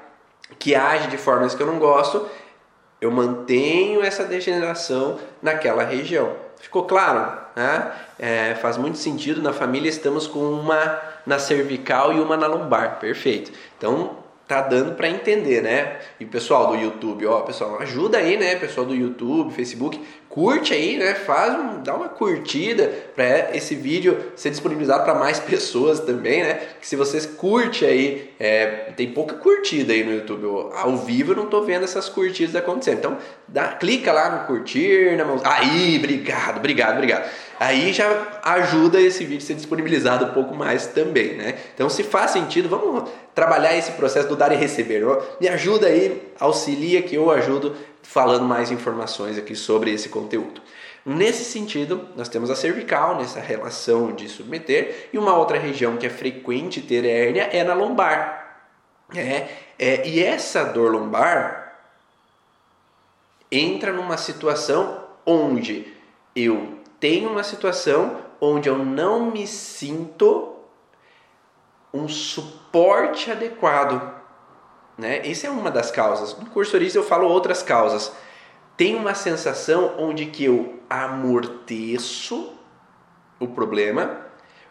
que 0.59 0.75
age 0.75 1.07
de 1.07 1.19
formas 1.19 1.55
que 1.55 1.63
eu 1.63 1.69
não 1.69 1.79
gosto, 1.79 2.27
eu 3.01 3.13
mantenho 3.13 4.03
essa 4.03 4.25
degeneração 4.25 5.21
naquela 5.41 5.85
região. 5.85 6.44
Ficou 6.75 6.89
claro? 6.89 7.39
Né? 7.55 7.93
É, 8.19 8.55
faz 8.57 8.77
muito 8.77 8.99
sentido. 8.99 9.41
Na 9.41 9.53
família 9.53 9.89
estamos 9.89 10.27
com 10.27 10.41
uma 10.41 11.01
na 11.25 11.39
cervical 11.39 12.13
e 12.13 12.19
uma 12.19 12.37
na 12.37 12.49
lombar. 12.49 12.99
Perfeito. 12.99 13.53
Então, 13.79 14.17
tá 14.49 14.61
dando 14.61 14.97
para 14.97 15.09
entender, 15.09 15.63
né? 15.63 16.01
E 16.19 16.25
pessoal 16.27 16.67
do 16.67 16.75
YouTube, 16.75 17.27
ó, 17.27 17.43
pessoal, 17.43 17.81
ajuda 17.81 18.19
aí, 18.19 18.37
né? 18.37 18.57
Pessoal 18.57 18.85
do 18.85 18.93
YouTube, 18.93 19.55
Facebook, 19.55 20.05
curte 20.35 20.75
aí, 20.75 20.97
né? 20.97 21.15
Faz 21.15 21.55
um, 21.55 21.81
dá 21.81 21.95
uma 21.95 22.09
curtida 22.09 22.93
para 23.15 23.57
esse 23.57 23.77
vídeo 23.77 24.33
ser 24.35 24.51
disponibilizado 24.51 25.05
para 25.05 25.15
mais 25.15 25.39
pessoas 25.41 26.01
também, 26.01 26.43
né? 26.43 26.61
Que 26.81 26.87
se 26.87 26.97
vocês 26.97 27.25
curte 27.25 27.85
aí, 27.85 28.35
é, 28.41 28.67
tem 28.97 29.13
pouca 29.13 29.37
curtida 29.37 29.93
aí 29.93 30.03
no 30.03 30.13
YouTube. 30.13 30.45
ao 30.75 30.97
vivo 30.97 31.33
eu 31.33 31.37
não 31.37 31.47
tô 31.47 31.63
vendo 31.63 31.85
essas 31.85 32.09
curtidas 32.09 32.57
acontecendo. 32.57 32.99
Então, 32.99 33.19
dá, 33.47 33.69
clica 33.69 34.13
lá 34.13 34.41
no 34.41 34.47
curtir, 34.49 35.17
na 35.17 35.25
mão. 35.25 35.41
Aí, 35.45 35.99
obrigado, 35.99 36.57
obrigado, 36.57 36.95
obrigado. 36.95 37.31
Aí 37.61 37.93
já 37.93 38.41
ajuda 38.43 39.01
esse 39.01 39.25
vídeo 39.25 39.39
a 39.39 39.47
ser 39.47 39.55
disponibilizado 39.55 40.25
um 40.25 40.31
pouco 40.31 40.53
mais 40.53 40.89
também, 40.89 41.35
né? 41.35 41.55
Então, 41.73 41.89
se 41.89 42.03
faz 42.03 42.33
sentido, 42.33 42.69
vamos 42.69 43.09
trabalhar 43.33 43.77
esse 43.77 43.93
processo 43.93 44.29
do 44.29 44.35
dar 44.35 44.51
e 44.51 44.57
receber. 44.57 45.05
Me 45.41 45.47
ajuda 45.47 45.87
aí, 45.87 46.21
auxilia 46.41 47.03
que 47.03 47.15
eu 47.15 47.31
ajudo 47.31 47.77
falando 48.05 48.45
mais 48.45 48.71
informações 48.71 49.37
aqui 49.37 49.57
sobre 49.57 49.93
esse 49.93 50.09
conteúdo. 50.09 50.61
Nesse 51.05 51.45
sentido, 51.45 52.09
nós 52.17 52.29
temos 52.29 52.51
a 52.51 52.57
cervical, 52.57 53.17
nessa 53.17 53.41
relação 53.41 54.13
de 54.13 54.29
submeter, 54.29 55.09
e 55.13 55.19
uma 55.19 55.37
outra 55.37 55.59
região 55.59 55.97
que 55.97 56.07
é 56.07 56.11
frequente 56.11 56.81
ter 56.81 57.05
hérnia 57.05 57.49
é 57.53 57.65
na 57.65 57.75
lombar. 57.75 58.63
É, 59.15 59.49
é, 59.79 60.09
e 60.09 60.23
essa 60.23 60.65
dor 60.65 60.93
lombar 60.93 61.79
entra 63.51 63.93
numa 63.93 64.17
situação 64.17 65.05
onde 65.27 65.93
eu 66.35 66.79
tenho 66.99 67.31
uma 67.31 67.43
situação 67.43 68.19
onde 68.41 68.69
eu 68.69 68.79
não 68.79 69.31
me 69.31 69.47
sinto 69.47 70.55
um 71.93 72.09
suporte 72.09 73.31
adequado 73.31 74.24
né? 74.97 75.29
Essa 75.29 75.49
é 75.49 75.51
uma 75.51 75.71
das 75.71 75.91
causas. 75.91 76.39
No 76.39 76.47
curso 76.47 76.77
Origens 76.77 76.95
eu 76.95 77.05
falo 77.05 77.29
outras 77.29 77.63
causas. 77.63 78.13
tem 78.77 78.97
uma 78.97 79.15
sensação 79.15 79.95
onde 79.99 80.27
que 80.27 80.45
eu 80.45 80.81
amorteço 80.91 82.53
o 83.39 83.49
problema, 83.49 84.27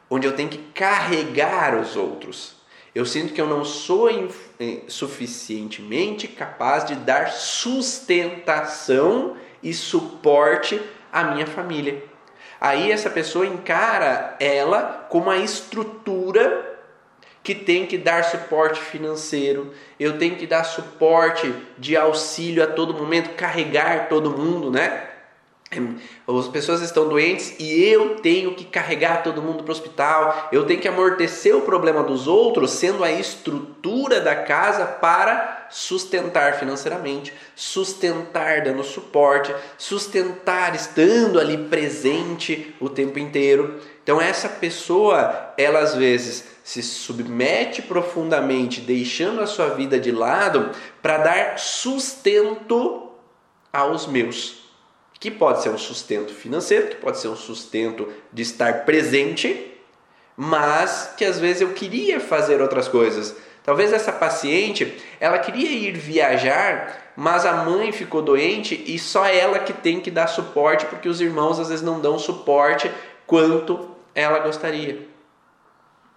onde 0.09 0.27
eu 0.27 0.35
tenho 0.35 0.49
que 0.49 0.57
carregar 0.57 1.75
os 1.75 1.95
outros. 1.95 2.55
Eu 2.93 3.05
sinto 3.05 3.33
que 3.33 3.41
eu 3.41 3.47
não 3.47 3.65
sou 3.65 4.09
eh, 4.09 4.81
suficientemente 4.87 6.27
capaz 6.27 6.85
de 6.85 6.95
dar 6.95 7.31
sustentação 7.31 9.35
e 9.63 9.73
suporte 9.73 10.79
à 11.11 11.23
minha 11.23 11.47
família. 11.47 12.03
Aí 12.61 12.91
essa 12.91 13.09
pessoa 13.09 13.47
encara 13.47 14.35
ela 14.39 15.07
como 15.09 15.29
a 15.29 15.37
estrutura 15.37 16.72
que 17.43 17.53
tem 17.53 17.85
que 17.85 17.97
dar 17.97 18.23
suporte 18.23 18.79
financeiro, 18.79 19.73
eu 19.99 20.17
tenho 20.17 20.37
que 20.37 20.47
dar 20.47 20.63
suporte 20.63 21.53
de 21.77 21.97
auxílio 21.97 22.63
a 22.63 22.67
todo 22.67 22.93
momento, 22.93 23.35
carregar 23.35 24.07
todo 24.07 24.31
mundo, 24.31 24.71
né? 24.71 25.09
As 26.27 26.47
pessoas 26.47 26.81
estão 26.81 27.07
doentes 27.09 27.55
e 27.59 27.83
eu 27.83 28.17
tenho 28.17 28.53
que 28.53 28.63
carregar 28.63 29.23
todo 29.23 29.41
mundo 29.41 29.63
para 29.63 29.71
o 29.71 29.75
hospital, 29.75 30.49
eu 30.51 30.65
tenho 30.65 30.79
que 30.79 30.87
amortecer 30.87 31.55
o 31.55 31.61
problema 31.61 32.03
dos 32.03 32.27
outros, 32.27 32.71
sendo 32.71 33.03
a 33.03 33.11
estrutura 33.11 34.21
da 34.21 34.35
casa 34.35 34.85
para 34.85 35.67
sustentar 35.69 36.53
financeiramente, 36.59 37.33
sustentar 37.55 38.61
dando 38.61 38.83
suporte, 38.83 39.53
sustentar 39.77 40.75
estando 40.75 41.39
ali 41.39 41.57
presente 41.57 42.75
o 42.79 42.87
tempo 42.87 43.17
inteiro. 43.17 43.79
Então 44.03 44.21
essa 44.21 44.49
pessoa, 44.49 45.53
ela 45.57 45.79
às 45.79 45.95
vezes 45.95 46.45
se 46.63 46.83
submete 46.83 47.81
profundamente, 47.81 48.81
deixando 48.81 49.41
a 49.41 49.47
sua 49.47 49.69
vida 49.69 49.99
de 49.99 50.11
lado 50.11 50.71
para 51.01 51.17
dar 51.17 51.57
sustento 51.57 53.09
aos 53.71 54.05
meus 54.05 54.63
que 55.23 55.31
pode 55.31 55.63
ser 55.63 55.69
um 55.69 55.77
sustento 55.77 56.33
financeiro, 56.33 56.87
que 56.87 56.95
pode 56.97 57.17
ser 57.17 57.29
um 57.29 57.35
sustento 57.37 58.11
de 58.33 58.41
estar 58.41 58.83
presente, 58.83 59.71
mas 60.35 61.13
que 61.15 61.23
às 61.23 61.39
vezes 61.39 61.61
eu 61.61 61.69
queria 61.69 62.19
fazer 62.19 62.61
outras 62.61 62.89
coisas. 62.89 63.33
Talvez 63.63 63.93
essa 63.93 64.11
paciente, 64.11 65.01
ela 65.21 65.39
queria 65.39 65.71
ir 65.71 65.93
viajar, 65.93 67.13
mas 67.15 67.45
a 67.45 67.63
mãe 67.63 67.93
ficou 67.93 68.21
doente 68.21 68.83
e 68.85 68.99
só 68.99 69.25
ela 69.25 69.59
que 69.59 69.71
tem 69.71 70.01
que 70.01 70.11
dar 70.11 70.27
suporte, 70.27 70.87
porque 70.87 71.07
os 71.07 71.21
irmãos 71.21 71.57
às 71.57 71.69
vezes 71.69 71.85
não 71.85 72.01
dão 72.01 72.19
suporte 72.19 72.91
quanto 73.25 73.92
ela 74.15 74.39
gostaria. 74.39 75.07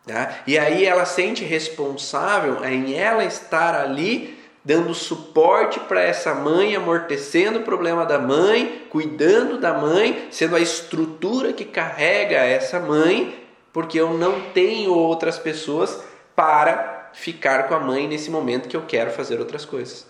Tá? 0.07 0.39
E 0.47 0.57
aí 0.59 0.85
ela 0.85 1.05
sente 1.05 1.45
responsável 1.45 2.65
em 2.65 2.95
ela 2.95 3.25
estar 3.25 3.75
ali 3.75 4.39
dando 4.65 4.93
suporte 4.95 5.79
para 5.79 6.03
essa 6.03 6.35
mãe, 6.35 6.75
amortecendo 6.75 7.61
o 7.61 7.63
problema 7.63 8.05
da 8.05 8.19
mãe, 8.19 8.87
cuidando 8.91 9.61
da 9.61 9.73
mãe, 9.75 10.27
sendo 10.31 10.57
a 10.57 10.61
estrutura 10.61 11.53
que 11.53 11.65
carrega 11.65 12.37
essa 12.39 12.81
mãe, 12.81 13.47
porque 13.73 14.01
eu 14.01 14.19
não 14.19 14.41
tenho 14.53 14.93
outras 14.93 15.39
pessoas 15.39 16.03
para 16.35 17.11
ficar 17.13 17.69
com 17.69 17.75
a 17.75 17.81
mãe 17.81 18.09
nesse 18.09 18.29
momento 18.29 18.69
que 18.69 18.77
eu 18.77 18.83
quero 18.83 19.11
fazer 19.13 19.39
outras 19.39 19.65
coisas. 19.65 20.07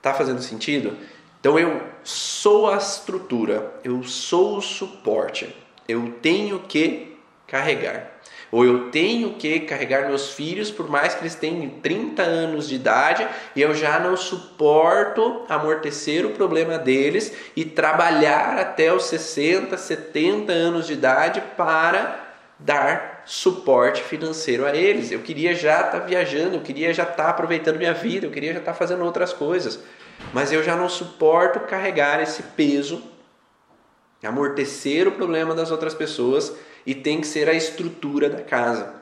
Tá 0.00 0.14
fazendo 0.14 0.40
sentido? 0.40 0.96
Então 1.38 1.58
eu 1.58 1.82
sou 2.02 2.70
a 2.70 2.76
estrutura, 2.76 3.74
eu 3.84 4.02
sou 4.02 4.56
o 4.56 4.62
suporte, 4.62 5.54
eu 5.88 6.14
tenho 6.20 6.60
que 6.60 7.16
carregar. 7.46 8.16
Ou 8.50 8.64
eu 8.64 8.90
tenho 8.90 9.34
que 9.34 9.60
carregar 9.60 10.06
meus 10.06 10.32
filhos, 10.32 10.70
por 10.70 10.88
mais 10.88 11.14
que 11.14 11.22
eles 11.22 11.34
tenham 11.34 11.68
30 11.68 12.22
anos 12.22 12.68
de 12.68 12.76
idade, 12.76 13.26
e 13.56 13.60
eu 13.60 13.74
já 13.74 13.98
não 13.98 14.16
suporto 14.16 15.44
amortecer 15.48 16.24
o 16.24 16.30
problema 16.30 16.78
deles 16.78 17.32
e 17.56 17.64
trabalhar 17.64 18.58
até 18.58 18.92
os 18.92 19.04
60, 19.06 19.76
70 19.76 20.52
anos 20.52 20.86
de 20.86 20.92
idade 20.92 21.42
para 21.56 22.24
dar 22.58 23.22
suporte 23.26 24.02
financeiro 24.02 24.64
a 24.64 24.74
eles. 24.74 25.10
Eu 25.10 25.20
queria 25.20 25.54
já 25.54 25.80
estar 25.80 26.00
tá 26.00 26.06
viajando, 26.06 26.56
eu 26.56 26.62
queria 26.62 26.94
já 26.94 27.02
estar 27.02 27.24
tá 27.24 27.28
aproveitando 27.28 27.76
minha 27.76 27.92
vida, 27.92 28.26
eu 28.26 28.30
queria 28.30 28.52
já 28.52 28.60
estar 28.60 28.72
tá 28.72 28.78
fazendo 28.78 29.04
outras 29.04 29.32
coisas. 29.32 29.80
Mas 30.32 30.52
eu 30.52 30.62
já 30.62 30.76
não 30.76 30.88
suporto 30.88 31.60
carregar 31.60 32.22
esse 32.22 32.42
peso, 32.42 33.02
amortecer 34.24 35.08
o 35.08 35.12
problema 35.12 35.54
das 35.54 35.70
outras 35.70 35.94
pessoas 35.94 36.52
e 36.86 36.94
tem 36.94 37.20
que 37.20 37.26
ser 37.26 37.48
a 37.48 37.54
estrutura 37.54 38.30
da 38.30 38.42
casa. 38.42 38.94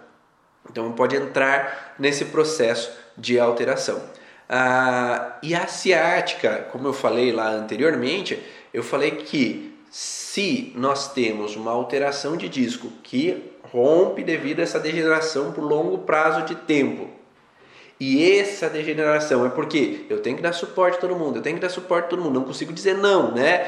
Então 0.70 0.90
pode 0.92 1.14
entrar 1.14 1.94
nesse 1.98 2.24
processo 2.26 2.90
de 3.16 3.38
alteração. 3.38 4.02
Ah, 4.48 5.38
e 5.42 5.54
a 5.54 5.66
ciática, 5.66 6.66
como 6.72 6.88
eu 6.88 6.92
falei 6.92 7.32
lá 7.32 7.50
anteriormente, 7.50 8.42
eu 8.72 8.82
falei 8.82 9.12
que 9.12 9.74
se 9.90 10.72
nós 10.74 11.12
temos 11.12 11.54
uma 11.54 11.70
alteração 11.70 12.36
de 12.36 12.48
disco 12.48 12.90
que 13.02 13.52
rompe 13.62 14.22
devido 14.24 14.60
a 14.60 14.62
essa 14.62 14.80
degeneração 14.80 15.52
por 15.52 15.62
longo 15.62 15.98
prazo 15.98 16.42
de 16.42 16.54
tempo, 16.54 17.08
e 17.98 18.38
essa 18.38 18.68
degeneração 18.68 19.46
é 19.46 19.48
porque 19.48 20.04
eu 20.10 20.20
tenho 20.20 20.36
que 20.36 20.42
dar 20.42 20.52
suporte 20.52 20.98
a 20.98 21.00
todo 21.00 21.14
mundo, 21.14 21.36
eu 21.36 21.42
tenho 21.42 21.56
que 21.56 21.62
dar 21.62 21.68
suporte 21.68 22.06
a 22.06 22.08
todo 22.08 22.22
mundo, 22.22 22.40
não 22.40 22.44
consigo 22.44 22.72
dizer 22.72 22.96
não, 22.96 23.32
né? 23.32 23.66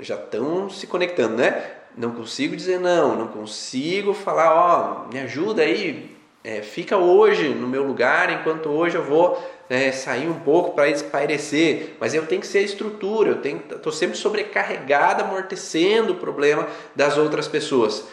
Já 0.00 0.14
estão 0.16 0.68
se 0.68 0.86
conectando, 0.86 1.36
né? 1.36 1.76
não 1.96 2.12
consigo 2.12 2.54
dizer 2.54 2.78
não, 2.78 3.16
não 3.16 3.28
consigo 3.28 4.12
falar, 4.12 4.54
ó, 4.54 5.08
me 5.10 5.18
ajuda 5.18 5.62
aí, 5.62 6.14
é, 6.44 6.60
fica 6.60 6.96
hoje 6.96 7.48
no 7.48 7.66
meu 7.66 7.82
lugar, 7.82 8.30
enquanto 8.30 8.68
hoje 8.68 8.96
eu 8.96 9.02
vou 9.02 9.42
é, 9.68 9.90
sair 9.90 10.28
um 10.28 10.40
pouco 10.40 10.74
para 10.74 10.88
espairecer, 10.88 11.96
mas 11.98 12.14
eu 12.14 12.26
tenho 12.26 12.40
que 12.40 12.46
ser 12.46 12.58
a 12.58 12.62
estrutura, 12.62 13.30
eu 13.30 13.40
tenho, 13.40 13.62
estou 13.70 13.90
sempre 13.90 14.16
sobrecarregado, 14.16 15.24
amortecendo 15.24 16.12
o 16.12 16.16
problema 16.16 16.68
das 16.94 17.16
outras 17.16 17.48
pessoas. 17.48 18.06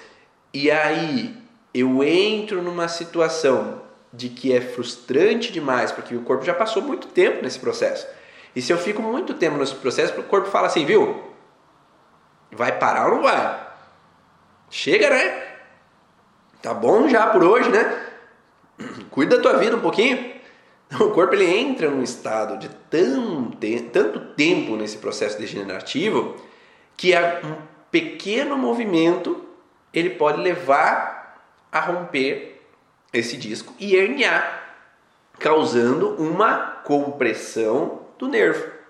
E 0.54 0.72
aí 0.72 1.36
eu 1.74 2.04
entro 2.04 2.62
numa 2.62 2.88
situação 2.88 3.84
de 4.12 4.30
que 4.30 4.54
é 4.54 4.62
frustrante 4.62 5.52
demais, 5.52 5.92
porque 5.92 6.16
o 6.16 6.22
corpo 6.22 6.46
já 6.46 6.54
passou 6.54 6.82
muito 6.82 7.08
tempo 7.08 7.44
nesse 7.44 7.60
processo. 7.60 8.08
E 8.56 8.62
se 8.62 8.72
eu 8.72 8.78
fico 8.78 9.02
muito 9.02 9.34
tempo 9.34 9.58
nesse 9.58 9.76
processo, 9.76 10.20
o 10.20 10.24
corpo 10.24 10.50
fala 10.50 10.68
assim, 10.68 10.86
viu? 10.86 11.33
Vai 12.56 12.78
parar 12.78 13.08
ou 13.08 13.16
não 13.16 13.24
vai? 13.24 13.68
Chega, 14.70 15.10
né? 15.10 15.44
Tá 16.62 16.74
bom 16.74 17.08
já 17.08 17.28
por 17.28 17.44
hoje, 17.44 17.70
né? 17.70 18.08
Cuida 19.12 19.38
da 19.38 19.42
tua 19.42 19.58
vida 19.58 19.76
um 19.76 19.82
pouquinho. 19.82 20.34
O 21.00 21.10
corpo 21.10 21.34
ele 21.34 21.46
entra 21.46 21.90
num 21.90 22.04
estado 22.04 22.56
de 22.60 22.70
tão, 22.70 23.50
tanto 23.92 24.20
tempo 24.36 24.76
nesse 24.76 24.98
processo 25.00 25.40
degenerativo 25.40 26.36
que 26.96 27.16
um 27.16 27.56
pequeno 27.90 28.56
movimento 28.56 29.44
ele 29.92 30.12
pode 30.12 30.40
levar 30.40 31.44
a 31.72 31.80
romper 31.80 32.62
esse 33.12 33.38
disco 33.38 33.74
e 33.80 33.96
herniar, 33.96 34.76
causando 35.40 36.10
uma 36.22 36.82
compressão 36.84 38.02
do 38.20 38.28
nervo. 38.28 38.83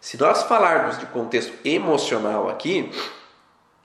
Se 0.00 0.18
nós 0.18 0.44
falarmos 0.44 0.98
de 0.98 1.06
contexto 1.06 1.52
emocional 1.64 2.48
aqui, 2.48 2.90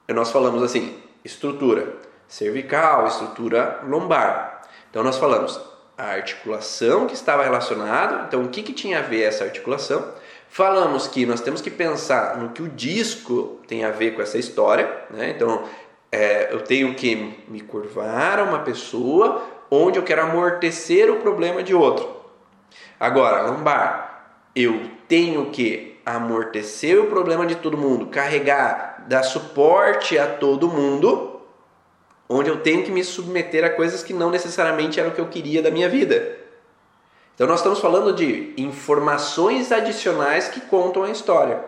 nós 0.07 0.31
falamos 0.31 0.61
assim, 0.61 0.95
estrutura 1.25 1.95
cervical, 2.27 3.07
estrutura 3.07 3.81
lombar. 3.87 4.61
Então 4.89 5.03
nós 5.03 5.17
falamos 5.17 5.59
a 5.97 6.05
articulação 6.05 7.07
que 7.07 7.13
estava 7.13 7.43
relacionada, 7.43 8.25
então 8.27 8.43
o 8.43 8.49
que, 8.49 8.61
que 8.63 8.73
tinha 8.73 8.99
a 8.99 9.01
ver 9.01 9.23
essa 9.23 9.43
articulação? 9.43 10.13
Falamos 10.49 11.07
que 11.07 11.25
nós 11.25 11.41
temos 11.41 11.61
que 11.61 11.71
pensar 11.71 12.37
no 12.37 12.49
que 12.49 12.61
o 12.61 12.69
disco 12.69 13.59
tem 13.67 13.83
a 13.83 13.89
ver 13.89 14.15
com 14.15 14.21
essa 14.21 14.37
história, 14.37 15.05
né? 15.09 15.31
então 15.31 15.63
é, 16.11 16.53
eu 16.53 16.61
tenho 16.61 16.93
que 16.93 17.43
me 17.47 17.61
curvar 17.61 18.39
a 18.39 18.43
uma 18.43 18.59
pessoa 18.59 19.43
onde 19.71 19.97
eu 19.97 20.03
quero 20.03 20.21
amortecer 20.21 21.11
o 21.11 21.21
problema 21.21 21.63
de 21.63 21.73
outro. 21.73 22.07
Agora, 22.99 23.41
lombar, 23.49 24.12
eu 24.55 24.89
tenho 25.07 25.49
que 25.51 25.99
amortecer 26.05 26.99
o 26.99 27.07
problema 27.07 27.45
de 27.45 27.55
todo 27.55 27.77
mundo, 27.77 28.07
carregar 28.07 28.93
dar 29.07 29.23
suporte 29.23 30.17
a 30.17 30.27
todo 30.27 30.69
mundo, 30.69 31.41
onde 32.29 32.49
eu 32.49 32.61
tenho 32.61 32.83
que 32.83 32.91
me 32.91 33.03
submeter 33.03 33.63
a 33.63 33.69
coisas 33.69 34.03
que 34.03 34.13
não 34.13 34.29
necessariamente 34.29 34.99
eram 34.99 35.09
o 35.09 35.13
que 35.13 35.21
eu 35.21 35.27
queria 35.27 35.61
da 35.61 35.71
minha 35.71 35.89
vida. 35.89 36.37
Então 37.35 37.47
nós 37.47 37.59
estamos 37.59 37.79
falando 37.79 38.13
de 38.13 38.53
informações 38.57 39.71
adicionais 39.71 40.47
que 40.47 40.61
contam 40.61 41.03
a 41.03 41.09
história. 41.09 41.63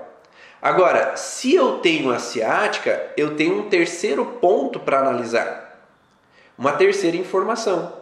Agora, 0.61 1.15
se 1.17 1.53
eu 1.53 1.79
tenho 1.79 2.11
a 2.11 2.19
ciática, 2.19 3.11
eu 3.17 3.36
tenho 3.36 3.59
um 3.59 3.69
terceiro 3.69 4.25
ponto 4.25 4.79
para 4.79 4.99
analisar. 4.99 5.79
Uma 6.57 6.71
terceira 6.71 7.17
informação. 7.17 7.93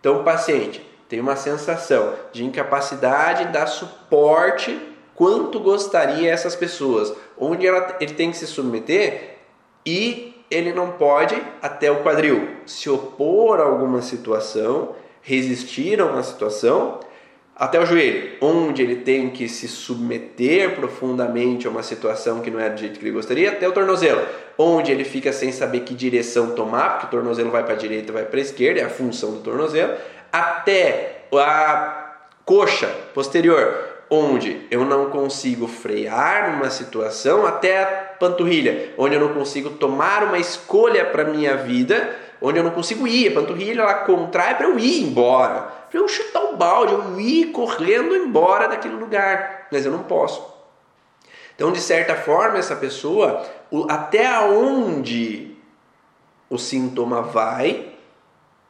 Então 0.00 0.20
o 0.20 0.24
paciente 0.24 0.84
tem 1.10 1.18
uma 1.20 1.34
sensação 1.34 2.14
de 2.32 2.44
incapacidade 2.44 3.46
de 3.46 3.52
dar 3.52 3.66
suporte 3.66 4.80
quanto 5.14 5.58
gostaria 5.58 6.30
essas 6.30 6.54
pessoas, 6.54 7.12
onde 7.36 7.66
ela, 7.66 7.96
ele 8.00 8.14
tem 8.14 8.30
que 8.30 8.36
se 8.36 8.46
submeter 8.46 9.38
e 9.84 10.34
ele 10.48 10.72
não 10.72 10.92
pode, 10.92 11.36
até 11.60 11.90
o 11.90 12.02
quadril, 12.02 12.48
se 12.64 12.88
opor 12.88 13.60
a 13.60 13.64
alguma 13.64 14.02
situação, 14.02 14.94
resistir 15.20 16.00
a 16.00 16.06
uma 16.06 16.22
situação, 16.22 17.00
até 17.56 17.78
o 17.78 17.84
joelho, 17.84 18.36
onde 18.40 18.80
ele 18.80 18.96
tem 18.96 19.30
que 19.30 19.48
se 19.48 19.68
submeter 19.68 20.76
profundamente 20.76 21.66
a 21.66 21.70
uma 21.70 21.82
situação 21.82 22.40
que 22.40 22.50
não 22.50 22.58
é 22.58 22.70
do 22.70 22.80
jeito 22.80 22.98
que 22.98 23.04
ele 23.04 23.12
gostaria, 23.12 23.50
até 23.50 23.68
o 23.68 23.72
tornozelo, 23.72 24.22
onde 24.56 24.90
ele 24.90 25.04
fica 25.04 25.32
sem 25.32 25.52
saber 25.52 25.80
que 25.80 25.92
direção 25.92 26.52
tomar, 26.52 26.92
porque 26.92 27.06
o 27.06 27.10
tornozelo 27.10 27.50
vai 27.50 27.64
para 27.64 27.74
a 27.74 27.76
direita, 27.76 28.12
vai 28.12 28.24
para 28.24 28.38
a 28.38 28.42
esquerda, 28.42 28.80
é 28.80 28.84
a 28.84 28.88
função 28.88 29.32
do 29.32 29.40
tornozelo, 29.40 29.92
até 30.32 31.24
a 31.32 32.16
coxa 32.44 32.88
posterior, 33.14 33.88
onde 34.08 34.66
eu 34.70 34.84
não 34.84 35.10
consigo 35.10 35.66
frear 35.68 36.52
numa 36.52 36.70
situação, 36.70 37.46
até 37.46 37.82
a 37.82 37.86
panturrilha, 38.18 38.92
onde 38.98 39.14
eu 39.14 39.20
não 39.20 39.34
consigo 39.34 39.70
tomar 39.70 40.24
uma 40.24 40.38
escolha 40.38 41.04
para 41.04 41.24
minha 41.24 41.56
vida, 41.56 42.16
onde 42.40 42.58
eu 42.58 42.64
não 42.64 42.70
consigo 42.72 43.06
ir, 43.06 43.28
a 43.28 43.40
panturrilha 43.40 43.82
ela 43.82 43.94
contrai 43.94 44.54
para 44.54 44.66
eu 44.66 44.78
ir 44.78 45.02
embora 45.02 45.80
para 45.90 45.98
eu 45.98 46.08
chutar 46.08 46.44
o 46.44 46.56
balde, 46.56 46.92
eu 46.92 47.20
ir 47.20 47.46
correndo 47.46 48.14
embora 48.14 48.68
daquele 48.68 48.94
lugar, 48.94 49.66
mas 49.72 49.84
eu 49.84 49.90
não 49.90 50.04
posso. 50.04 50.48
Então, 51.54 51.72
de 51.72 51.80
certa 51.80 52.14
forma, 52.14 52.58
essa 52.58 52.76
pessoa, 52.76 53.44
até 53.88 54.38
onde 54.38 55.56
o 56.48 56.56
sintoma 56.56 57.22
vai 57.22 57.92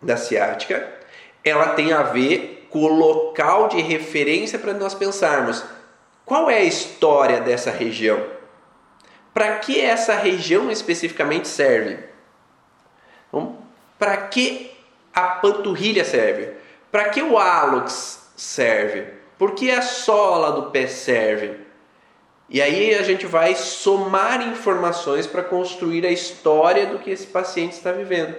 da 0.01 0.17
ciática, 0.17 1.00
ela 1.45 1.71
tem 1.71 1.93
a 1.93 2.03
ver 2.03 2.69
com 2.71 2.81
o 2.81 2.89
local 2.89 3.69
de 3.69 3.81
referência 3.81 4.59
para 4.59 4.75
nós 4.75 4.95
pensarmos 4.95 5.65
qual 6.25 6.49
é 6.49 6.59
a 6.59 6.65
história 6.65 7.41
dessa 7.41 7.71
região. 7.71 8.25
Para 9.35 9.59
que 9.59 9.81
essa 9.81 10.15
região 10.15 10.71
especificamente 10.71 11.49
serve? 11.49 11.99
Então, 13.29 13.59
para 13.99 14.17
que 14.17 14.71
a 15.13 15.23
panturrilha 15.23 16.05
serve? 16.05 16.55
Para 16.91 17.09
que 17.09 17.23
o 17.23 17.39
hálux 17.39 18.31
serve? 18.37 19.07
Por 19.39 19.53
que 19.53 19.71
a 19.71 19.83
sola 19.83 20.53
do 20.53 20.71
pé 20.71 20.87
serve? 20.87 21.59
E 22.49 22.61
aí 22.61 22.95
a 22.95 23.03
gente 23.03 23.27
vai 23.27 23.55
somar 23.55 24.43
informações 24.43 25.27
para 25.27 25.43
construir 25.43 26.05
a 26.05 26.11
história 26.11 26.87
do 26.87 26.99
que 26.99 27.11
esse 27.11 27.27
paciente 27.27 27.73
está 27.73 27.93
vivendo. 27.93 28.37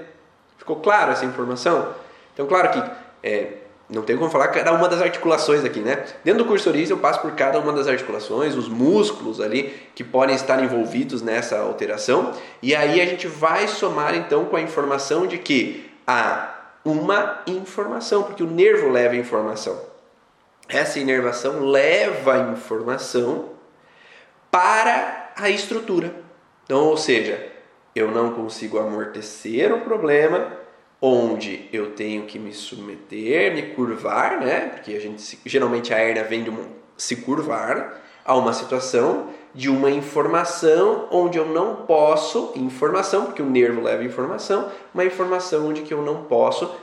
Ficou 0.57 0.75
claro 0.77 1.11
essa 1.11 1.25
informação? 1.25 1.93
Então, 2.33 2.47
claro 2.47 2.69
que 2.71 2.91
é, 3.23 3.53
não 3.91 4.03
tem 4.03 4.15
como 4.15 4.29
falar 4.29 4.47
cada 4.47 4.71
uma 4.71 4.87
das 4.87 5.01
articulações 5.01 5.65
aqui, 5.65 5.81
né? 5.81 6.05
Dentro 6.23 6.43
do 6.43 6.47
curso 6.47 6.69
Oriz 6.69 6.89
eu 6.89 6.97
passo 6.97 7.19
por 7.19 7.31
cada 7.33 7.59
uma 7.59 7.73
das 7.73 7.87
articulações, 7.87 8.55
os 8.55 8.69
músculos 8.69 9.41
ali 9.41 9.73
que 9.93 10.03
podem 10.03 10.33
estar 10.33 10.63
envolvidos 10.63 11.21
nessa 11.21 11.59
alteração, 11.59 12.31
e 12.61 12.73
aí 12.73 13.01
a 13.01 13.05
gente 13.05 13.27
vai 13.27 13.67
somar 13.67 14.15
então 14.15 14.45
com 14.45 14.55
a 14.55 14.61
informação 14.61 15.27
de 15.27 15.37
que 15.37 15.91
a 16.07 16.57
uma 16.85 17.41
informação, 17.45 18.23
porque 18.23 18.41
o 18.41 18.49
nervo 18.49 18.89
leva 18.89 19.15
informação. 19.15 19.79
Essa 20.69 20.97
inervação 20.97 21.65
leva 21.65 22.37
informação 22.53 23.49
para 24.49 25.31
a 25.35 25.49
estrutura. 25.49 26.15
Então, 26.63 26.85
ou 26.85 26.95
seja, 26.95 27.45
eu 27.93 28.09
não 28.09 28.31
consigo 28.31 28.79
amortecer 28.79 29.73
o 29.73 29.81
problema 29.81 30.60
onde 31.01 31.67
eu 31.73 31.91
tenho 31.91 32.25
que 32.25 32.37
me 32.37 32.53
submeter, 32.53 33.53
me 33.55 33.73
curvar, 33.73 34.39
né? 34.39 34.67
Porque 34.67 34.93
a 34.93 34.99
gente 34.99 35.39
geralmente 35.45 35.93
a 35.93 35.99
hernia 35.99 36.23
vem 36.23 36.43
de 36.43 36.51
se 36.95 37.17
curvar 37.17 38.01
a 38.23 38.35
uma 38.35 38.53
situação 38.53 39.29
de 39.53 39.69
uma 39.69 39.91
informação 39.91 41.07
onde 41.11 41.37
eu 41.37 41.45
não 41.45 41.75
posso, 41.75 42.53
informação, 42.55 43.25
porque 43.25 43.41
o 43.41 43.49
nervo 43.49 43.81
leva 43.81 44.03
informação, 44.03 44.71
uma 44.93 45.03
informação 45.03 45.67
onde 45.67 45.81
que 45.81 45.93
eu 45.93 46.01
não 46.01 46.23
posso 46.23 46.73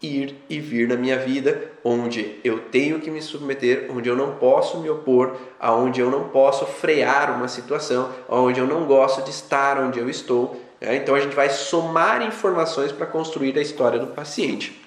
ir 0.00 0.36
e 0.48 0.58
vir 0.58 0.88
na 0.88 0.96
minha 0.96 1.16
vida, 1.16 1.70
onde 1.84 2.40
eu 2.42 2.58
tenho 2.58 3.00
que 3.00 3.10
me 3.10 3.22
submeter, 3.22 3.88
onde 3.90 4.08
eu 4.08 4.16
não 4.16 4.34
posso 4.34 4.78
me 4.78 4.90
opor, 4.90 5.36
aonde 5.60 6.00
eu 6.00 6.10
não 6.10 6.28
posso 6.28 6.66
frear 6.66 7.36
uma 7.36 7.48
situação, 7.48 8.10
onde 8.28 8.60
eu 8.60 8.66
não 8.66 8.84
gosto 8.84 9.22
de 9.22 9.30
estar 9.30 9.78
onde 9.78 9.98
eu 9.98 10.10
estou. 10.10 10.60
Né? 10.82 10.96
Então 10.96 11.14
a 11.14 11.20
gente 11.20 11.34
vai 11.34 11.48
somar 11.48 12.22
informações 12.22 12.90
para 12.90 13.06
construir 13.06 13.56
a 13.56 13.62
história 13.62 13.98
do 13.98 14.08
paciente. 14.08 14.81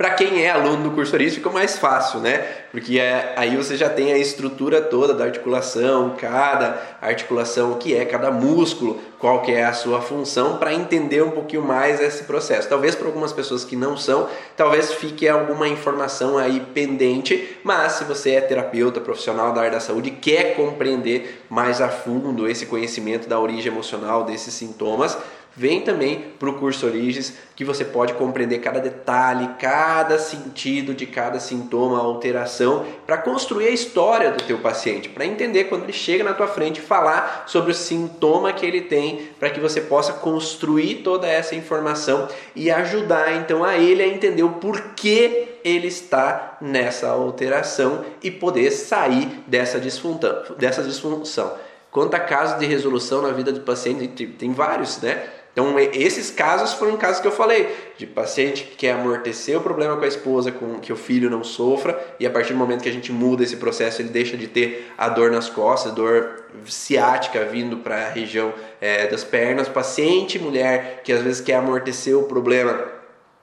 Para 0.00 0.12
quem 0.12 0.42
é 0.42 0.48
aluno 0.48 0.84
do 0.84 0.90
curso 0.92 1.14
Oriz 1.14 1.34
fica 1.34 1.50
mais 1.50 1.76
fácil, 1.76 2.20
né? 2.20 2.38
Porque 2.72 2.98
é, 2.98 3.34
aí 3.36 3.54
você 3.54 3.76
já 3.76 3.90
tem 3.90 4.14
a 4.14 4.16
estrutura 4.16 4.80
toda 4.80 5.12
da 5.12 5.24
articulação, 5.24 6.16
cada 6.18 6.96
articulação, 7.02 7.72
o 7.72 7.76
que 7.76 7.94
é 7.94 8.06
cada 8.06 8.30
músculo, 8.30 8.98
qual 9.18 9.42
que 9.42 9.52
é 9.52 9.62
a 9.62 9.74
sua 9.74 10.00
função, 10.00 10.56
para 10.56 10.72
entender 10.72 11.22
um 11.22 11.32
pouquinho 11.32 11.60
mais 11.60 12.00
esse 12.00 12.24
processo. 12.24 12.66
Talvez 12.66 12.94
para 12.94 13.08
algumas 13.08 13.30
pessoas 13.30 13.62
que 13.62 13.76
não 13.76 13.94
são, 13.94 14.26
talvez 14.56 14.90
fique 14.94 15.28
alguma 15.28 15.68
informação 15.68 16.38
aí 16.38 16.60
pendente, 16.72 17.58
mas 17.62 17.92
se 17.92 18.04
você 18.04 18.30
é 18.30 18.40
terapeuta 18.40 19.02
profissional 19.02 19.52
da 19.52 19.60
área 19.60 19.72
da 19.72 19.80
saúde 19.80 20.12
quer 20.12 20.56
compreender 20.56 21.44
mais 21.50 21.82
a 21.82 21.90
fundo 21.90 22.48
esse 22.48 22.64
conhecimento 22.64 23.28
da 23.28 23.38
origem 23.38 23.70
emocional 23.70 24.24
desses 24.24 24.54
sintomas, 24.54 25.18
Vem 25.56 25.80
também 25.80 26.32
para 26.38 26.48
o 26.48 26.54
curso 26.54 26.86
Origens, 26.86 27.34
que 27.56 27.64
você 27.64 27.84
pode 27.84 28.14
compreender 28.14 28.58
cada 28.60 28.78
detalhe, 28.78 29.50
cada 29.58 30.18
sentido 30.18 30.94
de 30.94 31.06
cada 31.06 31.40
sintoma, 31.40 31.98
alteração, 31.98 32.86
para 33.04 33.18
construir 33.18 33.66
a 33.66 33.70
história 33.70 34.30
do 34.30 34.42
teu 34.44 34.58
paciente, 34.58 35.08
para 35.08 35.26
entender 35.26 35.64
quando 35.64 35.82
ele 35.82 35.92
chega 35.92 36.22
na 36.22 36.32
tua 36.32 36.46
frente 36.46 36.80
falar 36.80 37.44
sobre 37.46 37.72
o 37.72 37.74
sintoma 37.74 38.52
que 38.52 38.64
ele 38.64 38.82
tem, 38.82 39.28
para 39.38 39.50
que 39.50 39.58
você 39.58 39.80
possa 39.80 40.12
construir 40.12 41.02
toda 41.02 41.26
essa 41.26 41.56
informação 41.56 42.28
e 42.54 42.70
ajudar 42.70 43.34
então 43.34 43.64
a 43.64 43.76
ele 43.76 44.02
a 44.02 44.08
entender 44.08 44.44
o 44.44 44.50
porquê 44.50 45.48
ele 45.64 45.88
está 45.88 46.56
nessa 46.60 47.08
alteração 47.08 48.04
e 48.22 48.30
poder 48.30 48.70
sair 48.70 49.42
dessa 49.46 49.80
disfunção. 49.80 50.42
Dessa 50.56 50.82
disfunção. 50.82 51.52
Quanto 51.90 52.14
a 52.14 52.20
casos 52.20 52.58
de 52.58 52.66
resolução 52.66 53.20
na 53.20 53.32
vida 53.32 53.50
do 53.50 53.60
paciente, 53.60 54.26
tem 54.26 54.52
vários, 54.52 55.00
né? 55.00 55.28
Então, 55.52 55.78
esses 55.78 56.30
casos 56.30 56.72
foram 56.74 56.96
casos 56.96 57.20
que 57.20 57.26
eu 57.26 57.32
falei, 57.32 57.68
de 57.98 58.06
paciente 58.06 58.64
que 58.64 58.76
quer 58.76 58.92
amortecer 58.92 59.58
o 59.58 59.60
problema 59.60 59.96
com 59.96 60.04
a 60.04 60.08
esposa, 60.08 60.52
com 60.52 60.78
que 60.78 60.92
o 60.92 60.96
filho 60.96 61.28
não 61.28 61.42
sofra, 61.42 61.98
e 62.20 62.26
a 62.26 62.30
partir 62.30 62.52
do 62.52 62.58
momento 62.58 62.82
que 62.82 62.88
a 62.88 62.92
gente 62.92 63.12
muda 63.12 63.42
esse 63.42 63.56
processo, 63.56 64.00
ele 64.00 64.10
deixa 64.10 64.36
de 64.36 64.46
ter 64.46 64.92
a 64.96 65.08
dor 65.08 65.30
nas 65.30 65.48
costas, 65.48 65.92
dor 65.92 66.44
ciática 66.66 67.44
vindo 67.44 67.78
para 67.78 68.06
a 68.06 68.10
região 68.10 68.52
é, 68.80 69.06
das 69.08 69.24
pernas. 69.24 69.68
Paciente 69.68 70.38
mulher 70.38 71.02
que 71.02 71.12
às 71.12 71.22
vezes 71.22 71.40
quer 71.40 71.54
amortecer 71.54 72.16
o 72.16 72.24
problema 72.24 73.00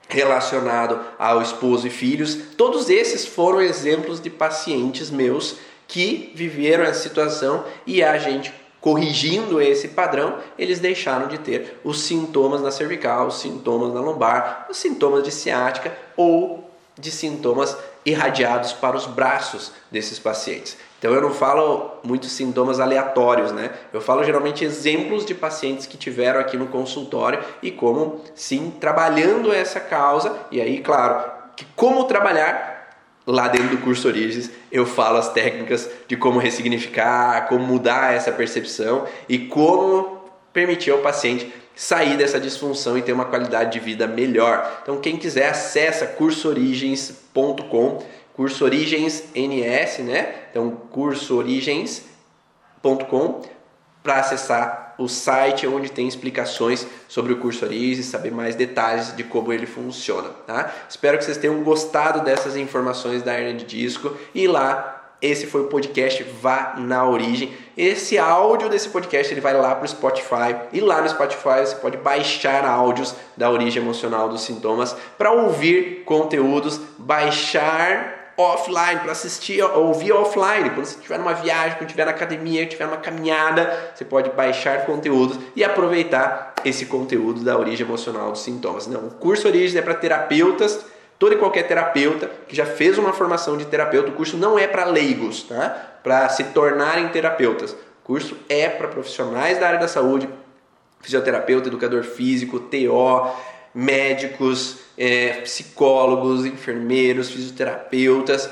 relacionado 0.09 0.99
ao 1.19 1.41
esposo 1.41 1.87
e 1.87 1.89
filhos, 1.89 2.35
todos 2.55 2.89
esses 2.89 3.25
foram 3.25 3.61
exemplos 3.61 4.21
de 4.21 4.29
pacientes 4.29 5.09
meus 5.09 5.57
que 5.85 6.31
viveram 6.33 6.83
essa 6.83 7.01
situação 7.01 7.65
e 7.85 8.01
a 8.01 8.17
gente 8.17 8.53
corrigindo 8.79 9.61
esse 9.61 9.89
padrão, 9.89 10.37
eles 10.57 10.79
deixaram 10.79 11.27
de 11.27 11.37
ter 11.37 11.79
os 11.83 12.01
sintomas 12.01 12.61
na 12.61 12.71
cervical, 12.71 13.27
os 13.27 13.39
sintomas 13.39 13.93
na 13.93 13.99
lombar, 13.99 14.67
os 14.69 14.77
sintomas 14.77 15.23
de 15.23 15.31
ciática 15.31 15.95
ou 16.15 16.69
de 16.97 17.11
sintomas 17.11 17.77
irradiados 18.05 18.73
para 18.73 18.95
os 18.95 19.05
braços 19.05 19.71
desses 19.91 20.17
pacientes. 20.17 20.77
Então 20.97 21.13
eu 21.13 21.21
não 21.21 21.31
falo 21.31 21.91
muitos 22.03 22.31
sintomas 22.31 22.79
aleatórios, 22.79 23.51
né? 23.51 23.71
Eu 23.93 24.01
falo 24.01 24.23
geralmente 24.23 24.63
exemplos 24.63 25.25
de 25.25 25.35
pacientes 25.35 25.85
que 25.85 25.97
tiveram 25.97 26.39
aqui 26.39 26.57
no 26.57 26.67
consultório 26.67 27.43
e 27.61 27.69
como 27.69 28.21
sim 28.33 28.71
trabalhando 28.79 29.53
essa 29.53 29.79
causa 29.79 30.39
e 30.49 30.59
aí, 30.59 30.79
claro, 30.79 31.29
que 31.55 31.65
como 31.75 32.05
trabalhar 32.05 32.76
lá 33.27 33.47
dentro 33.49 33.75
do 33.75 33.79
curso 33.79 34.07
Origens 34.07 34.49
eu 34.71 34.85
falo 34.85 35.17
as 35.17 35.33
técnicas 35.33 35.89
de 36.07 36.15
como 36.15 36.39
ressignificar, 36.39 37.49
como 37.49 37.65
mudar 37.65 38.13
essa 38.13 38.31
percepção 38.31 39.05
e 39.27 39.37
como 39.37 40.21
permitir 40.53 40.91
ao 40.91 40.99
paciente 40.99 41.51
sair 41.75 42.15
dessa 42.17 42.39
disfunção 42.39 42.97
e 42.97 43.01
ter 43.01 43.11
uma 43.11 43.25
qualidade 43.25 43.73
de 43.73 43.79
vida 43.79 44.07
melhor. 44.07 44.79
Então 44.81 44.97
quem 44.99 45.17
quiser 45.17 45.49
acessa 45.49 46.07
cursoorigens.com, 46.07 48.01
curso 48.33 48.63
Origens 48.63 49.25
NS, 49.35 49.99
né? 49.99 50.33
Então 50.49 50.71
cursoorigens.com 50.71 53.41
para 54.01 54.21
acessar 54.21 54.86
o 54.97 55.07
site 55.07 55.67
onde 55.67 55.91
tem 55.91 56.07
explicações 56.07 56.87
sobre 57.07 57.33
o 57.33 57.37
curso 57.37 57.65
Oriz 57.65 57.99
e 57.99 58.03
saber 58.03 58.31
mais 58.31 58.55
detalhes 58.55 59.15
de 59.15 59.23
como 59.23 59.53
ele 59.53 59.65
funciona. 59.65 60.29
Tá? 60.45 60.73
Espero 60.89 61.17
que 61.17 61.25
vocês 61.25 61.37
tenham 61.37 61.61
gostado 61.63 62.21
dessas 62.21 62.55
informações 62.55 63.21
da 63.21 63.33
hernia 63.33 63.53
de 63.53 63.65
disco 63.65 64.15
e 64.33 64.47
lá 64.47 64.97
esse 65.19 65.47
foi 65.47 65.61
o 65.61 65.67
podcast 65.67 66.23
Vá 66.41 66.75
na 66.77 67.03
Origem. 67.07 67.51
Esse 67.75 68.19
áudio 68.19 68.69
desse 68.69 68.89
podcast 68.89 69.33
ele 69.33 69.41
vai 69.41 69.53
lá 69.53 69.73
para 69.73 69.85
o 69.85 69.87
Spotify 69.87 70.55
e 70.71 70.79
lá 70.79 71.01
no 71.01 71.09
Spotify 71.09 71.61
você 71.61 71.75
pode 71.75 71.97
baixar 71.97 72.63
áudios 72.65 73.15
da 73.35 73.49
origem 73.49 73.81
emocional 73.81 74.29
dos 74.29 74.41
sintomas 74.41 74.95
para 75.17 75.31
ouvir 75.31 76.03
conteúdos, 76.05 76.79
baixar 76.99 78.16
offline, 78.37 78.99
para 78.99 79.11
assistir, 79.11 79.61
ouvir 79.63 80.11
offline. 80.11 80.69
Quando 80.69 80.85
você 80.85 80.95
estiver 80.95 81.17
numa 81.17 81.33
viagem, 81.33 81.77
quando 81.77 81.87
estiver 81.89 82.05
na 82.05 82.11
academia, 82.11 82.63
estiver 82.63 82.85
numa 82.85 82.97
caminhada, 82.97 83.91
você 83.95 84.05
pode 84.05 84.29
baixar 84.29 84.85
conteúdos 84.85 85.39
e 85.55 85.63
aproveitar 85.63 86.53
esse 86.63 86.85
conteúdo 86.85 87.43
da 87.43 87.57
origem 87.57 87.85
emocional 87.85 88.31
dos 88.31 88.41
sintomas. 88.41 88.85
Não, 88.87 89.07
o 89.07 89.11
curso 89.11 89.47
Origem 89.47 89.79
é 89.79 89.81
para 89.81 89.95
terapeutas 89.95 90.85
todo 91.17 91.33
e 91.33 91.37
qualquer 91.37 91.63
terapeuta 91.63 92.29
que 92.47 92.55
já 92.55 92.65
fez 92.65 92.97
uma 92.97 93.11
formação 93.11 93.57
de 93.57 93.65
terapeuta. 93.65 94.09
O 94.09 94.13
curso 94.13 94.37
não 94.37 94.57
é 94.57 94.67
para 94.67 94.85
leigos, 94.85 95.43
tá? 95.43 95.99
Para 96.03 96.29
se 96.29 96.43
tornarem 96.45 97.07
terapeutas. 97.09 97.71
O 97.71 98.05
curso 98.05 98.37
é 98.47 98.69
para 98.69 98.87
profissionais 98.87 99.59
da 99.59 99.67
área 99.67 99.79
da 99.79 99.87
saúde, 99.87 100.29
fisioterapeuta, 101.01 101.67
educador 101.67 102.03
físico, 102.03 102.59
TO, 102.59 103.31
médicos, 103.77 104.77
é, 104.97 105.41
psicólogos, 105.41 106.45
enfermeiros, 106.45 107.29
fisioterapeutas. 107.29 108.49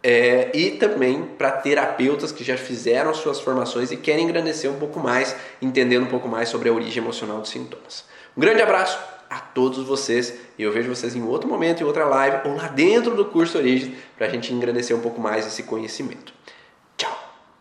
É, 0.00 0.50
e 0.54 0.72
também 0.72 1.22
para 1.22 1.50
terapeutas 1.50 2.30
que 2.30 2.44
já 2.44 2.58
fizeram 2.58 3.14
suas 3.14 3.40
formações 3.40 3.90
e 3.90 3.96
querem 3.96 4.26
engrandecer 4.26 4.70
um 4.70 4.78
pouco 4.78 5.00
mais, 5.00 5.34
entendendo 5.62 6.04
um 6.04 6.10
pouco 6.10 6.28
mais 6.28 6.50
sobre 6.50 6.68
a 6.68 6.72
origem 6.72 7.02
emocional 7.02 7.40
dos 7.40 7.48
sintomas. 7.48 8.04
Um 8.36 8.40
grande 8.40 8.60
abraço, 8.60 8.98
a 9.30 9.40
todos 9.40 9.82
vocês 9.86 10.34
e 10.58 10.62
eu 10.62 10.70
vejo 10.70 10.94
vocês 10.94 11.16
em 11.16 11.22
outro 11.22 11.48
momento, 11.48 11.80
em 11.80 11.86
outra 11.86 12.04
live 12.04 12.48
ou 12.48 12.54
lá 12.54 12.68
dentro 12.68 13.16
do 13.16 13.24
curso 13.24 13.56
Origem 13.56 13.96
para 14.14 14.26
a 14.26 14.30
gente 14.30 14.52
engrandecer 14.52 14.94
um 14.94 15.00
pouco 15.00 15.20
mais 15.20 15.46
esse 15.46 15.62
conhecimento. 15.62 16.33